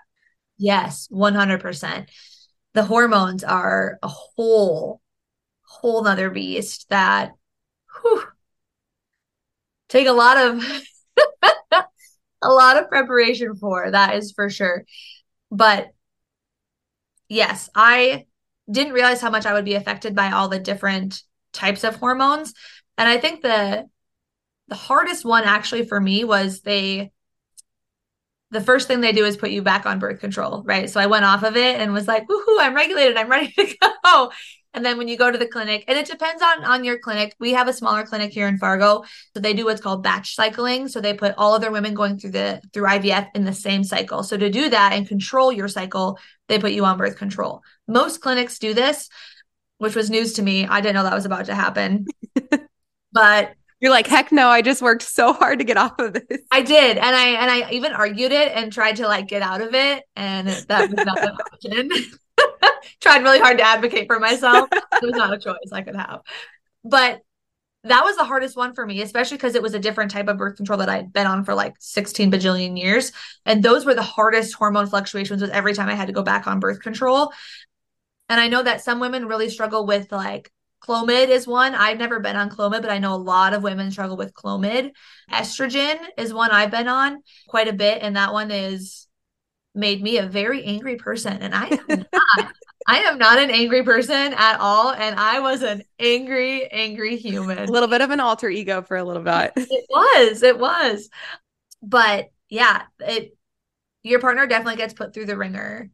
yes 0.57 1.09
100% 1.11 2.07
the 2.73 2.83
hormones 2.83 3.43
are 3.43 3.99
a 4.01 4.07
whole 4.07 5.01
whole 5.67 6.03
nother 6.03 6.29
beast 6.29 6.87
that 6.89 7.33
whew, 8.01 8.23
take 9.89 10.07
a 10.07 10.13
lot 10.13 10.37
of 10.37 10.65
a 12.41 12.49
lot 12.49 12.77
of 12.77 12.89
preparation 12.89 13.55
for 13.55 13.91
that 13.91 14.15
is 14.15 14.31
for 14.31 14.49
sure 14.49 14.83
but 15.51 15.87
yes 17.29 17.69
i 17.75 18.25
didn't 18.71 18.93
realize 18.93 19.21
how 19.21 19.29
much 19.29 19.45
i 19.45 19.53
would 19.53 19.65
be 19.65 19.75
affected 19.75 20.15
by 20.15 20.31
all 20.31 20.47
the 20.47 20.59
different 20.59 21.21
types 21.51 21.83
of 21.83 21.95
hormones 21.95 22.53
and 22.97 23.07
i 23.07 23.17
think 23.17 23.41
the 23.41 23.85
the 24.69 24.75
hardest 24.75 25.25
one 25.25 25.43
actually 25.43 25.85
for 25.85 25.99
me 25.99 26.23
was 26.23 26.61
they 26.61 27.11
the 28.51 28.61
first 28.61 28.87
thing 28.87 29.01
they 29.01 29.11
do 29.11 29.25
is 29.25 29.35
put 29.35 29.49
you 29.49 29.61
back 29.63 29.85
on 29.85 29.99
birth 29.99 30.19
control, 30.19 30.61
right? 30.63 30.89
So 30.89 30.99
I 30.99 31.07
went 31.07 31.25
off 31.25 31.43
of 31.43 31.57
it 31.57 31.81
and 31.81 31.91
was 31.91 32.07
like, 32.07 32.27
woohoo, 32.27 32.59
I'm 32.59 32.75
regulated, 32.75 33.17
I'm 33.17 33.29
ready 33.29 33.51
to 33.51 33.75
go. 34.03 34.31
And 34.73 34.85
then 34.85 34.97
when 34.97 35.07
you 35.07 35.17
go 35.17 35.31
to 35.31 35.37
the 35.37 35.47
clinic, 35.47 35.83
and 35.87 35.97
it 35.97 36.07
depends 36.07 36.41
on 36.41 36.63
on 36.63 36.83
your 36.83 36.97
clinic. 36.97 37.35
We 37.39 37.53
have 37.53 37.67
a 37.67 37.73
smaller 37.73 38.03
clinic 38.03 38.31
here 38.31 38.47
in 38.47 38.57
Fargo, 38.57 39.03
so 39.33 39.39
they 39.39 39.53
do 39.53 39.65
what's 39.65 39.81
called 39.81 40.03
batch 40.03 40.35
cycling. 40.35 40.87
So 40.87 40.99
they 40.99 41.13
put 41.13 41.35
all 41.37 41.55
of 41.55 41.61
their 41.61 41.71
women 41.71 41.93
going 41.93 42.17
through 42.17 42.31
the 42.31 42.61
through 42.73 42.87
IVF 42.87 43.29
in 43.35 43.45
the 43.45 43.53
same 43.53 43.83
cycle. 43.83 44.23
So 44.23 44.37
to 44.37 44.49
do 44.49 44.69
that 44.69 44.93
and 44.93 45.07
control 45.07 45.51
your 45.51 45.67
cycle, 45.67 46.19
they 46.47 46.59
put 46.59 46.71
you 46.71 46.85
on 46.85 46.97
birth 46.97 47.17
control. 47.17 47.61
Most 47.87 48.21
clinics 48.21 48.59
do 48.59 48.73
this, 48.73 49.09
which 49.77 49.95
was 49.95 50.09
news 50.09 50.33
to 50.33 50.41
me. 50.41 50.65
I 50.65 50.81
didn't 50.81 50.95
know 50.95 51.03
that 51.03 51.13
was 51.13 51.25
about 51.25 51.45
to 51.45 51.55
happen. 51.55 52.05
but 53.11 53.53
you're 53.79 53.91
like, 53.91 54.07
heck 54.07 54.31
no, 54.31 54.47
I 54.47 54.61
just 54.61 54.81
worked 54.81 55.01
so 55.01 55.33
hard 55.33 55.59
to 55.59 55.65
get 55.65 55.75
off 55.75 55.99
of 55.99 56.13
this. 56.13 56.39
I 56.51 56.61
did. 56.61 56.97
And 56.97 57.15
I 57.15 57.27
and 57.27 57.51
I 57.51 57.69
even 57.71 57.91
argued 57.91 58.31
it 58.31 58.53
and 58.53 58.71
tried 58.71 58.95
to 58.95 59.07
like 59.07 59.27
get 59.27 59.41
out 59.41 59.61
of 59.61 59.75
it. 59.75 60.05
And 60.15 60.47
that 60.47 60.89
was 60.89 61.05
not 61.05 61.21
an 61.21 61.35
option. 61.53 61.91
tried 63.03 63.21
really 63.21 63.39
hard 63.39 63.57
to 63.59 63.63
advocate 63.63 64.07
for 64.07 64.19
myself. 64.19 64.69
It 65.01 65.07
was 65.07 65.15
not 65.15 65.33
a 65.33 65.37
choice 65.37 65.57
I 65.73 65.81
could 65.81 65.97
have. 65.97 66.21
But 66.85 67.19
that 67.83 68.05
was 68.05 68.15
the 68.15 68.23
hardest 68.23 68.55
one 68.55 68.73
for 68.73 68.85
me, 68.85 69.01
especially 69.01 69.35
because 69.35 69.55
it 69.55 69.61
was 69.61 69.73
a 69.73 69.79
different 69.79 70.11
type 70.11 70.29
of 70.29 70.37
birth 70.37 70.55
control 70.55 70.79
that 70.79 70.87
I'd 70.87 71.11
been 71.11 71.27
on 71.27 71.43
for 71.43 71.53
like 71.53 71.75
16 71.79 72.31
bajillion 72.31 72.79
years. 72.79 73.11
And 73.45 73.61
those 73.61 73.85
were 73.85 73.95
the 73.95 74.01
hardest 74.01 74.53
hormone 74.53 74.87
fluctuations 74.87 75.41
was 75.41 75.51
every 75.51 75.73
time 75.73 75.89
I 75.89 75.95
had 75.95 76.07
to 76.07 76.13
go 76.13 76.23
back 76.23 76.47
on 76.47 76.61
birth 76.61 76.79
control. 76.79 77.33
And 78.29 78.39
I 78.39 78.47
know 78.47 78.63
that 78.63 78.81
some 78.81 79.01
women 79.01 79.27
really 79.27 79.49
struggle 79.49 79.85
with 79.85 80.09
like 80.11 80.49
Clomid 80.81 81.27
is 81.27 81.47
one. 81.47 81.75
I've 81.75 81.97
never 81.97 82.19
been 82.19 82.35
on 82.37 82.49
Clomid, 82.49 82.81
but 82.81 82.89
I 82.91 82.99
know 82.99 83.13
a 83.13 83.17
lot 83.17 83.53
of 83.53 83.63
women 83.63 83.91
struggle 83.91 84.15
with 84.15 84.33
Clomid. 84.33 84.91
Estrogen 85.31 85.97
is 86.17 86.33
one 86.33 86.51
I've 86.51 86.71
been 86.71 86.87
on 86.87 87.21
quite 87.47 87.67
a 87.67 87.73
bit, 87.73 88.01
and 88.01 88.15
that 88.15 88.33
one 88.33 88.51
is 88.51 89.07
made 89.75 90.01
me 90.01 90.17
a 90.17 90.27
very 90.27 90.63
angry 90.63 90.95
person. 90.95 91.37
And 91.41 91.53
I 91.53 91.67
am 91.89 92.05
not. 92.11 92.53
I 92.87 92.99
am 92.99 93.17
not 93.17 93.39
an 93.39 93.49
angry 93.49 93.83
person 93.83 94.33
at 94.33 94.59
all. 94.59 94.91
And 94.91 95.19
I 95.19 95.39
was 95.39 95.61
an 95.61 95.83
angry, 95.99 96.67
angry 96.67 97.15
human. 97.17 97.57
A 97.57 97.65
little 97.65 97.89
bit 97.89 98.01
of 98.01 98.09
an 98.11 98.19
alter 98.19 98.49
ego 98.49 98.81
for 98.81 98.97
a 98.97 99.03
little 99.03 99.23
bit. 99.23 99.53
it 99.57 99.85
was. 99.89 100.43
It 100.43 100.59
was. 100.59 101.09
But 101.81 102.29
yeah, 102.49 102.83
it 102.99 103.37
your 104.03 104.19
partner 104.19 104.45
definitely 104.45 104.75
gets 104.75 104.93
put 104.93 105.13
through 105.13 105.25
the 105.25 105.37
ringer 105.37 105.89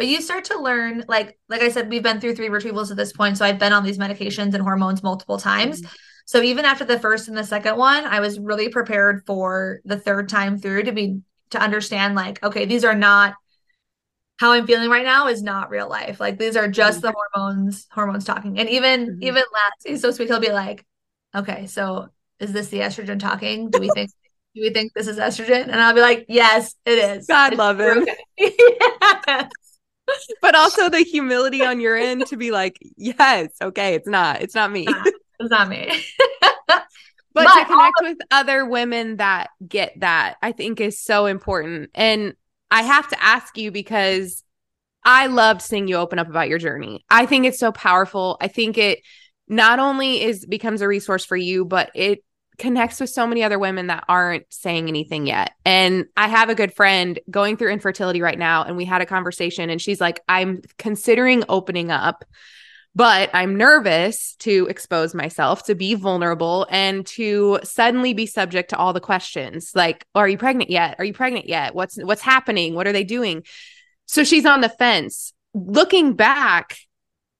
but 0.00 0.06
you 0.06 0.22
start 0.22 0.44
to 0.44 0.58
learn 0.58 1.04
like 1.08 1.38
like 1.48 1.62
i 1.62 1.68
said 1.68 1.90
we've 1.90 2.02
been 2.02 2.20
through 2.20 2.34
three 2.34 2.48
retrievals 2.48 2.90
at 2.90 2.96
this 2.96 3.12
point 3.12 3.36
so 3.36 3.44
i've 3.44 3.58
been 3.58 3.72
on 3.72 3.84
these 3.84 3.98
medications 3.98 4.54
and 4.54 4.62
hormones 4.62 5.02
multiple 5.02 5.38
times 5.38 5.80
mm-hmm. 5.80 5.92
so 6.26 6.42
even 6.42 6.64
after 6.64 6.84
the 6.84 6.98
first 6.98 7.28
and 7.28 7.36
the 7.36 7.44
second 7.44 7.76
one 7.76 8.04
i 8.04 8.20
was 8.20 8.38
really 8.38 8.68
prepared 8.68 9.24
for 9.26 9.80
the 9.84 9.98
third 9.98 10.28
time 10.28 10.58
through 10.58 10.82
to 10.82 10.92
be 10.92 11.20
to 11.50 11.60
understand 11.60 12.14
like 12.14 12.42
okay 12.42 12.64
these 12.64 12.84
are 12.84 12.94
not 12.94 13.34
how 14.40 14.52
i'm 14.52 14.66
feeling 14.66 14.90
right 14.90 15.04
now 15.04 15.28
is 15.28 15.42
not 15.42 15.70
real 15.70 15.88
life 15.88 16.18
like 16.18 16.38
these 16.38 16.56
are 16.56 16.68
just 16.68 17.00
mm-hmm. 17.00 17.08
the 17.08 17.14
hormones 17.34 17.86
hormones 17.90 18.24
talking 18.24 18.58
and 18.58 18.68
even 18.68 19.06
mm-hmm. 19.06 19.22
even 19.22 19.42
last 19.52 19.86
he's 19.86 20.00
so 20.00 20.10
sweet 20.10 20.28
he'll 20.28 20.40
be 20.40 20.50
like 20.50 20.84
okay 21.34 21.66
so 21.66 22.08
is 22.40 22.52
this 22.52 22.68
the 22.68 22.80
estrogen 22.80 23.20
talking 23.20 23.70
do 23.70 23.78
we 23.78 23.90
think 23.94 24.10
do 24.54 24.62
we 24.62 24.70
think 24.70 24.92
this 24.94 25.06
is 25.06 25.18
estrogen 25.18 25.62
and 25.64 25.80
i'll 25.80 25.94
be 25.94 26.00
like 26.00 26.26
yes 26.28 26.74
it 26.84 26.98
is 26.98 27.26
god 27.26 27.52
it's 27.52 27.58
love 27.58 27.80
it. 27.80 27.96
okay. 27.96 28.16
yes 29.28 29.50
but 30.40 30.54
also 30.54 30.88
the 30.88 31.00
humility 31.00 31.64
on 31.64 31.80
your 31.80 31.96
end 31.96 32.26
to 32.26 32.36
be 32.36 32.50
like, 32.50 32.78
yes, 32.96 33.50
okay, 33.60 33.94
it's 33.94 34.08
not, 34.08 34.42
it's 34.42 34.54
not 34.54 34.70
me. 34.70 34.86
It's 35.38 35.50
not 35.50 35.68
me. 35.68 35.88
but, 36.66 36.84
but, 37.32 37.44
to 37.44 37.64
connect 37.64 37.94
with 38.02 38.18
other 38.30 38.64
women 38.64 39.16
that 39.16 39.50
get 39.66 39.98
that, 40.00 40.36
I 40.42 40.52
think 40.52 40.80
is 40.80 41.00
so 41.00 41.26
important. 41.26 41.90
And 41.94 42.34
I 42.70 42.82
have 42.82 43.08
to 43.08 43.22
ask 43.22 43.56
you 43.56 43.70
because 43.70 44.42
I 45.04 45.26
loved 45.26 45.62
seeing 45.62 45.88
you 45.88 45.96
open 45.96 46.18
up 46.18 46.28
about 46.28 46.48
your 46.48 46.58
journey. 46.58 47.04
I 47.10 47.26
think 47.26 47.46
it's 47.46 47.58
so 47.58 47.72
powerful. 47.72 48.36
I 48.40 48.48
think 48.48 48.78
it 48.78 49.00
not 49.48 49.78
only 49.78 50.22
is 50.22 50.46
becomes 50.46 50.82
a 50.82 50.88
resource 50.88 51.24
for 51.24 51.36
you, 51.36 51.64
but 51.64 51.90
it 51.94 52.22
connects 52.58 53.00
with 53.00 53.08
so 53.08 53.26
many 53.26 53.42
other 53.42 53.58
women 53.58 53.86
that 53.86 54.04
aren't 54.06 54.44
saying 54.52 54.86
anything 54.86 55.26
yet. 55.26 55.52
And 55.64 56.04
I 56.16 56.28
have 56.28 56.50
a 56.50 56.54
good 56.54 56.74
friend 56.74 57.18
going 57.30 57.56
through 57.56 57.72
infertility 57.72 58.20
right 58.20 58.38
now, 58.38 58.62
and 58.62 58.76
we 58.76 58.84
had 58.84 59.00
a 59.00 59.06
conversation, 59.06 59.70
and 59.70 59.80
she's 59.80 60.00
like, 60.00 60.20
I'm 60.28 60.60
considering 60.76 61.42
opening 61.48 61.90
up, 61.90 62.24
but 62.94 63.30
I'm 63.32 63.56
nervous 63.56 64.34
to 64.40 64.66
expose 64.68 65.14
myself, 65.14 65.64
to 65.64 65.74
be 65.74 65.94
vulnerable, 65.94 66.66
and 66.70 67.06
to 67.08 67.60
suddenly 67.62 68.14
be 68.14 68.26
subject 68.26 68.70
to 68.70 68.76
all 68.76 68.92
the 68.92 69.00
questions 69.00 69.72
like, 69.74 70.04
Are 70.14 70.28
you 70.28 70.38
pregnant 70.38 70.70
yet? 70.70 70.96
Are 70.98 71.04
you 71.04 71.14
pregnant 71.14 71.48
yet? 71.48 71.74
What's 71.74 71.96
what's 72.02 72.22
happening? 72.22 72.74
What 72.74 72.86
are 72.86 72.92
they 72.92 73.04
doing? 73.04 73.44
So 74.06 74.24
she's 74.24 74.46
on 74.46 74.60
the 74.60 74.68
fence. 74.68 75.32
Looking 75.54 76.14
back, 76.14 76.76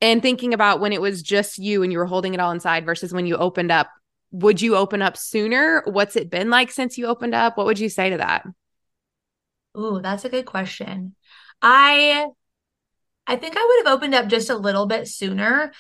and 0.00 0.22
thinking 0.22 0.54
about 0.54 0.80
when 0.80 0.92
it 0.92 1.00
was 1.00 1.22
just 1.22 1.58
you 1.58 1.82
and 1.82 1.92
you 1.92 1.98
were 1.98 2.06
holding 2.06 2.34
it 2.34 2.40
all 2.40 2.52
inside 2.52 2.86
versus 2.86 3.12
when 3.12 3.26
you 3.26 3.36
opened 3.36 3.70
up 3.70 3.90
would 4.32 4.62
you 4.62 4.76
open 4.76 5.02
up 5.02 5.16
sooner? 5.16 5.82
What's 5.86 6.14
it 6.14 6.30
been 6.30 6.50
like 6.50 6.70
since 6.70 6.96
you 6.96 7.06
opened 7.06 7.34
up? 7.34 7.56
What 7.56 7.66
would 7.66 7.80
you 7.80 7.88
say 7.88 8.10
to 8.10 8.18
that? 8.18 8.46
Ooh, 9.76 10.00
that's 10.00 10.24
a 10.24 10.28
good 10.28 10.46
question. 10.46 11.16
I 11.60 12.28
I 13.30 13.36
think 13.36 13.54
I 13.56 13.64
would 13.64 13.86
have 13.86 13.96
opened 13.96 14.14
up 14.16 14.26
just 14.26 14.50
a 14.50 14.56
little 14.56 14.86
bit 14.86 15.06
sooner. 15.06 15.72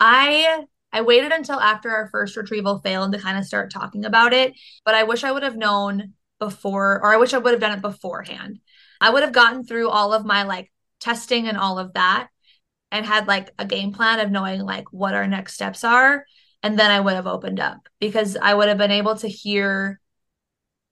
I 0.00 0.64
I 0.92 1.02
waited 1.02 1.30
until 1.30 1.60
after 1.60 1.88
our 1.90 2.08
first 2.08 2.36
retrieval 2.36 2.80
failed 2.80 3.12
to 3.12 3.20
kind 3.20 3.38
of 3.38 3.44
start 3.44 3.70
talking 3.70 4.04
about 4.04 4.32
it, 4.32 4.54
but 4.84 4.96
I 4.96 5.04
wish 5.04 5.22
I 5.22 5.30
would 5.30 5.44
have 5.44 5.56
known 5.56 6.14
before 6.40 7.00
or 7.00 7.14
I 7.14 7.16
wish 7.16 7.32
I 7.32 7.38
would 7.38 7.52
have 7.52 7.60
done 7.60 7.78
it 7.78 7.80
beforehand. 7.80 8.58
I 9.00 9.10
would 9.10 9.22
have 9.22 9.32
gotten 9.32 9.62
through 9.62 9.88
all 9.88 10.12
of 10.12 10.26
my 10.26 10.42
like 10.42 10.72
testing 10.98 11.46
and 11.46 11.56
all 11.56 11.78
of 11.78 11.92
that 11.92 12.26
and 12.90 13.06
had 13.06 13.28
like 13.28 13.50
a 13.60 13.64
game 13.64 13.92
plan 13.92 14.18
of 14.18 14.32
knowing 14.32 14.62
like 14.62 14.92
what 14.92 15.14
our 15.14 15.28
next 15.28 15.54
steps 15.54 15.84
are 15.84 16.26
and 16.64 16.76
then 16.76 16.90
I 16.90 16.98
would 16.98 17.14
have 17.14 17.28
opened 17.28 17.60
up 17.60 17.88
because 18.00 18.36
I 18.36 18.52
would 18.52 18.68
have 18.68 18.78
been 18.78 18.90
able 18.90 19.14
to 19.14 19.28
hear 19.28 20.00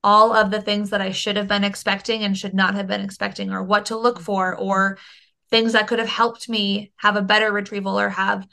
all 0.02 0.32
of 0.32 0.50
the 0.50 0.62
things 0.62 0.90
that 0.90 1.00
I 1.00 1.10
should 1.10 1.36
have 1.36 1.48
been 1.48 1.64
expecting 1.64 2.22
and 2.22 2.38
should 2.38 2.54
not 2.54 2.74
have 2.74 2.86
been 2.86 3.02
expecting, 3.02 3.50
or 3.50 3.62
what 3.62 3.86
to 3.86 3.98
look 3.98 4.18
for, 4.18 4.56
or 4.56 4.98
things 5.50 5.72
that 5.72 5.88
could 5.88 5.98
have 5.98 6.08
helped 6.08 6.48
me 6.48 6.92
have 6.96 7.16
a 7.16 7.22
better 7.22 7.52
retrieval 7.52 7.98
or 7.98 8.08
have 8.08 8.46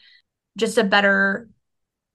just 0.57 0.77
a 0.77 0.83
better 0.83 1.49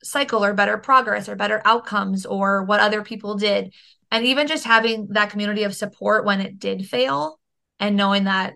cycle 0.02 0.44
or 0.44 0.52
better 0.52 0.78
progress 0.78 1.28
or 1.28 1.36
better 1.36 1.62
outcomes 1.64 2.26
or 2.26 2.64
what 2.64 2.80
other 2.80 3.02
people 3.02 3.36
did. 3.36 3.72
And 4.10 4.26
even 4.26 4.46
just 4.46 4.64
having 4.64 5.08
that 5.10 5.30
community 5.30 5.62
of 5.62 5.74
support 5.74 6.24
when 6.24 6.40
it 6.40 6.58
did 6.58 6.86
fail 6.86 7.38
and 7.78 7.96
knowing 7.96 8.24
that 8.24 8.54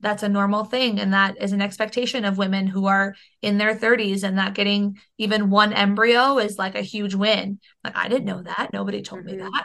that's 0.00 0.22
a 0.22 0.28
normal 0.28 0.64
thing 0.64 1.00
and 1.00 1.14
that 1.14 1.40
is 1.40 1.52
an 1.52 1.62
expectation 1.62 2.24
of 2.24 2.38
women 2.38 2.66
who 2.66 2.86
are 2.86 3.14
in 3.40 3.58
their 3.58 3.74
30s 3.74 4.22
and 4.22 4.38
that 4.38 4.54
getting 4.54 4.98
even 5.18 5.50
one 5.50 5.72
embryo 5.72 6.38
is 6.38 6.58
like 6.58 6.74
a 6.74 6.82
huge 6.82 7.14
win 7.14 7.58
like 7.82 7.96
i 7.96 8.06
didn't 8.06 8.26
know 8.26 8.42
that 8.42 8.68
nobody 8.72 9.00
told 9.00 9.22
mm-hmm. 9.22 9.38
me 9.38 9.42
that 9.42 9.64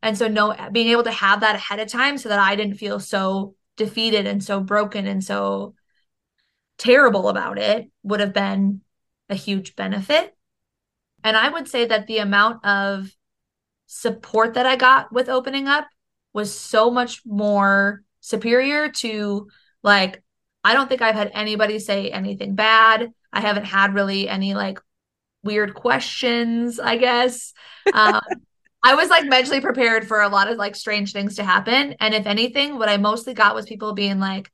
and 0.00 0.16
so 0.16 0.28
no 0.28 0.54
being 0.70 0.88
able 0.88 1.02
to 1.02 1.10
have 1.10 1.40
that 1.40 1.56
ahead 1.56 1.80
of 1.80 1.88
time 1.88 2.16
so 2.16 2.28
that 2.28 2.38
i 2.38 2.54
didn't 2.54 2.76
feel 2.76 3.00
so 3.00 3.56
defeated 3.76 4.26
and 4.26 4.42
so 4.42 4.60
broken 4.60 5.06
and 5.06 5.22
so 5.22 5.74
terrible 6.78 7.28
about 7.28 7.58
it 7.58 7.90
would 8.02 8.20
have 8.20 8.32
been 8.32 8.80
a 9.28 9.34
huge 9.34 9.76
benefit 9.76 10.36
and 11.22 11.36
i 11.36 11.48
would 11.48 11.68
say 11.68 11.84
that 11.84 12.06
the 12.06 12.18
amount 12.18 12.64
of 12.64 13.10
support 13.86 14.54
that 14.54 14.66
i 14.66 14.76
got 14.76 15.12
with 15.12 15.28
opening 15.28 15.68
up 15.68 15.86
was 16.32 16.56
so 16.56 16.90
much 16.90 17.22
more 17.24 18.02
superior 18.20 18.88
to 18.88 19.48
like, 19.82 20.22
I 20.64 20.74
don't 20.74 20.88
think 20.88 21.02
I've 21.02 21.14
had 21.14 21.30
anybody 21.34 21.78
say 21.78 22.10
anything 22.10 22.54
bad. 22.54 23.12
I 23.32 23.40
haven't 23.40 23.64
had 23.64 23.94
really 23.94 24.28
any 24.28 24.54
like 24.54 24.78
weird 25.42 25.74
questions, 25.74 26.80
I 26.80 26.96
guess. 26.96 27.52
Um, 27.92 28.22
I 28.82 28.94
was 28.94 29.08
like 29.08 29.24
mentally 29.26 29.60
prepared 29.60 30.06
for 30.06 30.20
a 30.20 30.28
lot 30.28 30.50
of 30.50 30.58
like 30.58 30.74
strange 30.74 31.12
things 31.12 31.36
to 31.36 31.44
happen. 31.44 31.94
And 32.00 32.14
if 32.14 32.26
anything, 32.26 32.78
what 32.78 32.88
I 32.88 32.96
mostly 32.96 33.34
got 33.34 33.54
was 33.54 33.66
people 33.66 33.92
being 33.92 34.18
like, 34.18 34.50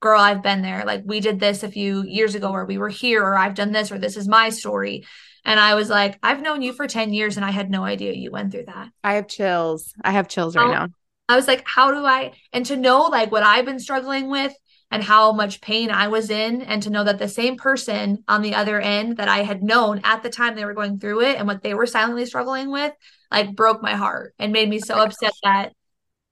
girl, 0.00 0.20
I've 0.20 0.42
been 0.42 0.62
there. 0.62 0.84
Like 0.84 1.02
we 1.04 1.20
did 1.20 1.40
this 1.40 1.62
a 1.62 1.68
few 1.68 2.02
years 2.02 2.34
ago 2.34 2.50
or 2.50 2.64
we 2.64 2.78
were 2.78 2.88
here 2.88 3.22
or 3.22 3.36
I've 3.36 3.54
done 3.54 3.72
this 3.72 3.92
or 3.92 3.98
this 3.98 4.16
is 4.16 4.28
my 4.28 4.48
story. 4.48 5.04
And 5.44 5.60
I 5.60 5.74
was 5.74 5.90
like, 5.90 6.18
I've 6.22 6.42
known 6.42 6.62
you 6.62 6.72
for 6.72 6.86
10 6.86 7.12
years 7.12 7.36
and 7.36 7.44
I 7.44 7.50
had 7.50 7.70
no 7.70 7.84
idea 7.84 8.12
you 8.12 8.30
went 8.30 8.52
through 8.52 8.66
that. 8.66 8.88
I 9.04 9.14
have 9.14 9.28
chills. 9.28 9.92
I 10.02 10.12
have 10.12 10.28
chills 10.28 10.56
right 10.56 10.66
oh, 10.66 10.72
now. 10.72 10.88
I 11.28 11.36
was 11.36 11.46
like, 11.46 11.62
how 11.66 11.90
do 11.90 12.04
I 12.04 12.32
and 12.52 12.64
to 12.66 12.76
know 12.76 13.02
like 13.02 13.30
what 13.30 13.42
I've 13.42 13.64
been 13.64 13.80
struggling 13.80 14.30
with 14.30 14.54
and 14.90 15.02
how 15.02 15.32
much 15.32 15.60
pain 15.60 15.90
I 15.90 16.08
was 16.08 16.30
in, 16.30 16.62
and 16.62 16.82
to 16.84 16.90
know 16.90 17.02
that 17.04 17.18
the 17.18 17.28
same 17.28 17.56
person 17.56 18.22
on 18.28 18.42
the 18.42 18.54
other 18.54 18.80
end 18.80 19.16
that 19.16 19.28
I 19.28 19.38
had 19.42 19.62
known 19.62 20.00
at 20.04 20.22
the 20.22 20.30
time 20.30 20.54
they 20.54 20.64
were 20.64 20.74
going 20.74 21.00
through 21.00 21.22
it 21.22 21.36
and 21.36 21.46
what 21.46 21.62
they 21.62 21.74
were 21.74 21.86
silently 21.86 22.24
struggling 22.24 22.70
with, 22.70 22.92
like 23.30 23.54
broke 23.54 23.82
my 23.82 23.94
heart 23.94 24.34
and 24.38 24.52
made 24.52 24.68
me 24.68 24.78
so 24.78 24.94
upset 24.96 25.32
that 25.42 25.72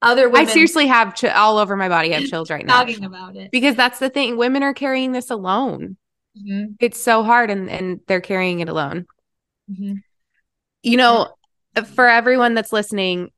other 0.03 0.29
women. 0.29 0.49
I 0.49 0.53
seriously 0.53 0.87
have 0.87 1.15
ch- 1.15 1.25
all 1.25 1.59
over 1.59 1.77
my 1.77 1.89
body. 1.89 2.15
I 2.15 2.21
have 2.21 2.29
chills 2.31 2.51
right 2.51 2.65
now 2.65 2.85
talking 2.85 3.05
about 3.05 3.37
it 3.37 3.51
because 3.51 3.75
that's 3.75 3.99
the 3.99 4.11
thing. 4.11 4.37
Women 4.37 4.63
are 4.63 4.75
carrying 4.75 5.13
this 5.13 5.31
alone. 5.31 5.97
Mm-hmm. 6.39 6.75
It's 6.81 7.01
so 7.01 7.23
hard, 7.23 7.51
and 7.51 7.71
and 7.71 8.01
they're 8.07 8.21
carrying 8.21 8.61
it 8.61 8.69
alone. 8.69 9.07
Mm-hmm. 9.71 9.95
You 10.83 10.97
know, 10.97 11.29
for 11.95 12.09
everyone 12.09 12.55
that's 12.55 12.73
listening, 12.73 13.31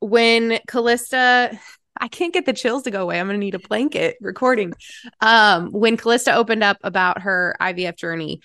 when 0.00 0.58
Kallista 0.68 1.58
I 2.00 2.06
can't 2.06 2.32
get 2.32 2.46
the 2.46 2.52
chills 2.52 2.84
to 2.84 2.92
go 2.92 3.02
away. 3.02 3.18
I'm 3.18 3.26
going 3.26 3.34
to 3.34 3.44
need 3.44 3.56
a 3.56 3.58
blanket 3.58 4.18
recording. 4.20 4.72
Um, 5.20 5.72
when 5.72 5.96
Kallista 5.96 6.32
opened 6.34 6.62
up 6.62 6.76
about 6.84 7.22
her 7.22 7.56
IVF 7.60 7.96
journey, 7.96 8.40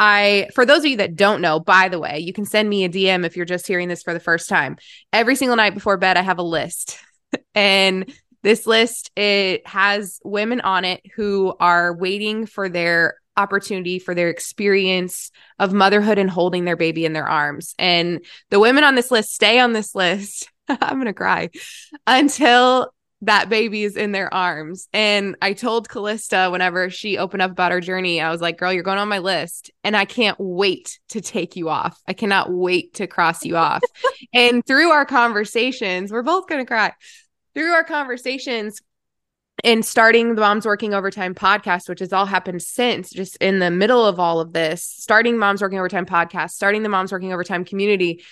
I, 0.00 0.48
for 0.54 0.64
those 0.64 0.78
of 0.78 0.86
you 0.86 0.96
that 0.96 1.14
don't 1.14 1.42
know, 1.42 1.60
by 1.60 1.90
the 1.90 1.98
way, 1.98 2.20
you 2.20 2.32
can 2.32 2.46
send 2.46 2.70
me 2.70 2.84
a 2.84 2.88
DM 2.88 3.26
if 3.26 3.36
you're 3.36 3.44
just 3.44 3.66
hearing 3.66 3.88
this 3.88 4.02
for 4.02 4.14
the 4.14 4.20
first 4.20 4.48
time. 4.48 4.78
Every 5.12 5.36
single 5.36 5.56
night 5.56 5.74
before 5.74 5.98
bed, 5.98 6.16
I 6.16 6.22
have 6.22 6.38
a 6.38 6.42
list. 6.42 6.98
and 7.54 8.10
this 8.42 8.66
list, 8.66 9.10
it 9.14 9.66
has 9.66 10.18
women 10.24 10.62
on 10.62 10.86
it 10.86 11.02
who 11.14 11.54
are 11.60 11.94
waiting 11.94 12.46
for 12.46 12.70
their 12.70 13.16
opportunity 13.36 13.98
for 13.98 14.14
their 14.14 14.30
experience 14.30 15.30
of 15.58 15.74
motherhood 15.74 16.16
and 16.16 16.30
holding 16.30 16.64
their 16.64 16.76
baby 16.76 17.04
in 17.04 17.12
their 17.12 17.28
arms. 17.28 17.74
And 17.78 18.24
the 18.48 18.58
women 18.58 18.84
on 18.84 18.94
this 18.94 19.10
list 19.10 19.34
stay 19.34 19.58
on 19.58 19.74
this 19.74 19.94
list 19.94 20.48
I'm 20.80 20.96
going 20.96 21.06
to 21.06 21.12
cry 21.12 21.50
until 22.06 22.92
that 23.22 23.48
baby 23.48 23.82
is 23.82 23.96
in 23.96 24.12
their 24.12 24.32
arms. 24.32 24.88
And 24.92 25.36
I 25.42 25.52
told 25.52 25.88
Kallista 25.88 26.50
whenever 26.50 26.88
she 26.88 27.18
opened 27.18 27.42
up 27.42 27.50
about 27.50 27.72
her 27.72 27.80
journey, 27.80 28.20
I 28.20 28.30
was 28.30 28.40
like, 28.40 28.58
girl, 28.58 28.72
you're 28.72 28.82
going 28.82 28.98
on 28.98 29.08
my 29.08 29.18
list 29.18 29.70
and 29.84 29.96
I 29.96 30.06
can't 30.06 30.36
wait 30.38 30.98
to 31.10 31.20
take 31.20 31.56
you 31.56 31.68
off. 31.68 32.00
I 32.08 32.14
cannot 32.14 32.50
wait 32.50 32.94
to 32.94 33.06
cross 33.06 33.44
you 33.44 33.56
off. 33.56 33.82
and 34.32 34.64
through 34.64 34.90
our 34.90 35.04
conversations, 35.04 36.12
we're 36.12 36.22
both 36.22 36.46
going 36.46 36.62
to 36.62 36.66
cry. 36.66 36.92
Through 37.54 37.72
our 37.72 37.84
conversations, 37.84 38.80
and 39.62 39.84
starting 39.84 40.34
the 40.34 40.40
Moms 40.40 40.64
Working 40.64 40.94
Overtime 40.94 41.34
podcast, 41.34 41.88
which 41.88 42.00
has 42.00 42.12
all 42.12 42.26
happened 42.26 42.62
since, 42.62 43.10
just 43.10 43.36
in 43.36 43.58
the 43.58 43.70
middle 43.70 44.06
of 44.06 44.18
all 44.18 44.40
of 44.40 44.52
this, 44.52 44.82
starting 44.82 45.36
Moms 45.36 45.60
Working 45.60 45.78
Overtime 45.78 46.06
podcast, 46.06 46.52
starting 46.52 46.82
the 46.82 46.88
Moms 46.88 47.12
Working 47.12 47.32
Overtime 47.32 47.64
community, 47.64 48.22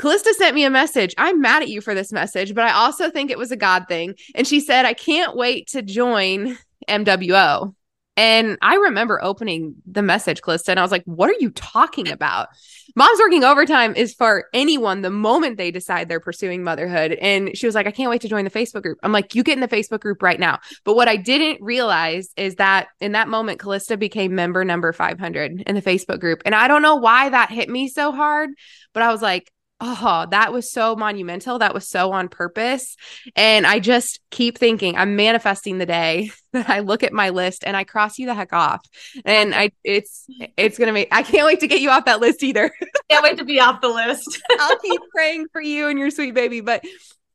Kallista 0.00 0.32
sent 0.32 0.54
me 0.54 0.64
a 0.64 0.70
message. 0.70 1.14
I'm 1.18 1.42
mad 1.42 1.62
at 1.62 1.68
you 1.68 1.82
for 1.82 1.94
this 1.94 2.10
message, 2.10 2.54
but 2.54 2.64
I 2.64 2.72
also 2.72 3.10
think 3.10 3.30
it 3.30 3.36
was 3.36 3.52
a 3.52 3.56
God 3.56 3.84
thing. 3.86 4.14
And 4.34 4.46
she 4.46 4.58
said, 4.58 4.86
I 4.86 4.94
can't 4.94 5.36
wait 5.36 5.68
to 5.68 5.82
join 5.82 6.56
MWO. 6.88 7.74
And 8.16 8.56
I 8.62 8.76
remember 8.76 9.22
opening 9.22 9.74
the 9.84 10.00
message, 10.00 10.40
Kallista, 10.40 10.70
and 10.70 10.80
I 10.80 10.82
was 10.82 10.90
like, 10.90 11.04
what 11.04 11.28
are 11.28 11.36
you 11.38 11.50
talking 11.50 12.10
about? 12.10 12.48
Mom's 12.96 13.18
working 13.18 13.44
overtime 13.44 13.94
is 13.94 14.14
for 14.14 14.46
anyone 14.54 15.02
the 15.02 15.10
moment 15.10 15.58
they 15.58 15.70
decide 15.70 16.08
they're 16.08 16.18
pursuing 16.18 16.64
motherhood. 16.64 17.12
And 17.12 17.56
she 17.56 17.66
was 17.66 17.74
like, 17.74 17.86
I 17.86 17.92
can't 17.92 18.10
wait 18.10 18.22
to 18.22 18.28
join 18.28 18.44
the 18.44 18.50
Facebook 18.50 18.82
group. 18.82 18.98
I'm 19.02 19.12
like, 19.12 19.34
you 19.34 19.42
get 19.42 19.54
in 19.54 19.60
the 19.60 19.68
Facebook 19.68 20.00
group 20.00 20.22
right 20.22 20.40
now. 20.40 20.60
But 20.84 20.96
what 20.96 21.08
I 21.08 21.16
didn't 21.16 21.62
realize 21.62 22.30
is 22.38 22.54
that 22.56 22.88
in 23.00 23.12
that 23.12 23.28
moment, 23.28 23.60
Kallista 23.60 23.98
became 23.98 24.34
member 24.34 24.64
number 24.64 24.94
500 24.94 25.62
in 25.66 25.74
the 25.74 25.82
Facebook 25.82 26.20
group. 26.20 26.42
And 26.46 26.54
I 26.54 26.68
don't 26.68 26.82
know 26.82 26.96
why 26.96 27.28
that 27.28 27.50
hit 27.50 27.68
me 27.68 27.86
so 27.86 28.12
hard, 28.12 28.50
but 28.94 29.02
I 29.02 29.12
was 29.12 29.20
like, 29.20 29.50
oh, 29.80 30.26
that 30.30 30.52
was 30.52 30.70
so 30.70 30.94
monumental. 30.94 31.58
That 31.58 31.74
was 31.74 31.88
so 31.88 32.12
on 32.12 32.28
purpose. 32.28 32.96
And 33.34 33.66
I 33.66 33.78
just 33.78 34.20
keep 34.30 34.58
thinking, 34.58 34.96
I'm 34.96 35.16
manifesting 35.16 35.78
the 35.78 35.86
day 35.86 36.30
that 36.52 36.68
I 36.68 36.80
look 36.80 37.02
at 37.02 37.12
my 37.12 37.30
list 37.30 37.64
and 37.64 37.76
I 37.76 37.84
cross 37.84 38.18
you 38.18 38.26
the 38.26 38.34
heck 38.34 38.52
off. 38.52 38.84
And 39.24 39.54
I, 39.54 39.70
it's, 39.82 40.26
it's 40.56 40.78
going 40.78 40.88
to 40.88 40.92
make, 40.92 41.08
I 41.12 41.22
can't 41.22 41.46
wait 41.46 41.60
to 41.60 41.66
get 41.66 41.80
you 41.80 41.90
off 41.90 42.04
that 42.04 42.20
list 42.20 42.42
either. 42.42 42.70
can't 43.10 43.22
wait 43.22 43.38
to 43.38 43.44
be 43.44 43.60
off 43.60 43.80
the 43.80 43.88
list. 43.88 44.42
I'll 44.58 44.78
keep 44.78 45.00
praying 45.14 45.46
for 45.52 45.62
you 45.62 45.88
and 45.88 45.98
your 45.98 46.10
sweet 46.10 46.34
baby. 46.34 46.60
But 46.60 46.84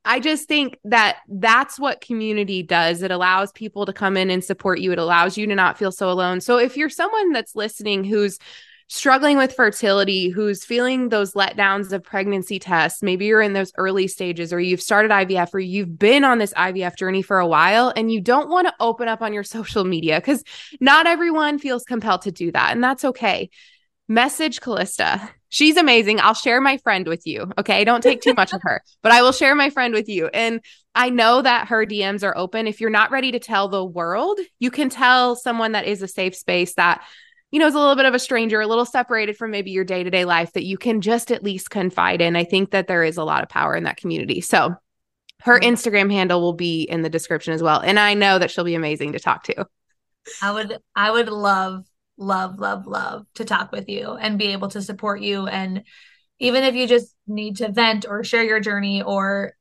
I 0.07 0.19
just 0.19 0.47
think 0.47 0.77
that 0.83 1.17
that's 1.27 1.79
what 1.79 1.99
community 1.99 2.61
does. 2.61 3.01
It 3.01 3.09
allows 3.09 3.51
people 3.51 3.87
to 3.87 3.93
come 3.93 4.17
in 4.17 4.29
and 4.29 4.43
support 4.43 4.79
you. 4.79 4.91
It 4.91 4.99
allows 4.99 5.35
you 5.35 5.47
to 5.47 5.55
not 5.55 5.79
feel 5.79 5.91
so 5.91 6.11
alone. 6.11 6.41
So 6.41 6.59
if 6.59 6.77
you're 6.77 6.89
someone 6.89 7.31
that's 7.31 7.55
listening 7.55 8.03
who's 8.03 8.37
struggling 8.87 9.37
with 9.37 9.55
fertility, 9.55 10.29
who's 10.29 10.63
feeling 10.63 11.09
those 11.09 11.33
letdowns 11.33 11.91
of 11.91 12.03
pregnancy 12.03 12.59
tests, 12.59 13.01
maybe 13.01 13.25
you're 13.25 13.41
in 13.41 13.53
those 13.53 13.71
early 13.77 14.07
stages 14.07 14.53
or 14.53 14.59
you've 14.59 14.81
started 14.81 15.11
IVF 15.11 15.53
or 15.53 15.59
you've 15.59 15.97
been 15.97 16.23
on 16.23 16.37
this 16.37 16.53
IVF 16.53 16.95
journey 16.97 17.21
for 17.21 17.39
a 17.39 17.47
while 17.47 17.91
and 17.95 18.11
you 18.11 18.21
don't 18.21 18.49
want 18.49 18.67
to 18.67 18.73
open 18.79 19.07
up 19.07 19.21
on 19.21 19.33
your 19.33 19.43
social 19.55 19.83
media 19.83 20.19
because 20.19 20.43
not 20.79 21.07
everyone 21.07 21.57
feels 21.57 21.83
compelled 21.83 22.23
to 22.23 22.31
do 22.31 22.51
that. 22.51 22.71
And 22.71 22.83
that's 22.83 23.05
okay. 23.05 23.49
Message 24.07 24.59
Kallista. 24.59 25.29
She's 25.49 25.77
amazing. 25.77 26.19
I'll 26.19 26.35
share 26.35 26.61
my 26.61 26.77
friend 26.77 27.07
with 27.07 27.25
you. 27.25 27.51
Okay. 27.57 27.85
Don't 27.85 28.01
take 28.01 28.21
too 28.21 28.35
much 28.35 28.53
of 28.53 28.61
her, 28.63 28.83
but 29.01 29.11
I 29.11 29.23
will 29.23 29.31
share 29.31 29.55
my 29.55 29.71
friend 29.71 29.93
with 29.93 30.07
you. 30.09 30.27
And 30.27 30.61
I 30.93 31.09
know 31.09 31.41
that 31.41 31.69
her 31.69 31.85
DMs 31.85 32.23
are 32.23 32.37
open. 32.37 32.67
If 32.67 32.81
you're 32.81 32.89
not 32.89 33.09
ready 33.09 33.31
to 33.31 33.39
tell 33.39 33.67
the 33.67 33.83
world, 33.83 34.39
you 34.59 34.69
can 34.69 34.89
tell 34.89 35.35
someone 35.35 35.71
that 35.71 35.87
is 35.87 36.03
a 36.03 36.07
safe 36.07 36.35
space 36.35 36.75
that 36.75 37.03
you 37.51 37.59
know, 37.59 37.67
is 37.67 37.75
a 37.75 37.79
little 37.79 37.95
bit 37.95 38.05
of 38.05 38.13
a 38.13 38.19
stranger, 38.19 38.59
a 38.59 38.67
little 38.67 38.85
separated 38.85 39.37
from 39.37 39.51
maybe 39.51 39.71
your 39.71 39.83
day 39.83 40.03
to 40.03 40.09
day 40.09 40.25
life 40.25 40.53
that 40.53 40.65
you 40.65 40.77
can 40.77 41.01
just 41.01 41.31
at 41.31 41.43
least 41.43 41.69
confide 41.69 42.21
in. 42.21 42.35
I 42.35 42.43
think 42.43 42.71
that 42.71 42.87
there 42.87 43.03
is 43.03 43.17
a 43.17 43.23
lot 43.23 43.43
of 43.43 43.49
power 43.49 43.75
in 43.75 43.83
that 43.83 43.97
community. 43.97 44.41
So 44.41 44.75
her 45.41 45.59
mm-hmm. 45.59 45.73
Instagram 45.73 46.11
handle 46.11 46.41
will 46.41 46.53
be 46.53 46.83
in 46.83 47.01
the 47.01 47.09
description 47.09 47.53
as 47.53 47.63
well. 47.63 47.79
And 47.79 47.99
I 47.99 48.13
know 48.13 48.39
that 48.39 48.51
she'll 48.51 48.63
be 48.63 48.75
amazing 48.75 49.13
to 49.13 49.19
talk 49.19 49.43
to. 49.43 49.67
I 50.41 50.51
would, 50.51 50.79
I 50.95 51.11
would 51.11 51.29
love, 51.29 51.85
love, 52.17 52.59
love, 52.59 52.87
love 52.87 53.25
to 53.35 53.45
talk 53.45 53.71
with 53.71 53.87
you 53.87 54.13
and 54.13 54.39
be 54.39 54.47
able 54.47 54.69
to 54.69 54.81
support 54.81 55.21
you. 55.21 55.47
And 55.47 55.83
even 56.39 56.63
if 56.63 56.75
you 56.75 56.87
just 56.87 57.15
need 57.27 57.57
to 57.57 57.71
vent 57.71 58.05
or 58.07 58.23
share 58.23 58.43
your 58.43 58.59
journey 58.59 59.01
or 59.03 59.55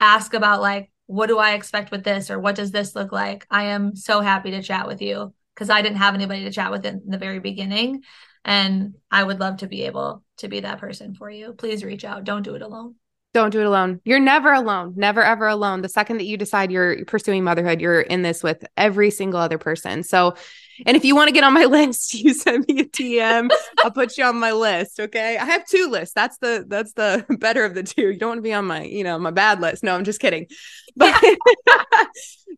ask 0.00 0.34
about 0.34 0.60
like, 0.60 0.90
what 1.06 1.28
do 1.28 1.38
I 1.38 1.54
expect 1.54 1.90
with 1.90 2.04
this 2.04 2.30
or 2.30 2.38
what 2.38 2.56
does 2.56 2.70
this 2.70 2.94
look 2.94 3.12
like? 3.12 3.46
I 3.50 3.64
am 3.66 3.96
so 3.96 4.20
happy 4.20 4.50
to 4.50 4.62
chat 4.62 4.86
with 4.86 5.00
you 5.00 5.32
because 5.58 5.70
I 5.70 5.82
didn't 5.82 5.98
have 5.98 6.14
anybody 6.14 6.44
to 6.44 6.52
chat 6.52 6.70
with 6.70 6.86
in 6.86 7.02
the 7.08 7.18
very 7.18 7.40
beginning. 7.40 8.04
And 8.44 8.94
I 9.10 9.24
would 9.24 9.40
love 9.40 9.56
to 9.58 9.66
be 9.66 9.86
able 9.86 10.22
to 10.36 10.46
be 10.46 10.60
that 10.60 10.78
person 10.78 11.14
for 11.14 11.28
you. 11.28 11.52
Please 11.52 11.82
reach 11.82 12.04
out. 12.04 12.22
Don't 12.22 12.44
do 12.44 12.54
it 12.54 12.62
alone. 12.62 12.94
Don't 13.38 13.50
do 13.50 13.60
it 13.60 13.66
alone. 13.66 14.00
You're 14.04 14.18
never 14.18 14.52
alone. 14.52 14.94
Never, 14.96 15.22
ever 15.22 15.46
alone. 15.46 15.80
The 15.80 15.88
second 15.88 16.16
that 16.16 16.24
you 16.24 16.36
decide 16.36 16.72
you're 16.72 17.04
pursuing 17.04 17.44
motherhood, 17.44 17.80
you're 17.80 18.00
in 18.00 18.22
this 18.22 18.42
with 18.42 18.66
every 18.76 19.12
single 19.12 19.38
other 19.38 19.58
person. 19.58 20.02
So, 20.02 20.34
and 20.86 20.96
if 20.96 21.04
you 21.04 21.14
want 21.14 21.28
to 21.28 21.32
get 21.32 21.44
on 21.44 21.52
my 21.52 21.64
list, 21.66 22.14
you 22.14 22.34
send 22.34 22.66
me 22.66 22.80
a 22.80 22.84
DM. 22.84 23.48
I'll 23.78 23.92
put 23.92 24.18
you 24.18 24.24
on 24.24 24.40
my 24.40 24.50
list. 24.50 24.98
Okay. 24.98 25.38
I 25.38 25.44
have 25.44 25.64
two 25.68 25.88
lists. 25.88 26.14
That's 26.16 26.36
the, 26.38 26.64
that's 26.66 26.94
the 26.94 27.24
better 27.38 27.64
of 27.64 27.74
the 27.74 27.84
two. 27.84 28.10
You 28.10 28.18
don't 28.18 28.30
want 28.30 28.38
to 28.38 28.42
be 28.42 28.52
on 28.52 28.64
my, 28.64 28.82
you 28.82 29.04
know, 29.04 29.20
my 29.20 29.30
bad 29.30 29.60
list. 29.60 29.84
No, 29.84 29.94
I'm 29.94 30.02
just 30.02 30.20
kidding. 30.20 30.48
But 30.96 31.14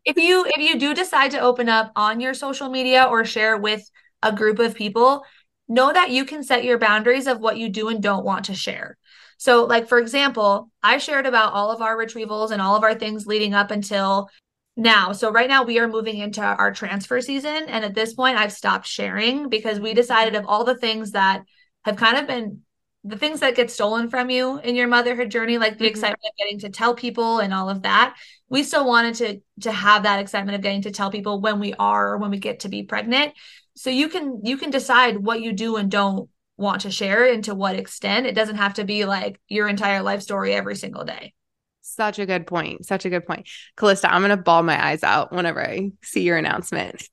if 0.06 0.16
you 0.16 0.46
if 0.46 0.56
you 0.56 0.78
do 0.78 0.94
decide 0.94 1.32
to 1.32 1.40
open 1.40 1.68
up 1.68 1.92
on 1.94 2.20
your 2.20 2.32
social 2.32 2.70
media 2.70 3.04
or 3.04 3.26
share 3.26 3.58
with 3.58 3.82
a 4.22 4.32
group 4.32 4.58
of 4.58 4.74
people, 4.74 5.26
know 5.68 5.92
that 5.92 6.08
you 6.08 6.24
can 6.24 6.42
set 6.42 6.64
your 6.64 6.78
boundaries 6.78 7.26
of 7.26 7.38
what 7.38 7.58
you 7.58 7.68
do 7.68 7.88
and 7.88 8.02
don't 8.02 8.24
want 8.24 8.46
to 8.46 8.54
share. 8.54 8.96
So, 9.40 9.64
like 9.64 9.88
for 9.88 9.98
example, 9.98 10.70
I 10.82 10.98
shared 10.98 11.24
about 11.24 11.54
all 11.54 11.70
of 11.70 11.80
our 11.80 11.96
retrievals 11.96 12.50
and 12.50 12.60
all 12.60 12.76
of 12.76 12.82
our 12.82 12.94
things 12.94 13.26
leading 13.26 13.54
up 13.54 13.70
until 13.70 14.28
now. 14.76 15.12
So 15.12 15.32
right 15.32 15.48
now 15.48 15.64
we 15.64 15.78
are 15.78 15.88
moving 15.88 16.18
into 16.18 16.42
our 16.42 16.72
transfer 16.72 17.22
season 17.22 17.64
and 17.68 17.82
at 17.82 17.94
this 17.94 18.12
point 18.12 18.36
I've 18.36 18.52
stopped 18.52 18.86
sharing 18.86 19.48
because 19.48 19.80
we 19.80 19.94
decided 19.94 20.34
of 20.34 20.44
all 20.44 20.64
the 20.64 20.76
things 20.76 21.12
that 21.12 21.44
have 21.86 21.96
kind 21.96 22.18
of 22.18 22.26
been 22.26 22.60
the 23.02 23.16
things 23.16 23.40
that 23.40 23.56
get 23.56 23.70
stolen 23.70 24.10
from 24.10 24.28
you 24.28 24.58
in 24.58 24.74
your 24.74 24.88
motherhood 24.88 25.30
journey 25.30 25.56
like 25.56 25.78
the 25.78 25.84
mm-hmm. 25.86 25.90
excitement 25.90 26.20
of 26.22 26.36
getting 26.36 26.58
to 26.58 26.68
tell 26.68 26.94
people 26.94 27.38
and 27.38 27.54
all 27.54 27.70
of 27.70 27.82
that 27.82 28.14
we 28.50 28.62
still 28.62 28.86
wanted 28.86 29.14
to 29.14 29.40
to 29.62 29.72
have 29.72 30.02
that 30.02 30.20
excitement 30.20 30.54
of 30.54 30.60
getting 30.60 30.82
to 30.82 30.90
tell 30.90 31.10
people 31.10 31.40
when 31.40 31.60
we 31.60 31.72
are 31.74 32.12
or 32.12 32.18
when 32.18 32.30
we 32.30 32.38
get 32.38 32.60
to 32.60 32.68
be 32.68 32.82
pregnant 32.82 33.32
so 33.74 33.88
you 33.88 34.10
can 34.10 34.42
you 34.44 34.58
can 34.58 34.68
decide 34.68 35.16
what 35.16 35.40
you 35.40 35.52
do 35.54 35.76
and 35.76 35.90
don't 35.90 36.28
want 36.60 36.82
to 36.82 36.90
share 36.90 37.24
and 37.24 37.44
to 37.44 37.54
what 37.54 37.74
extent 37.74 38.26
it 38.26 38.34
doesn't 38.34 38.56
have 38.56 38.74
to 38.74 38.84
be 38.84 39.04
like 39.04 39.40
your 39.48 39.68
entire 39.68 40.02
life 40.02 40.22
story 40.22 40.54
every 40.54 40.76
single 40.76 41.04
day 41.04 41.32
such 41.80 42.18
a 42.18 42.26
good 42.26 42.46
point 42.46 42.84
such 42.86 43.04
a 43.04 43.10
good 43.10 43.26
point 43.26 43.48
kallista 43.76 44.08
i'm 44.10 44.20
gonna 44.20 44.36
ball 44.36 44.62
my 44.62 44.84
eyes 44.84 45.02
out 45.02 45.32
whenever 45.32 45.66
i 45.66 45.90
see 46.02 46.22
your 46.22 46.36
announcement 46.36 47.08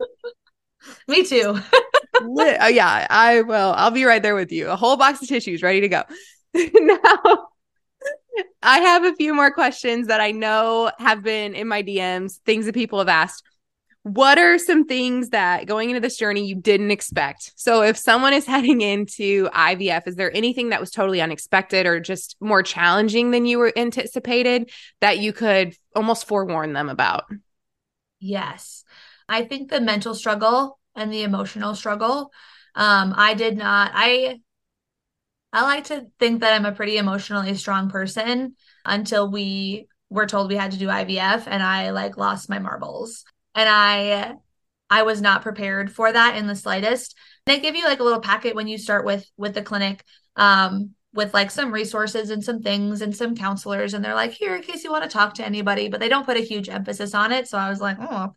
me 1.07 1.23
too 1.23 1.59
oh, 2.21 2.67
yeah, 2.67 3.07
I 3.09 3.41
will. 3.41 3.73
I'll 3.75 3.91
be 3.91 4.05
right 4.05 4.21
there 4.21 4.35
with 4.35 4.51
you. 4.51 4.69
A 4.69 4.75
whole 4.75 4.97
box 4.97 5.21
of 5.21 5.27
tissues 5.27 5.61
ready 5.61 5.81
to 5.81 5.89
go. 5.89 6.03
now, 6.53 7.47
I 8.61 8.79
have 8.79 9.03
a 9.03 9.15
few 9.15 9.33
more 9.33 9.51
questions 9.51 10.07
that 10.07 10.21
I 10.21 10.31
know 10.31 10.91
have 10.99 11.23
been 11.23 11.55
in 11.55 11.67
my 11.67 11.83
DMs, 11.83 12.37
things 12.45 12.65
that 12.65 12.75
people 12.75 12.99
have 12.99 13.07
asked. 13.07 13.43
What 14.07 14.37
are 14.37 14.57
some 14.57 14.85
things 14.85 15.29
that 15.29 15.65
going 15.65 15.89
into 15.89 15.99
this 15.99 16.17
journey 16.17 16.47
you 16.47 16.55
didn't 16.55 16.91
expect? 16.91 17.51
So, 17.55 17.81
if 17.81 17.97
someone 17.97 18.33
is 18.33 18.45
heading 18.47 18.81
into 18.81 19.49
IVF, 19.49 20.07
is 20.07 20.15
there 20.15 20.35
anything 20.35 20.69
that 20.69 20.79
was 20.79 20.91
totally 20.91 21.21
unexpected 21.21 21.85
or 21.85 21.99
just 21.99 22.37
more 22.39 22.63
challenging 22.63 23.31
than 23.31 23.45
you 23.45 23.57
were 23.59 23.73
anticipated 23.75 24.71
that 25.01 25.19
you 25.19 25.33
could 25.33 25.75
almost 25.95 26.27
forewarn 26.27 26.73
them 26.73 26.89
about? 26.89 27.25
Yes. 28.19 28.83
I 29.27 29.43
think 29.43 29.69
the 29.69 29.81
mental 29.81 30.15
struggle 30.15 30.79
and 30.95 31.11
the 31.11 31.23
emotional 31.23 31.75
struggle. 31.75 32.31
Um, 32.75 33.13
I 33.15 33.33
did 33.33 33.57
not, 33.57 33.91
I 33.93 34.39
I 35.53 35.63
like 35.63 35.85
to 35.85 36.07
think 36.19 36.41
that 36.41 36.53
I'm 36.53 36.65
a 36.65 36.71
pretty 36.71 36.97
emotionally 36.97 37.55
strong 37.55 37.89
person 37.89 38.55
until 38.85 39.31
we 39.31 39.87
were 40.09 40.27
told 40.27 40.49
we 40.49 40.55
had 40.55 40.71
to 40.71 40.77
do 40.77 40.87
IVF 40.87 41.47
and 41.47 41.63
I 41.63 41.91
like 41.91 42.17
lost 42.17 42.49
my 42.49 42.59
marbles. 42.59 43.23
And 43.57 43.67
I 43.67 44.35
I 44.89 45.03
was 45.03 45.21
not 45.21 45.41
prepared 45.41 45.91
for 45.91 46.11
that 46.11 46.37
in 46.37 46.47
the 46.47 46.55
slightest. 46.55 47.17
They 47.45 47.59
give 47.59 47.75
you 47.75 47.83
like 47.83 47.99
a 47.99 48.03
little 48.03 48.21
packet 48.21 48.55
when 48.55 48.67
you 48.67 48.77
start 48.77 49.03
with 49.03 49.29
with 49.35 49.53
the 49.53 49.61
clinic 49.61 50.05
um 50.37 50.91
with 51.13 51.33
like 51.33 51.49
some 51.49 51.73
resources 51.73 52.29
and 52.29 52.43
some 52.43 52.61
things 52.61 53.01
and 53.01 53.15
some 53.15 53.35
counselors 53.35 53.95
and 53.95 54.05
they're 54.05 54.13
like 54.13 54.31
here 54.31 54.55
in 54.55 54.61
case 54.61 54.83
you 54.83 54.91
want 54.91 55.03
to 55.03 55.09
talk 55.09 55.33
to 55.33 55.45
anybody 55.45 55.89
but 55.89 55.99
they 55.99 56.09
don't 56.09 56.27
put 56.27 56.37
a 56.37 56.41
huge 56.41 56.69
emphasis 56.69 57.15
on 57.15 57.31
it 57.31 57.47
so 57.47 57.57
I 57.57 57.69
was 57.69 57.81
like 57.81 57.97
oh 57.99 58.35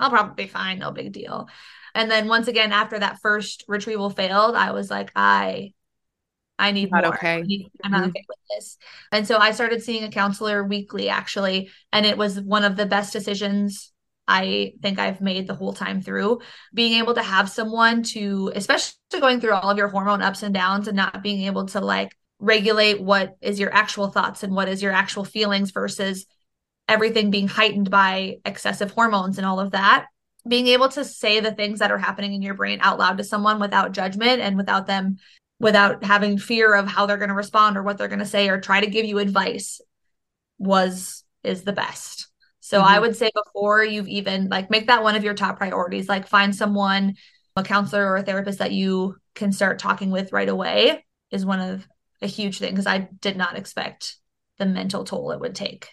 I'll 0.00 0.10
probably 0.10 0.44
be 0.44 0.50
fine 0.50 0.78
no 0.78 0.90
big 0.90 1.12
deal. 1.12 1.48
And 1.94 2.10
then 2.10 2.28
once 2.28 2.48
again 2.48 2.72
after 2.72 2.98
that 2.98 3.20
first 3.20 3.64
retrieval 3.68 4.08
failed 4.08 4.56
I 4.56 4.72
was 4.72 4.90
like 4.90 5.12
I 5.14 5.74
I 6.58 6.72
need 6.72 6.90
not 6.90 7.04
more. 7.04 7.14
okay. 7.14 7.44
I'm 7.84 7.90
not 7.90 8.00
mm-hmm. 8.00 8.08
okay 8.08 8.24
with 8.28 8.38
this. 8.50 8.78
And 9.12 9.26
so 9.26 9.36
I 9.36 9.52
started 9.52 9.82
seeing 9.82 10.04
a 10.04 10.10
counselor 10.10 10.64
weekly 10.64 11.08
actually. 11.08 11.70
And 11.92 12.04
it 12.04 12.18
was 12.18 12.40
one 12.40 12.64
of 12.64 12.76
the 12.76 12.86
best 12.86 13.12
decisions 13.12 13.92
I 14.28 14.74
think 14.82 14.98
I've 14.98 15.20
made 15.20 15.46
the 15.46 15.54
whole 15.54 15.72
time 15.72 16.02
through. 16.02 16.40
Being 16.74 17.00
able 17.00 17.14
to 17.14 17.22
have 17.22 17.48
someone 17.50 18.02
to, 18.04 18.52
especially 18.54 18.94
going 19.20 19.40
through 19.40 19.54
all 19.54 19.70
of 19.70 19.78
your 19.78 19.88
hormone 19.88 20.22
ups 20.22 20.42
and 20.42 20.54
downs 20.54 20.86
and 20.86 20.96
not 20.96 21.22
being 21.22 21.46
able 21.46 21.66
to 21.68 21.80
like 21.80 22.14
regulate 22.38 23.00
what 23.00 23.36
is 23.40 23.58
your 23.58 23.72
actual 23.74 24.08
thoughts 24.08 24.42
and 24.42 24.54
what 24.54 24.68
is 24.68 24.82
your 24.82 24.92
actual 24.92 25.24
feelings 25.24 25.70
versus 25.70 26.26
everything 26.86 27.30
being 27.30 27.48
heightened 27.48 27.90
by 27.90 28.36
excessive 28.44 28.92
hormones 28.92 29.38
and 29.38 29.46
all 29.46 29.58
of 29.58 29.72
that. 29.72 30.06
Being 30.46 30.68
able 30.68 30.90
to 30.90 31.04
say 31.04 31.40
the 31.40 31.52
things 31.52 31.80
that 31.80 31.90
are 31.90 31.98
happening 31.98 32.34
in 32.34 32.42
your 32.42 32.54
brain 32.54 32.78
out 32.82 32.98
loud 32.98 33.18
to 33.18 33.24
someone 33.24 33.58
without 33.58 33.92
judgment 33.92 34.40
and 34.40 34.56
without 34.56 34.86
them 34.86 35.16
without 35.60 36.04
having 36.04 36.38
fear 36.38 36.74
of 36.74 36.86
how 36.86 37.06
they're 37.06 37.16
going 37.16 37.30
to 37.30 37.34
respond 37.34 37.76
or 37.76 37.82
what 37.82 37.98
they're 37.98 38.08
going 38.08 38.20
to 38.20 38.24
say 38.24 38.48
or 38.48 38.60
try 38.60 38.80
to 38.80 38.86
give 38.86 39.04
you 39.04 39.18
advice 39.18 39.80
was 40.58 41.24
is 41.42 41.62
the 41.62 41.72
best. 41.72 42.27
So 42.68 42.80
mm-hmm. 42.80 42.92
I 42.92 42.98
would 42.98 43.16
say 43.16 43.30
before 43.34 43.82
you've 43.82 44.08
even 44.08 44.50
like 44.50 44.68
make 44.68 44.88
that 44.88 45.02
one 45.02 45.16
of 45.16 45.24
your 45.24 45.32
top 45.32 45.56
priorities, 45.56 46.06
like 46.06 46.28
find 46.28 46.54
someone, 46.54 47.14
a 47.56 47.62
counselor 47.62 48.06
or 48.06 48.16
a 48.16 48.22
therapist 48.22 48.58
that 48.58 48.72
you 48.72 49.16
can 49.34 49.52
start 49.52 49.78
talking 49.78 50.10
with 50.10 50.34
right 50.34 50.50
away 50.50 51.02
is 51.30 51.46
one 51.46 51.60
of 51.60 51.88
a 52.20 52.26
huge 52.26 52.58
thing 52.58 52.72
because 52.72 52.86
I 52.86 53.08
did 53.22 53.38
not 53.38 53.56
expect 53.56 54.16
the 54.58 54.66
mental 54.66 55.04
toll 55.04 55.30
it 55.30 55.40
would 55.40 55.54
take. 55.54 55.88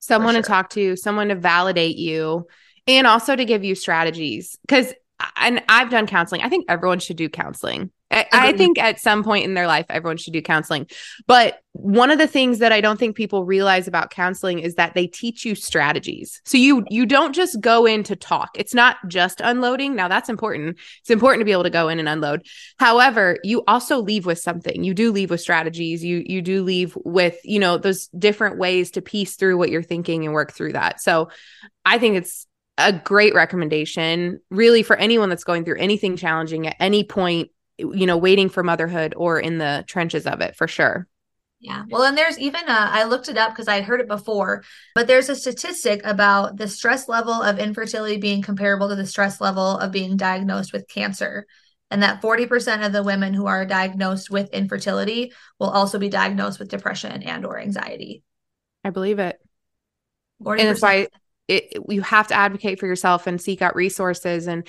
Someone 0.00 0.34
sure. 0.34 0.42
to 0.42 0.46
talk 0.46 0.68
to, 0.70 0.94
someone 0.94 1.28
to 1.28 1.36
validate 1.36 1.96
you, 1.96 2.48
and 2.86 3.06
also 3.06 3.34
to 3.34 3.46
give 3.46 3.64
you 3.64 3.74
strategies. 3.74 4.58
Because 4.60 4.92
and 5.36 5.62
I've 5.70 5.88
done 5.88 6.06
counseling. 6.06 6.42
I 6.42 6.50
think 6.50 6.66
everyone 6.68 6.98
should 6.98 7.16
do 7.16 7.30
counseling. 7.30 7.90
I, 8.14 8.26
I, 8.32 8.52
think 8.52 8.78
at 8.78 9.00
some 9.00 9.24
point 9.24 9.44
in 9.44 9.54
their 9.54 9.66
life, 9.66 9.86
everyone 9.90 10.16
should 10.16 10.32
do 10.32 10.40
counseling. 10.40 10.86
But 11.26 11.58
one 11.72 12.10
of 12.10 12.18
the 12.18 12.28
things 12.28 12.60
that 12.60 12.70
I 12.70 12.80
don't 12.80 12.98
think 12.98 13.16
people 13.16 13.44
realize 13.44 13.88
about 13.88 14.10
counseling 14.10 14.60
is 14.60 14.76
that 14.76 14.94
they 14.94 15.08
teach 15.08 15.44
you 15.44 15.54
strategies. 15.54 16.40
So 16.44 16.56
you 16.56 16.84
you 16.88 17.04
don't 17.04 17.34
just 17.34 17.60
go 17.60 17.84
in 17.84 18.04
to 18.04 18.14
talk. 18.14 18.50
It's 18.54 18.74
not 18.74 18.96
just 19.08 19.40
unloading. 19.40 19.96
Now 19.96 20.06
that's 20.06 20.28
important. 20.28 20.78
It's 21.00 21.10
important 21.10 21.40
to 21.40 21.44
be 21.44 21.52
able 21.52 21.64
to 21.64 21.70
go 21.70 21.88
in 21.88 21.98
and 21.98 22.08
unload. 22.08 22.46
However, 22.78 23.38
you 23.42 23.64
also 23.66 23.98
leave 23.98 24.26
with 24.26 24.38
something. 24.38 24.84
You 24.84 24.94
do 24.94 25.10
leave 25.10 25.30
with 25.30 25.40
strategies. 25.40 26.04
You 26.04 26.22
you 26.24 26.40
do 26.42 26.62
leave 26.62 26.96
with, 27.04 27.38
you 27.44 27.58
know, 27.58 27.76
those 27.76 28.06
different 28.08 28.58
ways 28.58 28.92
to 28.92 29.02
piece 29.02 29.34
through 29.34 29.58
what 29.58 29.70
you're 29.70 29.82
thinking 29.82 30.24
and 30.24 30.32
work 30.32 30.52
through 30.52 30.74
that. 30.74 31.00
So 31.00 31.30
I 31.84 31.98
think 31.98 32.16
it's 32.16 32.46
a 32.78 32.92
great 32.92 33.34
recommendation 33.34 34.40
really 34.50 34.82
for 34.82 34.96
anyone 34.96 35.28
that's 35.28 35.44
going 35.44 35.64
through 35.64 35.78
anything 35.78 36.16
challenging 36.16 36.66
at 36.66 36.76
any 36.80 37.04
point 37.04 37.50
you 37.78 38.06
know, 38.06 38.16
waiting 38.16 38.48
for 38.48 38.62
motherhood 38.62 39.14
or 39.16 39.38
in 39.38 39.58
the 39.58 39.84
trenches 39.86 40.26
of 40.26 40.40
it 40.40 40.56
for 40.56 40.68
sure. 40.68 41.06
Yeah. 41.60 41.84
Well, 41.88 42.02
and 42.02 42.16
there's 42.16 42.38
even 42.38 42.68
a, 42.68 42.72
I 42.72 43.04
looked 43.04 43.30
it 43.30 43.38
up 43.38 43.52
because 43.52 43.68
I 43.68 43.80
heard 43.80 44.00
it 44.00 44.06
before, 44.06 44.62
but 44.94 45.06
there's 45.06 45.30
a 45.30 45.34
statistic 45.34 46.02
about 46.04 46.58
the 46.58 46.68
stress 46.68 47.08
level 47.08 47.32
of 47.32 47.58
infertility 47.58 48.18
being 48.18 48.42
comparable 48.42 48.90
to 48.90 48.94
the 48.94 49.06
stress 49.06 49.40
level 49.40 49.78
of 49.78 49.90
being 49.90 50.18
diagnosed 50.18 50.74
with 50.74 50.88
cancer. 50.88 51.46
And 51.90 52.02
that 52.02 52.20
40% 52.20 52.84
of 52.84 52.92
the 52.92 53.02
women 53.02 53.32
who 53.32 53.46
are 53.46 53.64
diagnosed 53.64 54.30
with 54.30 54.52
infertility 54.52 55.32
will 55.58 55.70
also 55.70 55.98
be 55.98 56.10
diagnosed 56.10 56.58
with 56.58 56.68
depression 56.68 57.22
and 57.22 57.46
or 57.46 57.58
anxiety. 57.58 58.22
I 58.84 58.90
believe 58.90 59.18
it. 59.18 59.38
40%. 60.42 60.60
And 60.60 60.68
it's 60.68 60.82
why 60.82 61.08
it, 61.48 61.78
you 61.88 62.02
have 62.02 62.28
to 62.28 62.34
advocate 62.34 62.78
for 62.78 62.86
yourself 62.86 63.26
and 63.26 63.40
seek 63.40 63.62
out 63.62 63.74
resources 63.74 64.48
and 64.48 64.68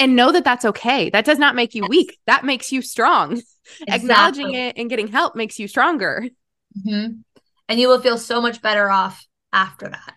and 0.00 0.16
know 0.16 0.32
that 0.32 0.44
that's 0.44 0.64
okay. 0.64 1.10
That 1.10 1.26
does 1.26 1.38
not 1.38 1.54
make 1.54 1.74
you 1.74 1.86
weak. 1.86 2.18
That 2.26 2.44
makes 2.44 2.72
you 2.72 2.82
strong. 2.82 3.42
Exactly. 3.82 3.94
Acknowledging 3.94 4.54
it 4.54 4.78
and 4.78 4.90
getting 4.90 5.06
help 5.06 5.36
makes 5.36 5.58
you 5.58 5.68
stronger. 5.68 6.26
Mm-hmm. 6.76 7.20
And 7.68 7.80
you 7.80 7.86
will 7.86 8.00
feel 8.00 8.18
so 8.18 8.40
much 8.40 8.62
better 8.62 8.90
off 8.90 9.24
after 9.52 9.88
that. 9.88 10.14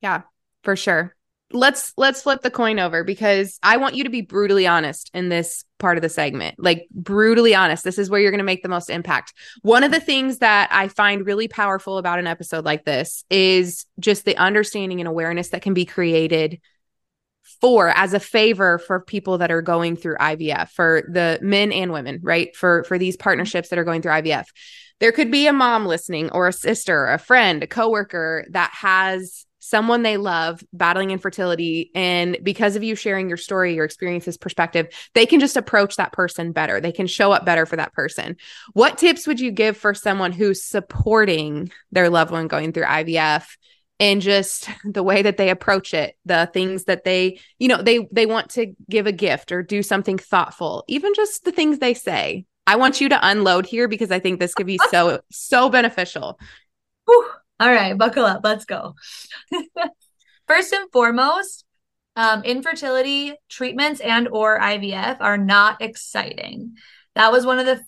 Yeah, 0.00 0.22
for 0.64 0.74
sure. 0.74 1.14
Let's 1.52 1.92
let's 1.96 2.22
flip 2.22 2.42
the 2.42 2.50
coin 2.50 2.80
over 2.80 3.04
because 3.04 3.60
I 3.62 3.76
want 3.76 3.94
you 3.94 4.04
to 4.04 4.10
be 4.10 4.22
brutally 4.22 4.66
honest 4.66 5.10
in 5.14 5.28
this 5.28 5.64
part 5.78 5.96
of 5.98 6.02
the 6.02 6.08
segment. 6.08 6.56
Like 6.58 6.88
brutally 6.90 7.54
honest. 7.54 7.84
This 7.84 7.98
is 7.98 8.10
where 8.10 8.20
you're 8.20 8.32
going 8.32 8.38
to 8.38 8.44
make 8.44 8.62
the 8.62 8.68
most 8.68 8.90
impact. 8.90 9.32
One 9.62 9.84
of 9.84 9.92
the 9.92 10.00
things 10.00 10.38
that 10.38 10.68
I 10.72 10.88
find 10.88 11.24
really 11.24 11.46
powerful 11.46 11.98
about 11.98 12.18
an 12.18 12.26
episode 12.26 12.64
like 12.64 12.84
this 12.84 13.24
is 13.30 13.86
just 14.00 14.24
the 14.24 14.36
understanding 14.36 15.00
and 15.00 15.06
awareness 15.06 15.50
that 15.50 15.62
can 15.62 15.74
be 15.74 15.84
created 15.84 16.60
for 17.60 17.88
as 17.90 18.14
a 18.14 18.20
favor 18.20 18.78
for 18.78 19.00
people 19.00 19.38
that 19.38 19.50
are 19.50 19.62
going 19.62 19.96
through 19.96 20.16
IVF 20.16 20.70
for 20.70 21.02
the 21.10 21.38
men 21.42 21.72
and 21.72 21.92
women, 21.92 22.20
right? 22.22 22.54
For 22.54 22.84
for 22.84 22.98
these 22.98 23.16
partnerships 23.16 23.68
that 23.70 23.78
are 23.78 23.84
going 23.84 24.02
through 24.02 24.12
IVF. 24.12 24.46
There 24.98 25.12
could 25.12 25.30
be 25.30 25.46
a 25.46 25.52
mom 25.52 25.86
listening 25.86 26.30
or 26.30 26.48
a 26.48 26.52
sister, 26.52 27.06
a 27.06 27.18
friend, 27.18 27.62
a 27.62 27.66
coworker 27.66 28.46
that 28.50 28.70
has 28.72 29.46
someone 29.66 30.02
they 30.02 30.16
love 30.16 30.62
battling 30.72 31.10
infertility 31.10 31.90
and 31.94 32.38
because 32.42 32.76
of 32.76 32.84
you 32.84 32.94
sharing 32.94 33.28
your 33.28 33.36
story 33.36 33.74
your 33.74 33.84
experiences 33.84 34.36
perspective 34.36 34.86
they 35.14 35.26
can 35.26 35.40
just 35.40 35.56
approach 35.56 35.96
that 35.96 36.12
person 36.12 36.52
better 36.52 36.80
they 36.80 36.92
can 36.92 37.08
show 37.08 37.32
up 37.32 37.44
better 37.44 37.66
for 37.66 37.74
that 37.74 37.92
person 37.92 38.36
what 38.74 38.96
tips 38.96 39.26
would 39.26 39.40
you 39.40 39.50
give 39.50 39.76
for 39.76 39.92
someone 39.92 40.30
who's 40.30 40.62
supporting 40.62 41.68
their 41.90 42.08
loved 42.08 42.30
one 42.30 42.46
going 42.46 42.72
through 42.72 42.84
ivf 42.84 43.56
and 44.00 44.20
just 44.20 44.68
the 44.84 45.02
way 45.02 45.22
that 45.22 45.36
they 45.36 45.50
approach 45.50 45.94
it 45.94 46.16
the 46.24 46.48
things 46.52 46.84
that 46.84 47.04
they 47.04 47.40
you 47.58 47.68
know 47.68 47.82
they 47.82 48.08
they 48.12 48.26
want 48.26 48.50
to 48.50 48.74
give 48.88 49.06
a 49.06 49.12
gift 49.12 49.52
or 49.52 49.62
do 49.62 49.82
something 49.82 50.18
thoughtful 50.18 50.84
even 50.88 51.14
just 51.14 51.44
the 51.44 51.52
things 51.52 51.78
they 51.78 51.94
say. 51.94 52.44
I 52.68 52.74
want 52.74 53.00
you 53.00 53.08
to 53.10 53.28
unload 53.28 53.64
here 53.64 53.86
because 53.86 54.10
i 54.10 54.18
think 54.18 54.40
this 54.40 54.54
could 54.54 54.66
be 54.66 54.80
so 54.90 55.20
so 55.30 55.68
beneficial. 55.68 56.38
Whew. 57.06 57.30
all 57.60 57.70
right 57.72 57.96
buckle 57.96 58.24
up. 58.24 58.40
Let's 58.42 58.64
go. 58.64 58.94
First 60.48 60.72
and 60.72 60.90
foremost 60.92 61.64
um, 62.14 62.44
infertility 62.44 63.34
treatments 63.48 64.00
and 64.00 64.28
or 64.28 64.58
ivf 64.58 65.16
are 65.20 65.38
not 65.38 65.80
exciting. 65.80 66.76
That 67.14 67.32
was 67.32 67.46
one 67.46 67.58
of 67.58 67.66
the 67.66 67.84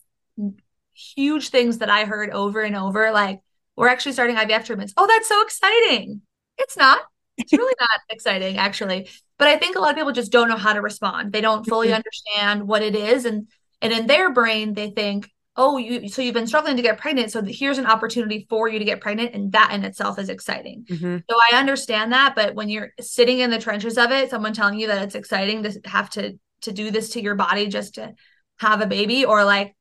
huge 0.98 1.50
things 1.50 1.78
that 1.78 1.88
i 1.88 2.04
heard 2.04 2.30
over 2.30 2.61
and 2.61 2.74
over 2.74 3.12
like 3.12 3.40
we're 3.79 3.89
actually 3.89 4.12
starting 4.12 4.35
IVF 4.35 4.64
treatments. 4.64 4.93
Oh, 4.97 5.07
that's 5.07 5.29
so 5.29 5.41
exciting. 5.41 6.20
It's 6.59 6.76
not. 6.76 7.01
It's 7.37 7.53
really 7.53 7.74
not 7.81 8.01
exciting, 8.11 8.59
actually. 8.59 9.09
But 9.39 9.47
I 9.47 9.57
think 9.57 9.76
a 9.76 9.79
lot 9.79 9.91
of 9.91 9.97
people 9.97 10.11
just 10.11 10.33
don't 10.33 10.49
know 10.49 10.57
how 10.57 10.72
to 10.72 10.83
respond. 10.83 11.33
They 11.33 11.41
don't 11.41 11.64
fully 11.64 11.89
mm-hmm. 11.89 11.97
understand 11.97 12.66
what 12.66 12.83
it 12.83 12.97
is. 12.97 13.24
And 13.24 13.47
and 13.81 13.93
in 13.93 14.09
their 14.09 14.33
brain, 14.33 14.74
they 14.74 14.91
think, 14.91 15.31
oh, 15.57 15.76
you 15.76 16.09
so 16.09 16.22
you've 16.22 16.35
been 16.35 16.49
struggling 16.49 16.74
to 16.74 16.83
get 16.83 16.99
pregnant. 16.99 17.31
So 17.31 17.41
here's 17.45 17.79
an 17.79 17.87
opportunity 17.87 18.49
for 18.51 18.68
you 18.68 18.81
to 18.81 18.85
get 18.85 19.01
pregnant. 19.01 19.33
And 19.33 19.53
that 19.53 19.70
in 19.72 19.85
itself 19.85 20.18
is 20.18 20.29
exciting. 20.29 20.85
Mm-hmm. 20.91 21.18
So 21.31 21.37
I 21.53 21.57
understand 21.57 22.12
that. 22.12 22.35
But 22.35 22.57
when 22.57 22.68
you're 22.68 22.91
sitting 23.01 23.39
in 23.39 23.51
the 23.51 23.61
trenches 23.61 23.97
of 23.97 24.11
it, 24.11 24.31
someone 24.31 24.55
telling 24.55 24.81
you 24.81 24.89
that 24.89 25.05
it's 25.05 25.14
exciting 25.14 25.62
to 25.62 25.81
have 25.85 26.11
to 26.11 26.37
to 26.62 26.72
do 26.72 26.91
this 26.91 27.11
to 27.11 27.22
your 27.22 27.37
body 27.37 27.68
just 27.68 27.95
to 27.95 28.14
have 28.59 28.81
a 28.81 28.87
baby, 28.87 29.24
or 29.24 29.45
like 29.45 29.76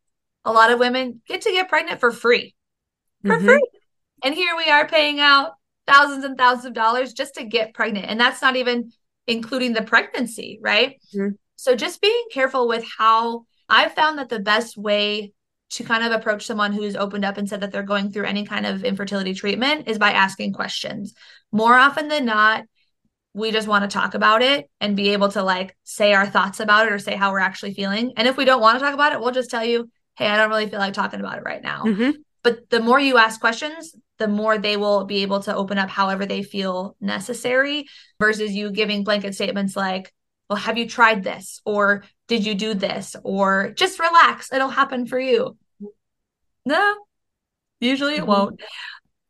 a 0.46 0.54
lot 0.54 0.72
of 0.72 0.78
women 0.78 1.24
get 1.28 1.42
to 1.42 1.52
get 1.52 1.68
pregnant 1.68 2.00
for 2.00 2.12
free. 2.12 2.54
For 3.24 3.38
mm-hmm. 3.38 3.46
free. 3.48 3.68
And 4.24 4.34
here 4.34 4.56
we 4.56 4.70
are 4.70 4.88
paying 4.88 5.20
out 5.20 5.52
thousands 5.88 6.24
and 6.24 6.38
thousands 6.38 6.66
of 6.66 6.74
dollars 6.74 7.14
just 7.14 7.36
to 7.36 7.44
get 7.44 7.74
pregnant. 7.74 8.08
And 8.08 8.20
that's 8.20 8.42
not 8.42 8.56
even 8.56 8.92
including 9.26 9.74
the 9.74 9.84
pregnancy, 9.84 10.60
right? 10.62 11.00
Mm-hmm. 11.16 11.36
So 11.56 11.76
just 11.76 12.02
being 12.02 12.26
careful 12.32 12.68
with 12.68 12.86
how 12.98 13.46
I've 13.70 13.94
found 13.94 14.18
that 14.20 14.30
the 14.30 14.40
best 14.40 14.78
way 14.78 15.34
to 15.70 15.84
kind 15.84 16.04
of 16.04 16.12
approach 16.14 16.46
someone 16.46 16.72
who's 16.72 16.96
opened 16.96 17.26
up 17.26 17.38
and 17.38 17.48
said 17.50 17.62
that 17.62 17.72
they're 17.72 17.84
going 17.84 18.12
through 18.12 18.26
any 18.26 18.46
kind 18.46 18.66
of 18.66 18.86
infertility 18.86 19.34
treatment 19.34 19.88
is 19.88 19.98
by 19.98 20.12
asking 20.12 20.54
questions. 20.54 21.14
More 21.52 21.76
often 21.76 22.08
than 22.08 22.26
not, 22.26 22.64
we 23.34 23.52
just 23.52 23.68
want 23.68 23.84
to 23.84 23.94
talk 23.94 24.14
about 24.14 24.42
it 24.42 24.70
and 24.80 24.96
be 24.96 25.10
able 25.10 25.30
to 25.30 25.44
like 25.44 25.76
say 25.84 26.14
our 26.14 26.26
thoughts 26.26 26.60
about 26.60 26.88
it 26.88 26.94
or 26.94 27.00
say 27.00 27.16
how 27.16 27.32
we're 27.32 27.40
actually 27.40 27.74
feeling. 27.74 28.14
And 28.16 28.28
if 28.28 28.38
we 28.38 28.46
don't 28.46 28.62
want 28.62 28.80
to 28.80 28.84
talk 28.84 28.94
about 28.94 29.14
it, 29.14 29.20
we'll 29.20 29.32
just 29.32 29.52
tell 29.52 29.64
you, 29.64 29.90
hey, 30.16 30.28
I 30.28 30.38
don't 30.38 30.50
really 30.50 30.70
feel 30.70 30.80
like 30.80 30.94
talking 30.94 31.20
about 31.20 31.38
it 31.38 31.44
right 31.44 31.62
now. 31.62 31.84
Mm-hmm. 31.84 32.12
But 32.44 32.70
the 32.70 32.80
more 32.80 33.00
you 33.00 33.18
ask 33.18 33.40
questions, 33.40 33.94
the 34.20 34.28
more 34.28 34.58
they 34.58 34.78
will 34.78 35.06
be 35.06 35.22
able 35.22 35.42
to 35.42 35.56
open 35.56 35.78
up 35.78 35.90
however 35.90 36.26
they 36.26 36.44
feel 36.44 36.96
necessary 37.00 37.88
versus 38.20 38.54
you 38.54 38.72
giving 38.72 39.04
blanket 39.04 39.36
statements 39.36 39.76
like, 39.76 40.14
well, 40.50 40.58
have 40.58 40.78
you 40.78 40.88
tried 40.88 41.24
this? 41.24 41.62
Or 41.66 42.04
did 42.28 42.46
you 42.46 42.56
do 42.56 42.74
this? 42.74 43.16
Or 43.24 43.72
just 43.76 44.00
relax, 44.00 44.52
it'll 44.52 44.70
happen 44.70 45.06
for 45.06 45.20
you. 45.20 45.58
No, 46.66 46.96
usually 47.80 48.16
it 48.16 48.22
mm-hmm. 48.22 48.30
won't. 48.30 48.62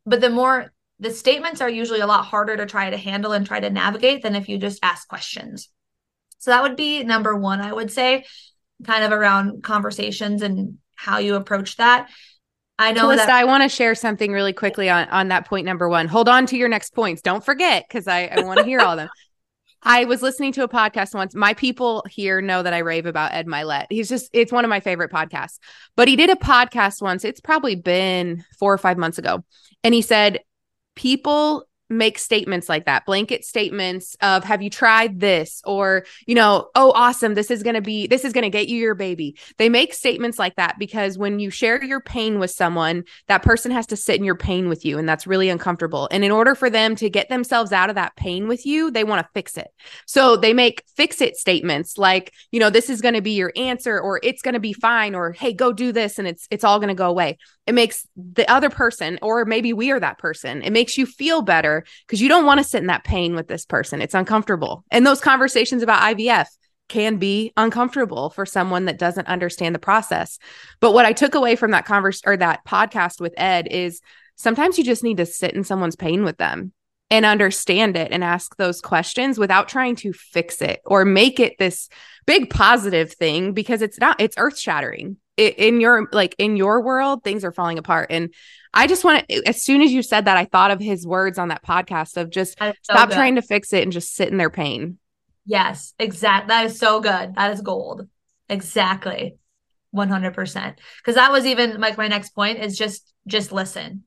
But 0.06 0.20
the 0.20 0.30
more 0.30 0.72
the 1.00 1.10
statements 1.10 1.60
are 1.60 1.70
usually 1.70 2.00
a 2.00 2.06
lot 2.06 2.24
harder 2.24 2.56
to 2.56 2.66
try 2.66 2.90
to 2.90 2.96
handle 2.96 3.32
and 3.32 3.46
try 3.46 3.60
to 3.60 3.70
navigate 3.70 4.22
than 4.22 4.34
if 4.34 4.48
you 4.48 4.58
just 4.58 4.80
ask 4.82 5.06
questions. 5.06 5.68
So 6.38 6.50
that 6.50 6.62
would 6.62 6.76
be 6.76 7.04
number 7.04 7.36
one, 7.36 7.60
I 7.60 7.72
would 7.72 7.92
say, 7.92 8.24
kind 8.84 9.04
of 9.04 9.12
around 9.12 9.62
conversations 9.62 10.42
and 10.42 10.78
how 10.94 11.18
you 11.18 11.34
approach 11.34 11.76
that. 11.76 12.10
I 12.78 12.92
know 12.92 13.08
Kallista, 13.08 13.16
that 13.16 13.30
I 13.30 13.44
want 13.44 13.64
to 13.64 13.68
share 13.68 13.94
something 13.94 14.32
really 14.32 14.52
quickly 14.52 14.88
on, 14.88 15.08
on 15.08 15.28
that 15.28 15.46
point 15.46 15.66
number 15.66 15.88
one. 15.88 16.06
Hold 16.06 16.28
on 16.28 16.46
to 16.46 16.56
your 16.56 16.68
next 16.68 16.94
points. 16.94 17.22
Don't 17.22 17.44
forget, 17.44 17.84
because 17.88 18.06
I, 18.06 18.26
I 18.26 18.42
want 18.42 18.60
to 18.60 18.64
hear 18.64 18.80
all 18.80 18.92
of 18.92 18.98
them. 18.98 19.08
I 19.82 20.04
was 20.04 20.22
listening 20.22 20.52
to 20.54 20.64
a 20.64 20.68
podcast 20.68 21.14
once. 21.14 21.34
My 21.34 21.54
people 21.54 22.04
here 22.08 22.40
know 22.40 22.62
that 22.62 22.74
I 22.74 22.78
rave 22.78 23.06
about 23.06 23.32
Ed 23.32 23.46
Mylett. 23.46 23.86
He's 23.90 24.08
just, 24.08 24.28
it's 24.32 24.52
one 24.52 24.64
of 24.64 24.68
my 24.68 24.80
favorite 24.80 25.12
podcasts. 25.12 25.58
But 25.96 26.08
he 26.08 26.16
did 26.16 26.30
a 26.30 26.36
podcast 26.36 27.00
once. 27.00 27.24
It's 27.24 27.40
probably 27.40 27.76
been 27.76 28.44
four 28.58 28.72
or 28.72 28.78
five 28.78 28.98
months 28.98 29.18
ago. 29.18 29.44
And 29.84 29.94
he 29.94 30.02
said, 30.02 30.40
people 30.96 31.68
make 31.90 32.18
statements 32.18 32.68
like 32.68 32.86
that 32.86 33.06
blanket 33.06 33.44
statements 33.44 34.16
of 34.20 34.44
have 34.44 34.62
you 34.62 34.70
tried 34.70 35.20
this? 35.20 35.62
Or 35.64 36.04
you 36.26 36.34
know 36.34 36.68
oh 36.74 36.92
awesome 36.92 37.34
this 37.34 37.50
is 37.50 37.62
going 37.62 37.74
to 37.74 37.80
be 37.80 38.06
this 38.06 38.24
is 38.24 38.32
going 38.32 38.42
to 38.42 38.50
get 38.50 38.68
you 38.68 38.78
your 38.78 38.94
baby. 38.94 39.36
They 39.56 39.68
make 39.68 39.94
statements 39.94 40.38
like 40.38 40.56
that 40.56 40.78
because 40.78 41.18
when 41.18 41.38
you 41.38 41.50
share 41.50 41.82
your 41.82 42.00
pain 42.00 42.38
with 42.38 42.50
someone 42.50 43.04
that 43.26 43.42
person 43.42 43.70
has 43.70 43.86
to 43.88 43.96
sit 43.96 44.16
in 44.16 44.24
your 44.24 44.36
pain 44.36 44.68
with 44.68 44.84
you 44.84 44.98
and 44.98 45.08
that's 45.08 45.26
really 45.26 45.48
uncomfortable. 45.48 46.08
And 46.10 46.24
in 46.24 46.30
order 46.30 46.54
for 46.54 46.70
them 46.70 46.96
to 46.96 47.10
get 47.10 47.28
themselves 47.28 47.72
out 47.72 47.88
of 47.88 47.96
that 47.96 48.16
pain 48.16 48.48
with 48.48 48.66
you 48.66 48.90
they 48.90 49.04
want 49.04 49.24
to 49.24 49.32
fix 49.32 49.56
it. 49.56 49.68
So 50.06 50.36
they 50.36 50.52
make 50.52 50.84
fix 50.96 51.20
it 51.20 51.36
statements 51.36 51.98
like 51.98 52.32
you 52.50 52.60
know 52.60 52.70
this 52.70 52.90
is 52.90 53.00
going 53.00 53.14
to 53.14 53.22
be 53.22 53.32
your 53.32 53.52
answer 53.56 53.98
or 53.98 54.20
it's 54.22 54.42
going 54.42 54.54
to 54.54 54.60
be 54.60 54.72
fine 54.72 55.14
or 55.14 55.32
hey 55.32 55.52
go 55.52 55.72
do 55.72 55.92
this 55.92 56.18
and 56.18 56.28
it's 56.28 56.46
it's 56.50 56.64
all 56.64 56.78
going 56.78 56.88
to 56.88 56.94
go 56.94 57.08
away 57.08 57.38
it 57.68 57.74
makes 57.74 58.06
the 58.16 58.50
other 58.50 58.70
person 58.70 59.18
or 59.22 59.44
maybe 59.44 59.72
we 59.72 59.90
are 59.90 60.00
that 60.00 60.18
person 60.18 60.62
it 60.62 60.72
makes 60.72 60.98
you 60.98 61.06
feel 61.06 61.42
better 61.42 61.84
because 62.06 62.20
you 62.20 62.28
don't 62.28 62.46
want 62.46 62.58
to 62.58 62.64
sit 62.64 62.80
in 62.80 62.86
that 62.86 63.04
pain 63.04 63.34
with 63.34 63.48
this 63.48 63.64
person. 63.64 64.02
It's 64.02 64.14
uncomfortable. 64.14 64.84
And 64.90 65.06
those 65.06 65.20
conversations 65.20 65.82
about 65.82 66.02
IVF 66.16 66.46
can 66.88 67.18
be 67.18 67.52
uncomfortable 67.56 68.30
for 68.30 68.46
someone 68.46 68.86
that 68.86 68.98
doesn't 68.98 69.28
understand 69.28 69.74
the 69.74 69.78
process. 69.80 70.38
But 70.80 70.92
what 70.92 71.04
I 71.04 71.12
took 71.12 71.34
away 71.34 71.54
from 71.54 71.72
that 71.72 71.84
converse 71.84 72.22
or 72.24 72.36
that 72.36 72.64
podcast 72.66 73.20
with 73.20 73.34
Ed 73.36 73.68
is 73.70 74.00
sometimes 74.36 74.78
you 74.78 74.84
just 74.84 75.04
need 75.04 75.18
to 75.18 75.26
sit 75.26 75.54
in 75.54 75.64
someone's 75.64 75.96
pain 75.96 76.24
with 76.24 76.38
them 76.38 76.72
and 77.10 77.24
understand 77.24 77.96
it 77.96 78.12
and 78.12 78.24
ask 78.24 78.56
those 78.56 78.80
questions 78.80 79.38
without 79.38 79.68
trying 79.68 79.96
to 79.96 80.12
fix 80.12 80.62
it 80.62 80.80
or 80.84 81.04
make 81.04 81.40
it 81.40 81.56
this 81.58 81.88
big 82.26 82.50
positive 82.50 83.12
thing 83.12 83.52
because 83.52 83.82
it's 83.82 83.98
not 83.98 84.20
it's 84.20 84.36
earth 84.38 84.58
shattering 84.58 85.16
in 85.38 85.80
your 85.80 86.08
like 86.12 86.34
in 86.38 86.56
your 86.56 86.82
world 86.82 87.22
things 87.24 87.44
are 87.44 87.52
falling 87.52 87.78
apart. 87.78 88.08
And 88.10 88.32
i 88.74 88.86
just 88.86 89.02
want 89.02 89.26
to 89.28 89.48
as 89.48 89.62
soon 89.62 89.80
as 89.80 89.90
you 89.90 90.02
said 90.02 90.26
that 90.26 90.36
i 90.36 90.44
thought 90.44 90.70
of 90.70 90.78
his 90.78 91.06
words 91.06 91.38
on 91.38 91.48
that 91.48 91.64
podcast 91.64 92.18
of 92.18 92.28
just 92.30 92.58
so 92.58 92.72
stop 92.82 93.08
good. 93.08 93.14
trying 93.14 93.36
to 93.36 93.42
fix 93.42 93.72
it 93.72 93.82
and 93.82 93.92
just 93.92 94.14
sit 94.14 94.28
in 94.28 94.36
their 94.36 94.50
pain. 94.50 94.98
Yes 95.46 95.94
exact 95.98 96.48
that 96.48 96.66
is 96.66 96.78
so 96.78 97.00
good. 97.00 97.34
That 97.34 97.52
is 97.52 97.60
gold. 97.60 98.08
Exactly. 98.48 99.36
100% 99.94 100.74
because 100.98 101.14
that 101.14 101.32
was 101.32 101.46
even 101.46 101.80
like 101.80 101.96
my 101.96 102.08
next 102.08 102.34
point 102.34 102.58
is 102.58 102.76
just 102.76 103.12
just 103.26 103.52
listen. 103.52 104.04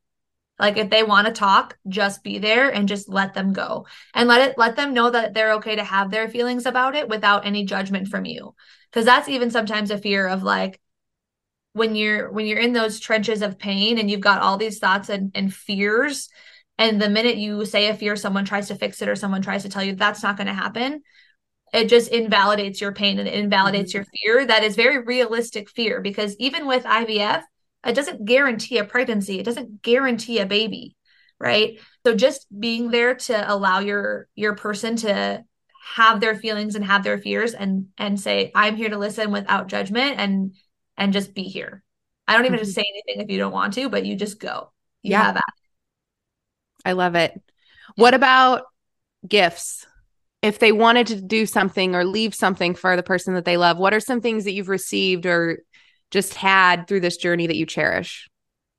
Like 0.59 0.77
if 0.77 0.91
they 0.91 1.01
want 1.01 1.25
to 1.25 1.33
talk 1.33 1.75
just 1.87 2.23
be 2.23 2.37
there 2.37 2.69
and 2.69 2.87
just 2.87 3.09
let 3.09 3.33
them 3.33 3.51
go. 3.51 3.87
And 4.13 4.29
let 4.29 4.47
it 4.47 4.57
let 4.59 4.75
them 4.75 4.93
know 4.93 5.09
that 5.09 5.33
they're 5.33 5.53
okay 5.53 5.75
to 5.75 5.83
have 5.83 6.11
their 6.11 6.29
feelings 6.29 6.67
about 6.67 6.95
it 6.95 7.09
without 7.09 7.47
any 7.47 7.65
judgment 7.65 8.09
from 8.09 8.25
you. 8.25 8.53
Because 8.91 9.05
that's 9.05 9.27
even 9.27 9.49
sometimes 9.49 9.89
a 9.89 9.97
fear 9.97 10.27
of 10.27 10.43
like 10.43 10.79
when 11.73 11.95
you're 11.95 12.31
when 12.31 12.45
you're 12.45 12.59
in 12.59 12.73
those 12.73 12.99
trenches 12.99 13.41
of 13.41 13.57
pain 13.57 13.97
and 13.97 14.09
you've 14.09 14.19
got 14.19 14.41
all 14.41 14.57
these 14.57 14.79
thoughts 14.79 15.09
and, 15.09 15.31
and 15.35 15.53
fears 15.53 16.29
and 16.77 17.01
the 17.01 17.09
minute 17.09 17.37
you 17.37 17.65
say 17.65 17.87
a 17.87 17.93
fear 17.93 18.15
someone 18.15 18.45
tries 18.45 18.67
to 18.67 18.75
fix 18.75 19.01
it 19.01 19.09
or 19.09 19.15
someone 19.15 19.41
tries 19.41 19.63
to 19.63 19.69
tell 19.69 19.83
you 19.83 19.95
that's 19.95 20.23
not 20.23 20.37
going 20.37 20.47
to 20.47 20.53
happen 20.53 21.01
it 21.73 21.87
just 21.87 22.11
invalidates 22.11 22.81
your 22.81 22.91
pain 22.91 23.19
and 23.19 23.27
it 23.27 23.33
invalidates 23.33 23.93
mm-hmm. 23.93 24.03
your 24.23 24.37
fear 24.37 24.45
that 24.45 24.63
is 24.63 24.75
very 24.75 24.99
realistic 24.99 25.69
fear 25.69 26.01
because 26.01 26.35
even 26.37 26.67
with 26.67 26.83
ivf 26.83 27.41
it 27.85 27.93
doesn't 27.93 28.25
guarantee 28.25 28.77
a 28.77 28.83
pregnancy 28.83 29.39
it 29.39 29.45
doesn't 29.45 29.81
guarantee 29.81 30.39
a 30.39 30.45
baby 30.45 30.95
right 31.39 31.79
so 32.05 32.15
just 32.15 32.47
being 32.57 32.91
there 32.91 33.15
to 33.15 33.51
allow 33.51 33.79
your 33.79 34.27
your 34.35 34.55
person 34.55 34.95
to 34.97 35.43
have 35.95 36.19
their 36.19 36.35
feelings 36.35 36.75
and 36.75 36.85
have 36.85 37.03
their 37.03 37.17
fears 37.17 37.53
and 37.53 37.87
and 37.97 38.19
say 38.19 38.51
i'm 38.55 38.75
here 38.75 38.89
to 38.89 38.97
listen 38.97 39.31
without 39.31 39.67
judgment 39.67 40.19
and 40.19 40.53
and 40.97 41.13
just 41.13 41.33
be 41.33 41.43
here. 41.43 41.83
I 42.27 42.33
don't 42.33 42.45
even 42.45 42.57
mm-hmm. 42.57 42.65
just 42.65 42.75
say 42.75 42.85
anything 42.87 43.23
if 43.23 43.31
you 43.31 43.37
don't 43.37 43.51
want 43.51 43.73
to, 43.73 43.89
but 43.89 44.05
you 44.05 44.15
just 44.15 44.39
go. 44.39 44.71
You 45.01 45.11
yeah. 45.11 45.23
have 45.23 45.35
that. 45.35 45.53
I 46.85 46.93
love 46.93 47.15
it. 47.15 47.39
What 47.95 48.13
about 48.13 48.63
gifts? 49.27 49.85
If 50.41 50.57
they 50.57 50.71
wanted 50.71 51.07
to 51.07 51.21
do 51.21 51.45
something 51.45 51.93
or 51.95 52.03
leave 52.03 52.33
something 52.33 52.73
for 52.73 52.95
the 52.95 53.03
person 53.03 53.35
that 53.35 53.45
they 53.45 53.57
love, 53.57 53.77
what 53.77 53.93
are 53.93 53.99
some 53.99 54.21
things 54.21 54.45
that 54.45 54.53
you've 54.53 54.69
received 54.69 55.25
or 55.25 55.59
just 56.09 56.33
had 56.33 56.87
through 56.87 57.01
this 57.01 57.17
journey 57.17 57.47
that 57.47 57.55
you 57.55 57.65
cherish? 57.65 58.29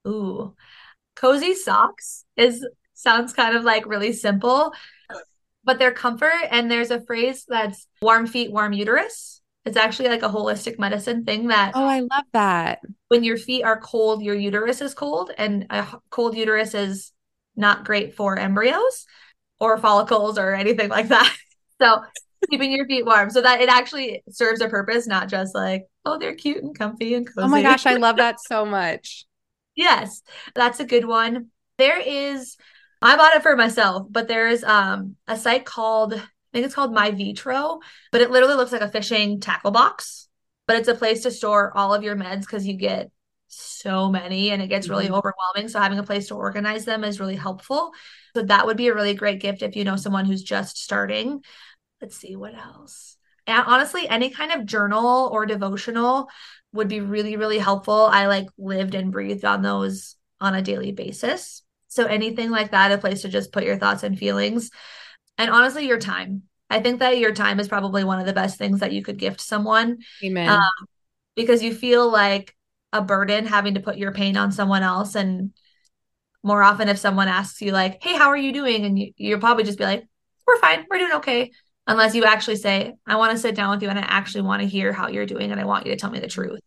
Ooh, 0.07 0.55
cozy 1.15 1.55
socks 1.55 2.25
is 2.37 2.67
sounds 2.95 3.33
kind 3.33 3.57
of 3.57 3.65
like 3.65 3.87
really 3.87 4.13
simple, 4.13 4.73
but 5.65 5.79
they're 5.79 5.93
comfort. 5.93 6.33
And 6.51 6.71
there's 6.71 6.91
a 6.91 7.01
phrase 7.01 7.45
that's 7.47 7.87
warm 8.01 8.27
feet, 8.27 8.51
warm 8.51 8.73
uterus. 8.73 9.42
It's 9.65 9.77
actually 9.77 10.09
like 10.09 10.23
a 10.23 10.29
holistic 10.29 10.79
medicine 10.79 11.25
thing 11.25 11.49
that 11.49 11.73
Oh, 11.75 11.85
I 11.87 12.01
love 12.01 12.25
that. 12.33 12.81
When 13.09 13.25
your 13.25 13.37
feet 13.37 13.63
are 13.63 13.81
cold, 13.81 14.23
your 14.23 14.35
uterus 14.35 14.81
is 14.81 14.95
cold 14.95 15.31
and 15.37 15.67
a 15.71 15.87
cold 16.11 16.37
uterus 16.37 16.75
is 16.75 17.13
not 17.55 17.85
great 17.85 18.15
for 18.15 18.39
embryos 18.39 19.07
or 19.61 19.79
follicles 19.79 20.39
or 20.39 20.55
anything 20.55 20.89
like 20.89 21.09
that. 21.09 21.35
So, 21.81 22.01
keeping 22.49 22.71
your 22.71 22.87
feet 22.87 23.05
warm 23.05 23.29
so 23.31 23.43
that 23.43 23.61
it 23.61 23.69
actually 23.69 24.23
serves 24.31 24.61
a 24.61 24.69
purpose, 24.69 25.09
not 25.09 25.29
just 25.29 25.53
like, 25.53 25.89
oh, 26.05 26.17
they're 26.17 26.37
cute 26.37 26.63
and 26.63 26.79
comfy 26.79 27.15
and 27.15 27.27
cozy. 27.27 27.45
Oh 27.45 27.49
my 27.49 27.61
gosh, 27.61 27.87
I 27.87 27.95
love 27.97 28.19
that 28.19 28.39
so 28.47 28.65
much. 28.65 29.27
yes, 29.75 30.23
that's 30.55 30.79
a 30.79 30.85
good 30.85 31.05
one. 31.05 31.49
There 31.79 31.99
is 32.01 32.57
I 33.01 33.17
bought 33.17 33.35
it 33.35 33.43
for 33.43 33.57
myself, 33.57 34.07
but 34.11 34.29
there's 34.29 34.63
um 34.63 35.17
a 35.27 35.37
site 35.37 35.65
called 35.65 36.23
think 36.53 36.67
it's 36.67 36.75
called 36.75 36.95
MyVitro, 36.95 37.81
but 38.11 38.21
it 38.21 38.31
literally 38.31 38.55
looks 38.55 38.73
like 38.73 38.83
a 38.83 38.89
fishing 38.89 39.41
tackle 39.41 39.71
box. 39.71 40.29
But 40.67 40.77
it's 40.77 40.89
a 40.89 40.95
place 40.95 41.23
to 41.23 41.31
store 41.31 41.77
all 41.77 41.93
of 41.93 42.03
your 42.03 42.17
meds 42.17 42.41
because 42.41 42.67
you 42.67 42.75
get 42.75 43.11
so 43.49 44.11
many 44.11 44.51
and 44.51 44.63
it 44.63 44.69
gets 44.69 44.89
really 44.89 45.07
mm-hmm. 45.07 45.15
overwhelming. 45.15 45.69
So 45.69 45.81
having 45.81 45.99
a 45.99 46.05
place 46.05 46.29
to 46.29 46.35
organize 46.35 46.85
them 46.85 47.05
is 47.05 47.21
really 47.21 47.37
helpful. 47.37 47.93
So 48.35 48.43
that 48.43 48.67
would 48.67 48.77
be 48.77 48.89
a 48.89 48.95
really 48.95 49.15
great 49.15 49.41
gift 49.41 49.63
if 49.63 49.77
you 49.77 49.85
know 49.85 49.97
someone 49.97 50.25
who's 50.25 50.43
just 50.43 50.79
starting. 50.79 51.43
Let's 52.01 52.17
see 52.17 52.37
what 52.37 52.55
else. 52.55 53.17
And 53.47 53.65
honestly, 53.67 54.09
any 54.09 54.31
kind 54.31 54.53
of 54.53 54.67
journal 54.67 55.29
or 55.33 55.47
devotional 55.47 56.29
would 56.73 56.89
be 56.89 57.01
really, 57.01 57.37
really 57.37 57.59
helpful. 57.59 57.95
I 57.95 58.27
like 58.27 58.47
lived 58.57 58.95
and 58.95 59.13
breathed 59.13 59.45
on 59.45 59.63
those 59.63 60.17
on 60.41 60.55
a 60.55 60.63
daily 60.63 60.93
basis. 60.93 61.63
So 61.89 62.07
anything 62.07 62.51
like 62.51 62.71
that, 62.71 62.93
a 62.93 62.99
place 62.99 63.23
to 63.23 63.29
just 63.29 63.53
put 63.53 63.65
your 63.65 63.79
thoughts 63.79 64.03
and 64.03 64.19
feelings 64.19 64.71
and 65.39 65.51
honestly 65.51 65.87
your 65.87 65.99
time. 65.99 66.43
I 66.71 66.81
think 66.81 67.01
that 67.01 67.19
your 67.19 67.35
time 67.35 67.61
is 67.61 67.69
probably 67.69 68.03
one 68.03 68.19
of 68.19 68.27
the 68.27 68.33
best 68.33 68.57
things 68.57 68.81
that 68.81 68.93
you 68.93 69.03
could 69.03 69.19
gift 69.19 69.41
someone 69.41 69.99
amen. 70.25 70.49
um, 70.49 70.87
because 71.37 71.63
you 71.63 71.75
feel 71.75 72.11
like 72.11 72.57
a 72.95 73.03
burden 73.03 73.47
having 73.47 73.75
to 73.75 73.81
put 73.81 73.99
your 73.99 74.13
pain 74.13 74.37
on 74.37 74.53
someone 74.53 74.83
else. 74.83 75.15
And 75.15 75.53
more 76.43 76.63
often 76.63 76.89
if 76.89 76.99
someone 76.99 77.29
asks 77.29 77.61
you 77.63 77.73
like 77.73 78.03
hey 78.03 78.17
how 78.17 78.29
are 78.29 78.37
you 78.37 78.53
doing? 78.53 78.85
and 78.85 78.99
you, 78.99 79.13
you'll 79.17 79.41
probably 79.41 79.65
just 79.65 79.79
be 79.79 79.85
like 79.85 80.05
we're 80.47 80.59
fine. 80.59 80.85
We're 80.91 80.99
doing 80.99 81.13
okay. 81.17 81.53
Unless 81.87 82.15
you 82.15 82.25
actually 82.25 82.57
say 82.57 82.95
i 83.07 83.17
want 83.17 83.33
to 83.33 83.39
sit 83.39 83.55
down 83.55 83.71
with 83.71 83.83
you 83.83 83.89
and 83.89 83.99
i 83.99 84.03
actually 84.03 84.43
want 84.43 84.63
to 84.63 84.69
hear 84.69 84.93
how 84.93 85.09
you're 85.09 85.27
doing 85.27 85.51
and 85.51 85.61
i 85.61 85.65
want 85.65 85.85
you 85.85 85.93
to 85.93 85.99
tell 85.99 86.11
me 86.11 86.21
the 86.21 86.29
truth. 86.29 86.61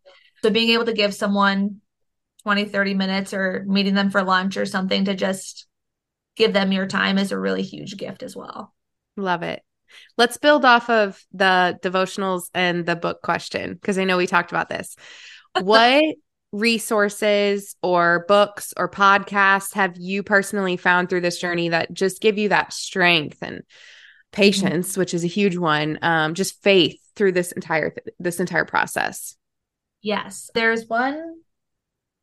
So 0.43 0.49
being 0.49 0.69
able 0.69 0.85
to 0.85 0.93
give 0.93 1.13
someone 1.13 1.81
20 2.43 2.65
30 2.65 2.93
minutes 2.93 3.33
or 3.33 3.63
meeting 3.67 3.95
them 3.95 4.11
for 4.11 4.23
lunch 4.23 4.57
or 4.57 4.65
something 4.65 5.05
to 5.05 5.15
just 5.15 5.67
give 6.35 6.53
them 6.53 6.71
your 6.71 6.87
time 6.87 7.17
is 7.17 7.31
a 7.31 7.39
really 7.39 7.61
huge 7.61 7.97
gift 7.97 8.23
as 8.23 8.35
well. 8.35 8.73
Love 9.17 9.43
it. 9.43 9.61
Let's 10.17 10.37
build 10.37 10.65
off 10.65 10.89
of 10.89 11.23
the 11.31 11.79
devotionals 11.81 12.49
and 12.53 12.85
the 12.85 12.95
book 12.95 13.21
question 13.21 13.73
because 13.73 13.97
I 13.97 14.03
know 14.03 14.17
we 14.17 14.27
talked 14.27 14.51
about 14.51 14.69
this. 14.69 14.95
What 15.61 16.03
resources 16.51 17.75
or 17.81 18.25
books 18.27 18.73
or 18.75 18.89
podcasts 18.89 19.73
have 19.73 19.95
you 19.97 20.21
personally 20.21 20.75
found 20.75 21.09
through 21.09 21.21
this 21.21 21.39
journey 21.39 21.69
that 21.69 21.93
just 21.93 22.21
give 22.21 22.37
you 22.37 22.49
that 22.49 22.73
strength 22.73 23.37
and 23.41 23.63
patience, 24.33 24.91
mm-hmm. 24.91 25.01
which 25.01 25.13
is 25.13 25.23
a 25.23 25.27
huge 25.27 25.55
one, 25.55 25.97
um, 26.01 26.33
just 26.33 26.61
faith 26.61 26.99
through 27.15 27.31
this 27.31 27.53
entire 27.53 27.91
th- 27.91 28.15
this 28.19 28.41
entire 28.41 28.65
process? 28.65 29.37
Yes, 30.01 30.49
there's 30.53 30.87
one 30.87 31.39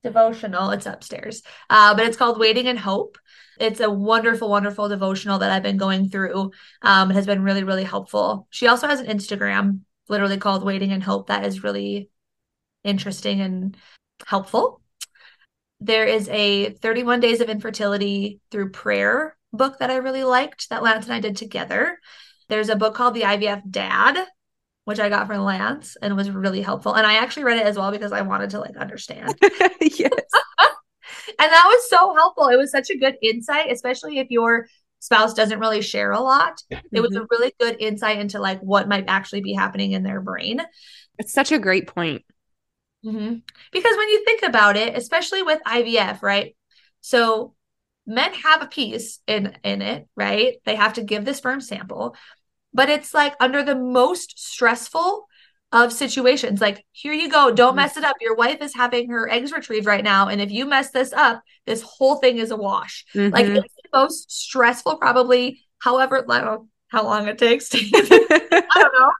devotional. 0.03 0.70
It's 0.70 0.86
upstairs, 0.86 1.42
uh, 1.70 1.94
but 1.94 2.07
it's 2.07 2.16
called 2.16 2.38
Waiting 2.38 2.66
in 2.66 2.76
Hope. 2.76 3.18
It's 3.59 3.80
a 3.80 3.90
wonderful, 3.90 4.48
wonderful 4.48 4.88
devotional 4.88 5.38
that 5.38 5.50
I've 5.50 5.62
been 5.62 5.76
going 5.76 6.09
through. 6.09 6.50
Um, 6.82 7.11
it 7.11 7.14
has 7.14 7.26
been 7.26 7.42
really, 7.42 7.64
really 7.64 7.84
helpful. 7.84 8.46
She 8.50 8.66
also 8.66 8.88
has 8.88 9.00
an 9.00 9.07
Instagram, 9.07 9.80
literally 10.09 10.38
called 10.38 10.64
Waiting 10.64 10.90
in 10.90 11.00
Hope, 11.00 11.28
that 11.28 11.44
is 11.44 11.62
really 11.62 12.11
interesting 12.84 13.40
and 13.40 13.76
helpful. 14.26 14.80
There 15.80 16.07
is 16.07 16.28
a 16.28 16.70
31 16.70 17.20
Days 17.20 17.40
of 17.40 17.48
Infertility 17.48 18.40
Through 18.50 18.70
Prayer 18.70 19.36
book 19.53 19.78
that 19.78 19.90
I 19.90 19.96
really 19.96 20.24
liked 20.24 20.70
that 20.70 20.82
Lance 20.82 21.07
and 21.07 21.14
I 21.14 21.20
did 21.20 21.36
together. 21.36 21.98
There's 22.48 22.68
a 22.68 22.76
book 22.76 22.94
called 22.94 23.14
The 23.14 23.22
IVF 23.22 23.70
Dad, 23.70 24.26
which 24.85 24.99
I 24.99 25.09
got 25.09 25.26
from 25.26 25.45
Lance 25.45 25.97
and 26.03 26.16
was 26.16 26.30
really 26.30 26.62
helpful. 26.62 26.95
And 26.95 27.07
I 27.07 27.14
actually 27.14 27.45
read 27.45 27.59
it 27.59 27.66
as 27.66 27.76
well 27.76 27.91
because 27.91 28.12
I 28.12 28.22
wanted 28.22 28.51
to 28.51 28.61
like 28.61 28.76
understand. 28.76 29.35
yes. 29.80 30.11
and 31.39 31.53
that 31.53 31.64
was 31.66 31.89
so 31.89 32.14
helpful. 32.14 32.49
It 32.49 32.57
was 32.57 32.70
such 32.70 32.91
a 32.91 32.99
good 32.99 33.16
insight, 33.22 33.70
especially 33.70 34.18
if 34.18 34.30
your 34.30 34.66
spouse 34.99 35.35
doesn't 35.35 35.61
really 35.61 35.83
share 35.83 36.12
a 36.12 36.20
lot. 36.20 36.62
Mm-hmm. 36.72 36.97
It 36.97 37.01
was 37.01 37.14
a 37.14 37.20
mm-hmm. 37.20 37.26
really 37.30 37.53
good 37.61 37.76
insight 37.80 38.18
into 38.18 38.41
like 38.41 38.61
what 38.61 38.89
might 38.89 39.05
actually 39.09 39.41
be 39.41 39.53
happening 39.53 39.93
in 39.93 40.03
their 40.03 40.20
brain. 40.20 40.61
It's 41.18 41.33
such 41.33 41.53
a 41.53 41.59
great 41.59 41.87
point. 41.87 42.22
Mm-hmm. 43.05 43.37
Because 43.72 43.97
when 43.97 44.09
you 44.09 44.24
think 44.24 44.43
about 44.43 44.76
it, 44.76 44.97
especially 44.97 45.43
with 45.43 45.61
IVF, 45.66 46.22
right? 46.22 46.57
So 47.01 47.55
men 48.07 48.33
have 48.35 48.62
a 48.62 48.66
piece 48.66 49.20
in 49.26 49.57
in 49.64 49.83
it, 49.83 50.09
right? 50.16 50.57
They 50.64 50.76
have 50.76 50.95
to 50.95 51.03
give 51.03 51.24
the 51.24 51.35
sperm 51.35 51.61
sample, 51.61 52.16
but 52.72 52.88
it's 52.88 53.14
like 53.14 53.34
under 53.40 53.62
the 53.62 53.74
most 53.74 54.38
stressful 54.38 55.26
of 55.72 55.92
situations. 55.92 56.60
Like, 56.60 56.84
here 56.92 57.12
you 57.12 57.30
go, 57.30 57.50
don't 57.50 57.70
mm-hmm. 57.70 57.76
mess 57.76 57.96
it 57.96 58.04
up. 58.04 58.16
Your 58.20 58.34
wife 58.34 58.60
is 58.60 58.74
having 58.74 59.10
her 59.10 59.28
eggs 59.30 59.52
retrieved 59.52 59.86
right 59.86 60.04
now, 60.04 60.28
and 60.28 60.40
if 60.40 60.50
you 60.50 60.66
mess 60.66 60.90
this 60.90 61.12
up, 61.12 61.42
this 61.66 61.82
whole 61.82 62.16
thing 62.16 62.38
is 62.38 62.50
a 62.50 62.56
wash. 62.56 63.04
Mm-hmm. 63.14 63.32
Like, 63.32 63.46
it's 63.46 63.74
the 63.74 63.98
most 63.98 64.30
stressful, 64.30 64.96
probably. 64.96 65.62
However, 65.78 66.24
I 66.28 66.38
don't 66.38 66.46
know 66.46 66.68
how 66.88 67.04
long 67.04 67.28
it 67.28 67.38
takes 67.38 67.68
to. 67.70 67.78
I 67.94 68.66
don't 68.74 69.00
know, 69.00 69.12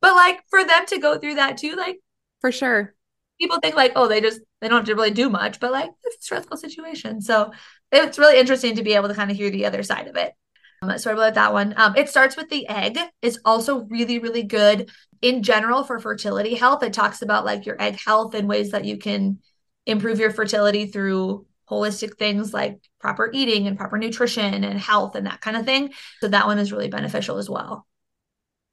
but 0.00 0.14
like 0.14 0.40
for 0.48 0.64
them 0.64 0.86
to 0.86 0.98
go 0.98 1.18
through 1.18 1.34
that 1.34 1.58
too, 1.58 1.76
like 1.76 1.98
for 2.40 2.50
sure 2.50 2.94
people 3.42 3.58
think 3.58 3.74
like, 3.74 3.92
oh, 3.96 4.06
they 4.06 4.20
just 4.20 4.40
they 4.60 4.68
don't 4.68 4.78
have 4.78 4.86
to 4.86 4.94
really 4.94 5.10
do 5.10 5.28
much, 5.28 5.58
but 5.58 5.72
like 5.72 5.90
it's 6.04 6.16
a 6.16 6.22
stressful 6.22 6.56
situation. 6.56 7.20
So 7.20 7.52
it's 7.90 8.18
really 8.18 8.38
interesting 8.38 8.76
to 8.76 8.82
be 8.82 8.94
able 8.94 9.08
to 9.08 9.14
kind 9.14 9.30
of 9.30 9.36
hear 9.36 9.50
the 9.50 9.66
other 9.66 9.82
side 9.82 10.06
of 10.06 10.16
it. 10.16 10.32
Um, 10.82 10.98
so 10.98 11.16
I 11.16 11.30
that 11.30 11.52
one. 11.52 11.74
Um, 11.76 11.96
it 11.96 12.08
starts 12.08 12.36
with 12.36 12.50
the 12.50 12.68
egg. 12.68 12.98
It's 13.22 13.38
also 13.44 13.84
really, 13.84 14.18
really 14.18 14.42
good 14.42 14.90
in 15.20 15.42
general 15.42 15.84
for 15.84 16.00
fertility 16.00 16.54
health. 16.54 16.82
It 16.82 16.92
talks 16.92 17.22
about 17.22 17.44
like 17.44 17.64
your 17.64 17.80
egg 17.80 17.98
health 18.04 18.34
and 18.34 18.48
ways 18.48 18.72
that 18.72 18.84
you 18.84 18.98
can 18.98 19.38
improve 19.86 20.18
your 20.18 20.30
fertility 20.30 20.86
through 20.86 21.46
holistic 21.70 22.18
things 22.18 22.52
like 22.52 22.80
proper 23.00 23.30
eating 23.32 23.66
and 23.66 23.78
proper 23.78 23.96
nutrition 23.96 24.64
and 24.64 24.78
health 24.78 25.14
and 25.14 25.26
that 25.26 25.40
kind 25.40 25.56
of 25.56 25.64
thing. 25.64 25.92
So 26.20 26.28
that 26.28 26.46
one 26.46 26.58
is 26.58 26.72
really 26.72 26.88
beneficial 26.88 27.38
as 27.38 27.48
well. 27.48 27.86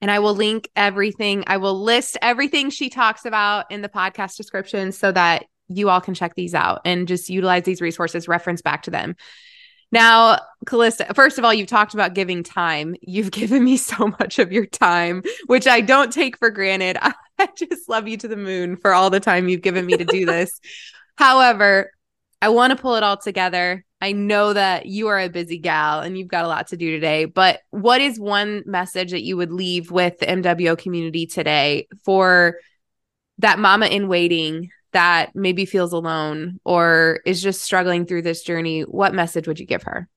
And 0.02 0.10
I 0.10 0.20
will 0.20 0.36
link 0.36 0.70
everything. 0.76 1.44
I 1.48 1.58
will 1.58 1.80
list 1.80 2.18
everything 2.22 2.70
she 2.70 2.90
talks 2.90 3.26
about 3.26 3.72
in 3.72 3.82
the 3.82 3.90
podcast 3.90 4.38
description 4.38 4.92
so 4.92 5.12
that 5.12 5.46
you 5.68 5.90
all 5.90 6.02
can 6.02 6.14
check 6.14 6.36
these 6.36 6.56
out 6.56 6.82
and 6.86 7.08
just 7.08 7.30
utilize 7.30 7.64
these 7.64 7.82
resources, 7.82 8.28
reference 8.28 8.62
back 8.62 8.84
to 8.84 8.92
them. 8.92 9.16
Now, 9.92 10.40
Kallista, 10.66 11.16
first 11.16 11.38
of 11.38 11.46
all, 11.46 11.54
you've 11.54 11.68
talked 11.68 11.94
about 11.94 12.14
giving 12.14 12.44
time. 12.44 12.96
You've 13.02 13.32
given 13.42 13.64
me 13.64 13.78
so 13.78 14.08
much 14.20 14.40
of 14.40 14.52
your 14.52 14.66
time, 14.66 15.24
which 15.48 15.68
I 15.68 15.82
don't 15.82 16.12
take 16.12 16.38
for 16.38 16.50
granted. 16.50 16.98
I 17.40 17.48
just 17.56 17.88
love 17.88 18.08
you 18.08 18.18
to 18.18 18.28
the 18.28 18.38
moon 18.38 18.76
for 18.76 18.94
all 18.94 19.10
the 19.10 19.20
time 19.20 19.48
you've 19.48 19.62
given 19.62 19.86
me 19.86 19.96
to 19.98 20.06
do 20.06 20.26
this. 20.26 20.60
However, 21.16 21.92
I 22.42 22.50
want 22.50 22.72
to 22.72 22.82
pull 22.82 22.96
it 22.96 23.04
all 23.04 23.18
together 23.18 23.86
I 24.02 24.14
know 24.14 24.54
that 24.54 24.86
you 24.86 25.08
are 25.10 25.20
a 25.20 25.30
busy 25.30 25.58
gal 25.58 26.00
and 26.00 26.18
you've 26.18 26.30
got 26.30 26.46
a 26.46 26.48
lot 26.48 26.68
to 26.68 26.78
do 26.78 26.92
today, 26.92 27.26
but 27.26 27.62
what 27.70 28.00
is 28.00 28.20
one 28.20 28.64
message 28.66 29.12
that 29.12 29.24
you 29.24 29.36
would 29.36 29.52
leave 29.52 29.92
with 29.92 30.18
the 30.20 30.26
MWO 30.26 30.78
community 30.78 31.26
today 31.26 31.88
for 32.06 32.60
that 33.40 33.60
mama 33.60 33.88
in 33.88 34.08
waiting 34.08 34.70
that 34.92 35.36
maybe 35.36 35.66
feels 35.66 35.94
alone 35.94 36.60
or 36.64 37.20
is 37.26 37.42
just 37.42 37.62
struggling 37.62 38.06
through 38.06 38.24
this 38.24 38.44
journey? 38.44 38.82
What 38.82 39.14
message 39.14 39.48
would 39.48 39.60
you 39.60 39.66
give 39.66 39.84
her? 39.84 40.08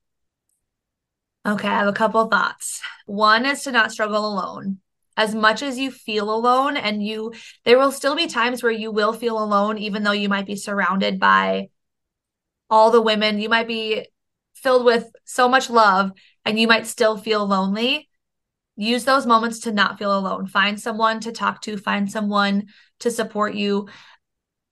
Okay, 1.46 1.68
I 1.68 1.78
have 1.78 1.88
a 1.88 1.92
couple 1.92 2.24
thoughts. 2.26 2.80
One 3.06 3.44
is 3.46 3.64
to 3.64 3.72
not 3.72 3.92
struggle 3.92 4.26
alone. 4.26 4.78
As 5.16 5.34
much 5.34 5.62
as 5.62 5.78
you 5.78 5.90
feel 5.90 6.32
alone, 6.32 6.76
and 6.76 7.04
you, 7.04 7.34
there 7.64 7.78
will 7.78 7.92
still 7.92 8.16
be 8.16 8.26
times 8.26 8.62
where 8.62 8.72
you 8.72 8.90
will 8.90 9.12
feel 9.12 9.42
alone, 9.42 9.76
even 9.76 10.04
though 10.04 10.12
you 10.12 10.28
might 10.28 10.46
be 10.46 10.56
surrounded 10.56 11.20
by 11.20 11.68
all 12.70 12.90
the 12.90 13.02
women. 13.02 13.38
You 13.38 13.50
might 13.50 13.68
be 13.68 14.06
filled 14.54 14.84
with 14.84 15.10
so 15.24 15.48
much 15.48 15.68
love 15.68 16.12
and 16.44 16.58
you 16.58 16.66
might 16.66 16.86
still 16.86 17.16
feel 17.16 17.46
lonely. 17.46 18.08
Use 18.76 19.04
those 19.04 19.26
moments 19.26 19.60
to 19.60 19.72
not 19.72 19.98
feel 19.98 20.16
alone. 20.16 20.46
Find 20.46 20.80
someone 20.80 21.20
to 21.20 21.32
talk 21.32 21.60
to, 21.62 21.76
find 21.76 22.10
someone 22.10 22.68
to 23.00 23.10
support 23.10 23.54
you. 23.54 23.88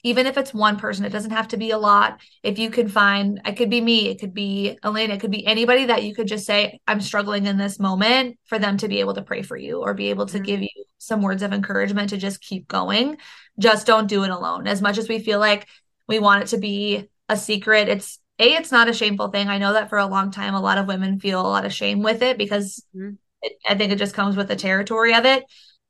Even 0.03 0.27
if 0.27 0.37
it's 0.37 0.55
one 0.55 0.79
person, 0.79 1.05
it 1.05 1.11
doesn't 1.11 1.31
have 1.33 1.49
to 1.49 1.57
be 1.57 1.71
a 1.71 1.79
lot. 1.79 2.21
If 2.43 2.59
you 2.59 2.71
can 2.71 2.89
find, 2.89 3.41
it 3.45 3.57
could 3.57 3.71
be 3.71 3.81
me, 3.81 4.09
it 4.09 4.19
could 4.19 4.35
be 4.35 4.79
Elena, 4.85 5.15
it 5.15 5.21
could 5.21 5.31
be 5.31 5.47
anybody 5.47 5.87
that 5.87 6.05
you 6.05 6.15
could 6.15 6.27
just 6.27 6.47
say, 6.47 6.81
I'm 6.87 7.01
struggling 7.01 7.47
in 7.47 7.59
this 7.59 7.79
moment 7.79 8.39
for 8.45 8.59
them 8.59 8.77
to 8.79 8.89
be 8.89 9.01
able 9.01 9.15
to 9.15 9.23
pray 9.23 9.43
for 9.43 9.57
you 9.57 9.81
or 9.81 9.95
be 9.95 10.11
able 10.11 10.27
to 10.27 10.37
mm-hmm. 10.37 10.45
give 10.45 10.63
you 10.63 10.85
some 10.99 11.23
words 11.23 11.43
of 11.43 11.53
encouragement 11.53 12.11
to 12.11 12.17
just 12.17 12.41
keep 12.41 12.67
going. 12.69 13.19
Just 13.59 13.87
don't 13.87 14.07
do 14.07 14.25
it 14.25 14.31
alone. 14.31 14.67
As 14.67 14.81
much 14.83 14.99
as 14.99 15.09
we 15.09 15.19
feel 15.19 15.39
like 15.39 15.67
we 16.11 16.19
want 16.19 16.43
it 16.43 16.49
to 16.49 16.59
be 16.59 17.09
a 17.31 17.37
secret. 17.37 17.89
It's 17.89 18.19
a 18.39 18.55
it's 18.55 18.73
not 18.73 18.89
a 18.89 18.93
shameful 18.93 19.29
thing. 19.29 19.49
I 19.49 19.59
know 19.59 19.73
that 19.75 19.89
for 19.89 19.99
a 19.99 20.07
long 20.07 20.31
time 20.31 20.55
a 20.55 20.61
lot 20.61 20.77
of 20.77 20.89
women 20.89 21.21
feel 21.21 21.41
a 21.41 21.43
lot 21.43 21.65
of 21.65 21.73
shame 21.73 22.03
with 22.03 22.23
it 22.23 22.37
because 22.37 22.85
mm-hmm. 22.95 23.15
it, 23.41 23.53
I 23.67 23.77
think 23.77 23.93
it 23.93 23.99
just 23.99 24.15
comes 24.15 24.37
with 24.37 24.49
the 24.49 24.57
territory 24.57 25.15
of 25.15 25.25
it, 25.25 25.45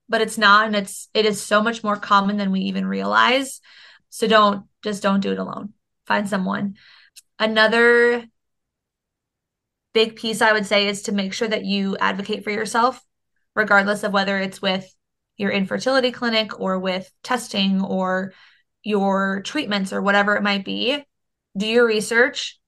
but 0.09 0.21
it's 0.21 0.39
not 0.39 0.67
and 0.67 0.77
it's 0.77 1.09
it 1.15 1.25
is 1.25 1.43
so 1.43 1.63
much 1.63 1.83
more 1.83 1.97
common 1.97 2.37
than 2.37 2.53
we 2.53 2.61
even 2.61 2.87
realize. 2.87 3.61
So 4.11 4.27
don't 4.27 4.67
just 4.83 5.03
don't 5.03 5.21
do 5.21 5.33
it 5.33 5.39
alone. 5.39 5.73
Find 6.07 6.29
someone. 6.29 6.77
Another 7.39 8.25
big 9.93 10.17
piece 10.17 10.43
I 10.43 10.53
would 10.53 10.67
say 10.67 10.87
is 10.87 11.03
to 11.03 11.13
make 11.13 11.33
sure 11.33 11.49
that 11.49 11.65
you 11.65 11.97
advocate 11.97 12.45
for 12.45 12.51
yourself 12.51 13.03
regardless 13.57 14.05
of 14.05 14.13
whether 14.13 14.39
it's 14.39 14.63
with 14.63 14.95
your 15.37 15.51
infertility 15.51 16.13
clinic 16.13 16.61
or 16.61 16.79
with 16.79 17.11
testing 17.25 17.83
or 17.83 18.33
your 18.85 19.43
treatments 19.43 19.93
or 19.93 20.01
whatever 20.01 20.37
it 20.37 20.43
might 20.43 20.65
be 20.65 21.03
do 21.57 21.67
your 21.67 21.87
research 21.87 22.61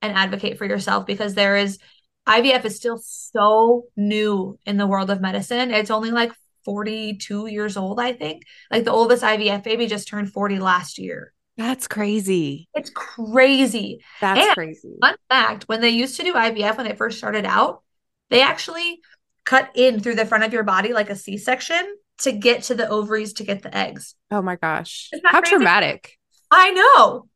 and 0.00 0.16
advocate 0.16 0.56
for 0.56 0.64
yourself 0.64 1.06
because 1.06 1.34
there 1.34 1.56
is 1.56 1.78
IVF 2.26 2.64
is 2.64 2.76
still 2.76 2.98
so 2.98 3.84
new 3.96 4.58
in 4.64 4.76
the 4.76 4.86
world 4.86 5.10
of 5.10 5.20
medicine. 5.20 5.70
It's 5.70 5.90
only 5.90 6.10
like 6.10 6.32
42 6.64 7.46
years 7.46 7.76
old, 7.76 8.00
I 8.00 8.12
think. 8.12 8.42
Like 8.70 8.84
the 8.84 8.92
oldest 8.92 9.22
IVF 9.22 9.62
baby 9.62 9.86
just 9.86 10.08
turned 10.08 10.32
40 10.32 10.58
last 10.58 10.98
year. 10.98 11.32
That's 11.56 11.86
crazy. 11.86 12.68
It's 12.74 12.90
crazy. 12.90 14.00
That's 14.20 14.40
and 14.40 14.54
crazy. 14.54 14.96
Fun 15.00 15.16
fact 15.28 15.64
when 15.64 15.80
they 15.80 15.90
used 15.90 16.16
to 16.16 16.22
do 16.22 16.32
IVF 16.32 16.76
when 16.76 16.86
they 16.86 16.96
first 16.96 17.18
started 17.18 17.44
out, 17.44 17.82
they 18.30 18.40
actually 18.42 19.00
cut 19.44 19.70
in 19.74 20.00
through 20.00 20.14
the 20.14 20.26
front 20.26 20.44
of 20.44 20.52
your 20.52 20.62
body 20.62 20.92
like 20.92 21.10
a 21.10 21.16
C 21.16 21.36
section 21.36 21.96
to 22.20 22.32
get 22.32 22.62
to 22.64 22.74
the 22.74 22.88
ovaries 22.88 23.34
to 23.34 23.44
get 23.44 23.62
the 23.62 23.76
eggs. 23.76 24.14
Oh 24.30 24.42
my 24.42 24.56
gosh. 24.56 25.10
How 25.24 25.40
crazy? 25.40 25.56
traumatic. 25.56 26.18
I 26.50 26.70
know. 26.70 27.28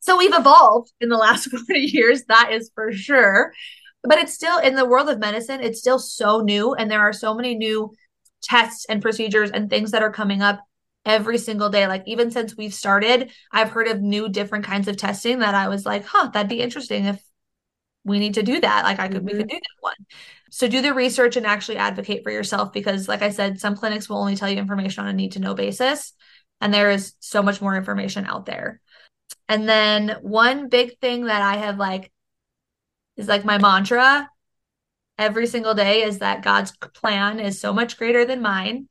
So 0.00 0.16
we've 0.16 0.34
evolved 0.34 0.92
in 1.00 1.08
the 1.08 1.16
last 1.16 1.50
40 1.50 1.78
years, 1.78 2.24
that 2.28 2.52
is 2.52 2.70
for 2.74 2.92
sure. 2.92 3.52
But 4.02 4.18
it's 4.18 4.34
still 4.34 4.58
in 4.58 4.76
the 4.76 4.86
world 4.86 5.08
of 5.08 5.18
medicine, 5.18 5.60
it's 5.60 5.80
still 5.80 5.98
so 5.98 6.40
new. 6.40 6.74
And 6.74 6.90
there 6.90 7.00
are 7.00 7.12
so 7.12 7.34
many 7.34 7.54
new 7.54 7.92
tests 8.46 8.86
and 8.88 9.02
procedures 9.02 9.50
and 9.50 9.68
things 9.68 9.90
that 9.90 10.02
are 10.02 10.12
coming 10.12 10.42
up 10.42 10.60
every 11.04 11.38
single 11.38 11.70
day. 11.70 11.86
Like 11.86 12.02
even 12.06 12.30
since 12.30 12.56
we've 12.56 12.74
started, 12.74 13.30
I've 13.52 13.70
heard 13.70 13.88
of 13.88 14.00
new 14.00 14.28
different 14.28 14.64
kinds 14.64 14.88
of 14.88 14.96
testing 14.96 15.38
that 15.38 15.54
I 15.54 15.68
was 15.68 15.86
like, 15.86 16.04
huh, 16.04 16.30
that'd 16.32 16.48
be 16.48 16.60
interesting 16.60 17.06
if 17.06 17.22
we 18.04 18.18
need 18.18 18.34
to 18.34 18.42
do 18.42 18.60
that. 18.60 18.84
Like 18.84 18.98
I 18.98 19.08
could 19.08 19.18
mm-hmm. 19.18 19.26
we 19.26 19.32
could 19.32 19.48
mm-hmm. 19.48 19.56
do 19.56 19.60
that 19.60 19.80
one. 19.80 20.06
So 20.50 20.68
do 20.68 20.82
the 20.82 20.94
research 20.94 21.36
and 21.36 21.46
actually 21.46 21.76
advocate 21.78 22.22
for 22.22 22.30
yourself 22.30 22.72
because 22.72 23.08
like 23.08 23.22
I 23.22 23.30
said, 23.30 23.60
some 23.60 23.76
clinics 23.76 24.08
will 24.08 24.18
only 24.18 24.36
tell 24.36 24.48
you 24.48 24.58
information 24.58 25.04
on 25.04 25.10
a 25.10 25.12
need 25.12 25.32
to 25.32 25.40
know 25.40 25.54
basis. 25.54 26.12
And 26.60 26.72
there 26.72 26.90
is 26.90 27.14
so 27.20 27.42
much 27.42 27.60
more 27.60 27.76
information 27.76 28.26
out 28.26 28.46
there. 28.46 28.80
And 29.48 29.68
then 29.68 30.16
one 30.22 30.68
big 30.68 30.98
thing 30.98 31.26
that 31.26 31.42
I 31.42 31.58
have 31.58 31.78
like 31.78 32.12
is 33.16 33.28
like 33.28 33.44
my 33.44 33.58
mantra 33.58 34.28
every 35.18 35.46
single 35.46 35.74
day 35.74 36.02
is 36.02 36.18
that 36.18 36.42
God's 36.42 36.76
plan 36.76 37.40
is 37.40 37.60
so 37.60 37.72
much 37.72 37.96
greater 37.96 38.24
than 38.24 38.42
mine. 38.42 38.88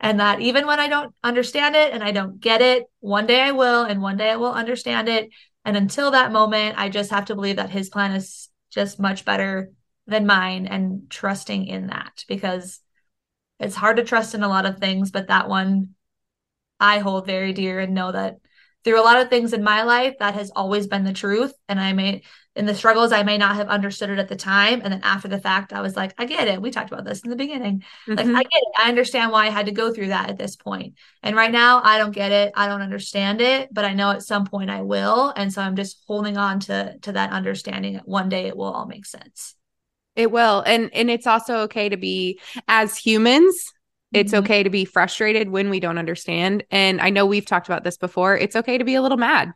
And 0.00 0.20
that 0.20 0.40
even 0.40 0.66
when 0.66 0.78
I 0.78 0.88
don't 0.88 1.12
understand 1.24 1.74
it 1.74 1.92
and 1.92 2.04
I 2.04 2.12
don't 2.12 2.40
get 2.40 2.62
it, 2.62 2.84
one 3.00 3.26
day 3.26 3.40
I 3.40 3.50
will, 3.50 3.82
and 3.82 4.00
one 4.00 4.16
day 4.16 4.30
I 4.30 4.36
will 4.36 4.52
understand 4.52 5.08
it. 5.08 5.30
And 5.64 5.76
until 5.76 6.12
that 6.12 6.30
moment, 6.30 6.78
I 6.78 6.88
just 6.88 7.10
have 7.10 7.26
to 7.26 7.34
believe 7.34 7.56
that 7.56 7.70
his 7.70 7.88
plan 7.88 8.12
is 8.12 8.48
just 8.70 9.00
much 9.00 9.24
better 9.24 9.72
than 10.06 10.24
mine 10.24 10.66
and 10.66 11.10
trusting 11.10 11.66
in 11.66 11.88
that 11.88 12.24
because 12.28 12.80
it's 13.58 13.74
hard 13.74 13.96
to 13.96 14.04
trust 14.04 14.34
in 14.34 14.44
a 14.44 14.48
lot 14.48 14.66
of 14.66 14.78
things, 14.78 15.10
but 15.10 15.28
that 15.28 15.48
one 15.48 15.94
I 16.78 17.00
hold 17.00 17.26
very 17.26 17.52
dear 17.52 17.80
and 17.80 17.92
know 17.92 18.12
that 18.12 18.38
through 18.84 19.00
a 19.00 19.04
lot 19.04 19.20
of 19.20 19.28
things 19.28 19.52
in 19.52 19.62
my 19.62 19.82
life 19.82 20.14
that 20.18 20.34
has 20.34 20.50
always 20.54 20.86
been 20.86 21.04
the 21.04 21.12
truth 21.12 21.52
and 21.68 21.80
i 21.80 21.92
may 21.92 22.22
in 22.58 22.66
the 22.66 22.74
struggles 22.74 23.12
i 23.12 23.22
may 23.22 23.38
not 23.38 23.54
have 23.54 23.68
understood 23.68 24.10
it 24.10 24.18
at 24.18 24.28
the 24.28 24.36
time 24.36 24.80
and 24.82 24.92
then 24.92 25.00
after 25.02 25.28
the 25.28 25.38
fact 25.38 25.72
i 25.72 25.80
was 25.80 25.96
like 25.96 26.12
i 26.18 26.24
get 26.24 26.48
it 26.48 26.60
we 26.60 26.70
talked 26.70 26.92
about 26.92 27.04
this 27.04 27.20
in 27.20 27.30
the 27.30 27.36
beginning 27.36 27.82
mm-hmm. 28.06 28.14
like 28.14 28.26
i 28.26 28.42
get 28.42 28.62
it 28.62 28.74
i 28.78 28.88
understand 28.88 29.30
why 29.30 29.46
i 29.46 29.50
had 29.50 29.66
to 29.66 29.72
go 29.72 29.92
through 29.92 30.08
that 30.08 30.28
at 30.28 30.36
this 30.36 30.56
point. 30.56 30.94
and 31.22 31.36
right 31.36 31.52
now 31.52 31.80
i 31.84 31.96
don't 31.96 32.10
get 32.10 32.32
it 32.32 32.52
i 32.56 32.66
don't 32.66 32.82
understand 32.82 33.40
it 33.40 33.72
but 33.72 33.84
i 33.84 33.94
know 33.94 34.10
at 34.10 34.22
some 34.22 34.44
point 34.44 34.70
i 34.70 34.82
will 34.82 35.32
and 35.36 35.52
so 35.52 35.62
i'm 35.62 35.76
just 35.76 36.02
holding 36.06 36.36
on 36.36 36.60
to 36.60 36.98
to 37.00 37.12
that 37.12 37.30
understanding 37.30 37.94
that 37.94 38.08
one 38.08 38.28
day 38.28 38.46
it 38.46 38.56
will 38.56 38.72
all 38.72 38.86
make 38.86 39.06
sense 39.06 39.54
it 40.16 40.30
will 40.30 40.60
and 40.66 40.90
and 40.92 41.10
it's 41.10 41.26
also 41.26 41.58
okay 41.60 41.88
to 41.88 41.96
be 41.96 42.40
as 42.66 42.96
humans 42.96 43.72
it's 44.12 44.32
mm-hmm. 44.32 44.44
okay 44.44 44.62
to 44.62 44.70
be 44.70 44.84
frustrated 44.84 45.50
when 45.50 45.70
we 45.70 45.80
don't 45.80 45.98
understand. 45.98 46.64
And 46.70 47.00
I 47.00 47.10
know 47.10 47.26
we've 47.26 47.44
talked 47.44 47.68
about 47.68 47.84
this 47.84 47.98
before. 47.98 48.36
It's 48.36 48.56
okay 48.56 48.78
to 48.78 48.84
be 48.84 48.94
a 48.94 49.02
little 49.02 49.18
mad. 49.18 49.52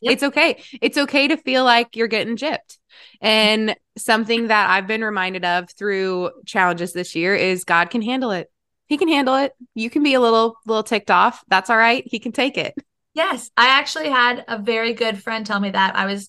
Yep. 0.00 0.12
It's 0.12 0.22
okay. 0.22 0.62
It's 0.80 0.98
okay 0.98 1.28
to 1.28 1.36
feel 1.36 1.64
like 1.64 1.96
you're 1.96 2.08
getting 2.08 2.36
gypped. 2.36 2.78
And 3.20 3.76
something 3.96 4.48
that 4.48 4.70
I've 4.70 4.86
been 4.86 5.02
reminded 5.02 5.44
of 5.44 5.70
through 5.70 6.30
challenges 6.46 6.92
this 6.92 7.14
year 7.14 7.34
is 7.34 7.64
God 7.64 7.90
can 7.90 8.02
handle 8.02 8.30
it. 8.30 8.50
He 8.86 8.96
can 8.96 9.08
handle 9.08 9.36
it. 9.36 9.52
You 9.74 9.90
can 9.90 10.02
be 10.02 10.14
a 10.14 10.20
little 10.20 10.56
little 10.66 10.82
ticked 10.82 11.10
off. 11.10 11.44
That's 11.48 11.68
all 11.68 11.76
right. 11.76 12.04
He 12.06 12.18
can 12.18 12.32
take 12.32 12.56
it. 12.56 12.74
Yes. 13.14 13.50
I 13.56 13.68
actually 13.68 14.08
had 14.08 14.44
a 14.48 14.58
very 14.58 14.94
good 14.94 15.22
friend 15.22 15.44
tell 15.44 15.60
me 15.60 15.70
that. 15.70 15.96
I 15.96 16.06
was 16.06 16.28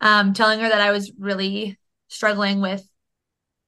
um, 0.00 0.32
telling 0.32 0.60
her 0.60 0.68
that 0.68 0.80
I 0.80 0.92
was 0.92 1.12
really 1.18 1.78
struggling 2.08 2.60
with 2.60 2.88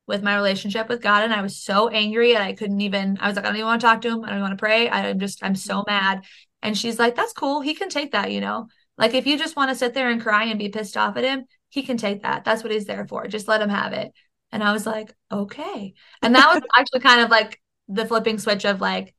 with 0.07 0.22
my 0.22 0.34
relationship 0.34 0.88
with 0.88 1.01
God. 1.01 1.22
And 1.22 1.32
I 1.32 1.40
was 1.40 1.57
so 1.57 1.88
angry 1.88 2.34
and 2.34 2.42
I 2.42 2.53
couldn't 2.53 2.80
even, 2.80 3.16
I 3.20 3.28
was 3.28 3.36
like, 3.36 3.44
I 3.44 3.48
don't 3.48 3.57
even 3.57 3.66
want 3.66 3.80
to 3.80 3.86
talk 3.86 4.01
to 4.03 4.09
him. 4.09 4.24
I 4.24 4.30
don't 4.30 4.40
want 4.40 4.53
to 4.53 4.57
pray. 4.57 4.90
I'm 4.90 5.20
just, 5.20 5.42
I'm 5.42 5.55
so 5.55 5.84
mad. 5.86 6.24
And 6.62 6.76
she's 6.76 6.98
like, 6.98 7.14
that's 7.14 7.32
cool. 7.32 7.61
He 7.61 7.74
can 7.74 7.88
take 7.88 8.12
that, 8.12 8.32
you 8.32 8.40
know? 8.40 8.66
Like 9.01 9.14
if 9.14 9.26
you 9.26 9.38
just 9.38 9.57
want 9.57 9.70
to 9.70 9.74
sit 9.74 9.94
there 9.94 10.11
and 10.11 10.20
cry 10.20 10.44
and 10.44 10.59
be 10.59 10.68
pissed 10.68 10.96
off 10.96 11.16
at 11.16 11.24
him, 11.24 11.46
he 11.68 11.82
can 11.82 11.96
take 11.96 12.22
that. 12.22 12.44
That's 12.44 12.62
what 12.62 12.72
he's 12.72 12.84
there 12.84 13.07
for. 13.09 13.26
Just 13.26 13.48
let 13.48 13.62
him 13.62 13.70
have 13.70 13.92
it. 13.92 14.12
And 14.53 14.62
I 14.62 14.72
was 14.72 14.86
like, 14.86 15.12
okay. 15.32 15.94
And 16.22 16.34
that 16.34 16.55
was 16.55 16.62
actually 16.76 17.01
kind 17.01 17.20
of 17.20 17.30
like 17.30 17.61
the 17.88 18.07
flipping 18.07 18.38
switch 18.38 18.64
of 18.64 18.80
like 18.80 19.14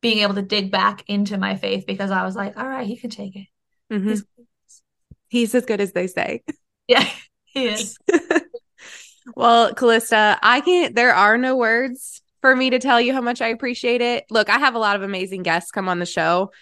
being 0.00 0.18
able 0.18 0.34
to 0.34 0.42
dig 0.42 0.70
back 0.70 1.04
into 1.08 1.38
my 1.38 1.56
faith 1.56 1.84
because 1.86 2.10
I 2.10 2.24
was 2.24 2.34
like, 2.34 2.56
all 2.56 2.66
right, 2.66 2.86
he 2.86 2.96
can 2.96 3.10
take 3.10 3.36
it. 3.36 3.46
Mm-hmm. 3.92 4.08
He's, 4.08 4.24
he's 5.28 5.54
as 5.54 5.66
good 5.66 5.80
as 5.80 5.92
they 5.92 6.06
say. 6.06 6.42
Yeah, 6.88 7.04
he 7.46 7.66
is. 7.66 7.98
Well, 9.34 9.72
Kallista, 9.74 10.38
I 10.42 10.60
can't, 10.60 10.94
there 10.94 11.14
are 11.14 11.36
no 11.36 11.56
words 11.56 12.22
for 12.40 12.54
me 12.54 12.70
to 12.70 12.78
tell 12.78 13.00
you 13.00 13.12
how 13.12 13.20
much 13.20 13.40
I 13.40 13.48
appreciate 13.48 14.00
it. 14.00 14.24
Look, 14.30 14.48
I 14.48 14.58
have 14.58 14.74
a 14.74 14.78
lot 14.78 14.96
of 14.96 15.02
amazing 15.02 15.42
guests 15.42 15.72
come 15.72 15.88
on 15.88 15.98
the 15.98 16.06
show, 16.06 16.52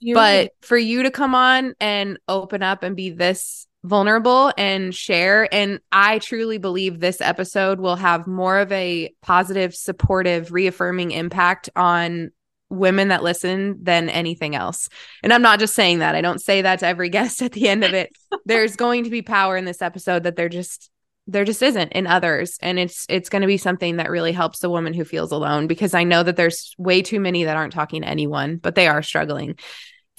You're 0.00 0.14
but 0.14 0.52
for 0.62 0.78
you 0.78 1.04
to 1.04 1.10
come 1.10 1.34
on 1.34 1.74
and 1.80 2.18
open 2.26 2.62
up 2.62 2.82
and 2.82 2.96
be 2.96 3.10
this 3.10 3.66
vulnerable 3.84 4.52
and 4.58 4.94
share, 4.94 5.52
and 5.52 5.80
I 5.92 6.18
truly 6.18 6.58
believe 6.58 7.00
this 7.00 7.20
episode 7.20 7.80
will 7.80 7.96
have 7.96 8.26
more 8.26 8.58
of 8.58 8.72
a 8.72 9.12
positive, 9.22 9.74
supportive, 9.74 10.52
reaffirming 10.52 11.12
impact 11.12 11.70
on 11.76 12.30
women 12.70 13.08
that 13.08 13.22
listen 13.22 13.82
than 13.82 14.08
anything 14.08 14.54
else. 14.54 14.88
And 15.22 15.32
I'm 15.32 15.42
not 15.42 15.58
just 15.58 15.74
saying 15.74 15.98
that. 15.98 16.14
I 16.14 16.20
don't 16.20 16.40
say 16.40 16.62
that 16.62 16.78
to 16.80 16.86
every 16.86 17.08
guest 17.10 17.42
at 17.42 17.52
the 17.52 17.68
end 17.68 17.84
of 17.84 17.94
it. 17.94 18.10
There's 18.46 18.76
going 18.76 19.04
to 19.04 19.10
be 19.10 19.22
power 19.22 19.56
in 19.56 19.64
this 19.64 19.82
episode 19.82 20.22
that 20.22 20.36
they're 20.36 20.48
just 20.48 20.90
there 21.26 21.44
just 21.44 21.62
isn't 21.62 21.92
in 21.92 22.06
others 22.06 22.58
and 22.60 22.78
it's 22.78 23.06
it's 23.08 23.28
going 23.28 23.42
to 23.42 23.46
be 23.46 23.56
something 23.56 23.96
that 23.96 24.10
really 24.10 24.32
helps 24.32 24.58
the 24.60 24.70
woman 24.70 24.92
who 24.92 25.04
feels 25.04 25.30
alone 25.30 25.66
because 25.66 25.94
i 25.94 26.02
know 26.02 26.22
that 26.22 26.34
there's 26.34 26.74
way 26.78 27.02
too 27.02 27.20
many 27.20 27.44
that 27.44 27.56
aren't 27.56 27.74
talking 27.74 28.02
to 28.02 28.08
anyone 28.08 28.56
but 28.56 28.74
they 28.74 28.88
are 28.88 29.02
struggling 29.02 29.56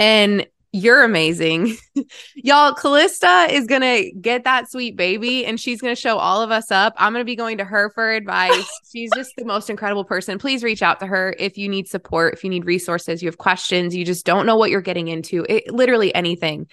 and 0.01 0.47
you're 0.73 1.03
amazing 1.03 1.75
y'all 2.35 2.73
kallista 2.73 3.49
is 3.49 3.67
going 3.67 3.81
to 3.81 4.11
get 4.21 4.45
that 4.45 4.71
sweet 4.71 4.95
baby 4.95 5.45
and 5.45 5.59
she's 5.59 5.81
going 5.81 5.93
to 5.93 5.99
show 5.99 6.17
all 6.17 6.41
of 6.41 6.49
us 6.49 6.71
up 6.71 6.93
i'm 6.97 7.11
going 7.11 7.21
to 7.21 7.25
be 7.25 7.35
going 7.35 7.57
to 7.57 7.65
her 7.65 7.89
for 7.89 8.09
advice 8.09 8.69
she's 8.91 9.11
just 9.13 9.33
the 9.37 9.45
most 9.45 9.69
incredible 9.69 10.05
person 10.05 10.39
please 10.39 10.63
reach 10.63 10.81
out 10.81 10.99
to 10.99 11.05
her 11.05 11.35
if 11.37 11.57
you 11.57 11.67
need 11.67 11.87
support 11.87 12.33
if 12.33 12.43
you 12.43 12.49
need 12.49 12.65
resources 12.65 13.21
you 13.21 13.27
have 13.27 13.37
questions 13.37 13.95
you 13.95 14.05
just 14.05 14.25
don't 14.25 14.45
know 14.45 14.55
what 14.55 14.69
you're 14.69 14.81
getting 14.81 15.09
into 15.09 15.45
it 15.49 15.71
literally 15.73 16.13
anything 16.15 16.67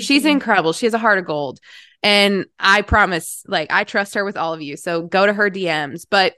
She's 0.00 0.22
mm-hmm. 0.22 0.30
incredible. 0.30 0.72
She 0.72 0.86
has 0.86 0.94
a 0.94 0.98
heart 0.98 1.18
of 1.18 1.26
gold. 1.26 1.60
And 2.02 2.46
I 2.58 2.82
promise, 2.82 3.42
like, 3.46 3.72
I 3.72 3.84
trust 3.84 4.14
her 4.14 4.24
with 4.24 4.36
all 4.36 4.52
of 4.52 4.62
you. 4.62 4.76
So 4.76 5.02
go 5.02 5.26
to 5.26 5.32
her 5.32 5.50
DMs. 5.50 6.06
But 6.08 6.34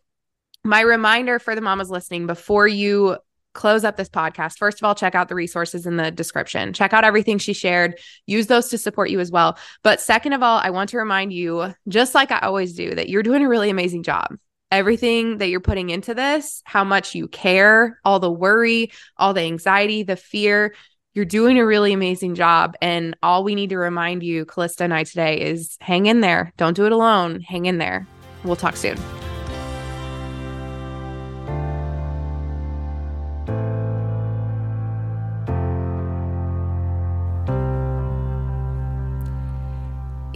my 0.64 0.80
reminder 0.80 1.38
for 1.38 1.54
the 1.54 1.60
mamas 1.60 1.90
listening 1.90 2.26
before 2.26 2.68
you 2.68 3.16
close 3.58 3.82
up 3.82 3.96
this 3.96 4.08
podcast, 4.08 4.56
first 4.56 4.80
of 4.80 4.84
all, 4.84 4.94
check 4.94 5.16
out 5.16 5.28
the 5.28 5.34
resources 5.34 5.84
in 5.84 5.96
the 5.96 6.12
description. 6.12 6.72
Check 6.72 6.92
out 6.92 7.04
everything 7.04 7.38
she 7.38 7.52
shared. 7.52 7.98
Use 8.24 8.46
those 8.46 8.68
to 8.68 8.78
support 8.78 9.10
you 9.10 9.18
as 9.18 9.32
well. 9.32 9.58
But 9.82 10.00
second 10.00 10.32
of 10.32 10.44
all, 10.44 10.58
I 10.58 10.70
want 10.70 10.90
to 10.90 10.98
remind 10.98 11.32
you, 11.32 11.74
just 11.88 12.14
like 12.14 12.30
I 12.30 12.38
always 12.38 12.74
do, 12.74 12.94
that 12.94 13.08
you're 13.08 13.24
doing 13.24 13.42
a 13.42 13.48
really 13.48 13.68
amazing 13.68 14.04
job. 14.04 14.36
Everything 14.70 15.38
that 15.38 15.48
you're 15.48 15.60
putting 15.60 15.90
into 15.90 16.14
this, 16.14 16.62
how 16.64 16.84
much 16.84 17.16
you 17.16 17.26
care, 17.26 17.98
all 18.04 18.20
the 18.20 18.30
worry, 18.30 18.92
all 19.16 19.34
the 19.34 19.40
anxiety, 19.40 20.04
the 20.04 20.14
fear, 20.14 20.74
you're 21.14 21.24
doing 21.24 21.58
a 21.58 21.66
really 21.66 21.92
amazing 21.92 22.36
job. 22.36 22.76
And 22.80 23.16
all 23.24 23.42
we 23.42 23.56
need 23.56 23.70
to 23.70 23.78
remind 23.78 24.22
you, 24.22 24.46
Kallista 24.46 24.82
and 24.82 24.94
I 24.94 25.02
today, 25.02 25.40
is 25.40 25.76
hang 25.80 26.06
in 26.06 26.20
there. 26.20 26.52
Don't 26.58 26.76
do 26.76 26.86
it 26.86 26.92
alone. 26.92 27.40
Hang 27.40 27.66
in 27.66 27.78
there. 27.78 28.06
We'll 28.44 28.56
talk 28.56 28.76
soon. 28.76 28.98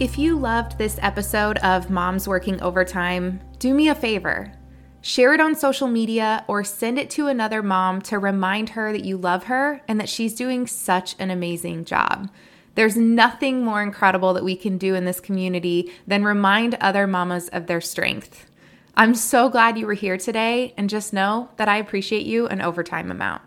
If 0.03 0.17
you 0.17 0.37
loved 0.37 0.77
this 0.77 0.99
episode 1.01 1.59
of 1.59 1.89
Moms 1.89 2.27
Working 2.27 2.61
Overtime, 2.61 3.39
do 3.57 3.73
me 3.73 3.87
a 3.87 3.95
favor 3.95 4.51
Share 4.99 5.33
it 5.33 5.39
on 5.39 5.55
social 5.55 5.87
media 5.87 6.43
or 6.49 6.65
send 6.65 6.99
it 6.99 7.09
to 7.11 7.27
another 7.27 7.63
mom 7.63 8.01
to 8.01 8.19
remind 8.19 8.71
her 8.71 8.91
that 8.91 9.05
you 9.05 9.15
love 9.15 9.45
her 9.45 9.81
and 9.87 10.01
that 10.01 10.09
she's 10.09 10.35
doing 10.35 10.67
such 10.67 11.15
an 11.19 11.31
amazing 11.31 11.85
job. 11.85 12.29
There's 12.75 12.97
nothing 12.97 13.63
more 13.63 13.81
incredible 13.81 14.33
that 14.33 14.43
we 14.43 14.57
can 14.57 14.77
do 14.77 14.93
in 14.93 15.05
this 15.05 15.21
community 15.21 15.89
than 16.05 16.25
remind 16.25 16.75
other 16.75 17.07
mamas 17.07 17.47
of 17.47 17.67
their 17.67 17.79
strength. 17.79 18.51
I'm 18.97 19.15
so 19.15 19.47
glad 19.47 19.77
you 19.77 19.87
were 19.87 19.93
here 19.93 20.17
today, 20.17 20.73
and 20.75 20.89
just 20.89 21.13
know 21.13 21.49
that 21.55 21.69
I 21.69 21.77
appreciate 21.77 22.25
you 22.25 22.47
an 22.47 22.61
overtime 22.61 23.09
amount. 23.09 23.43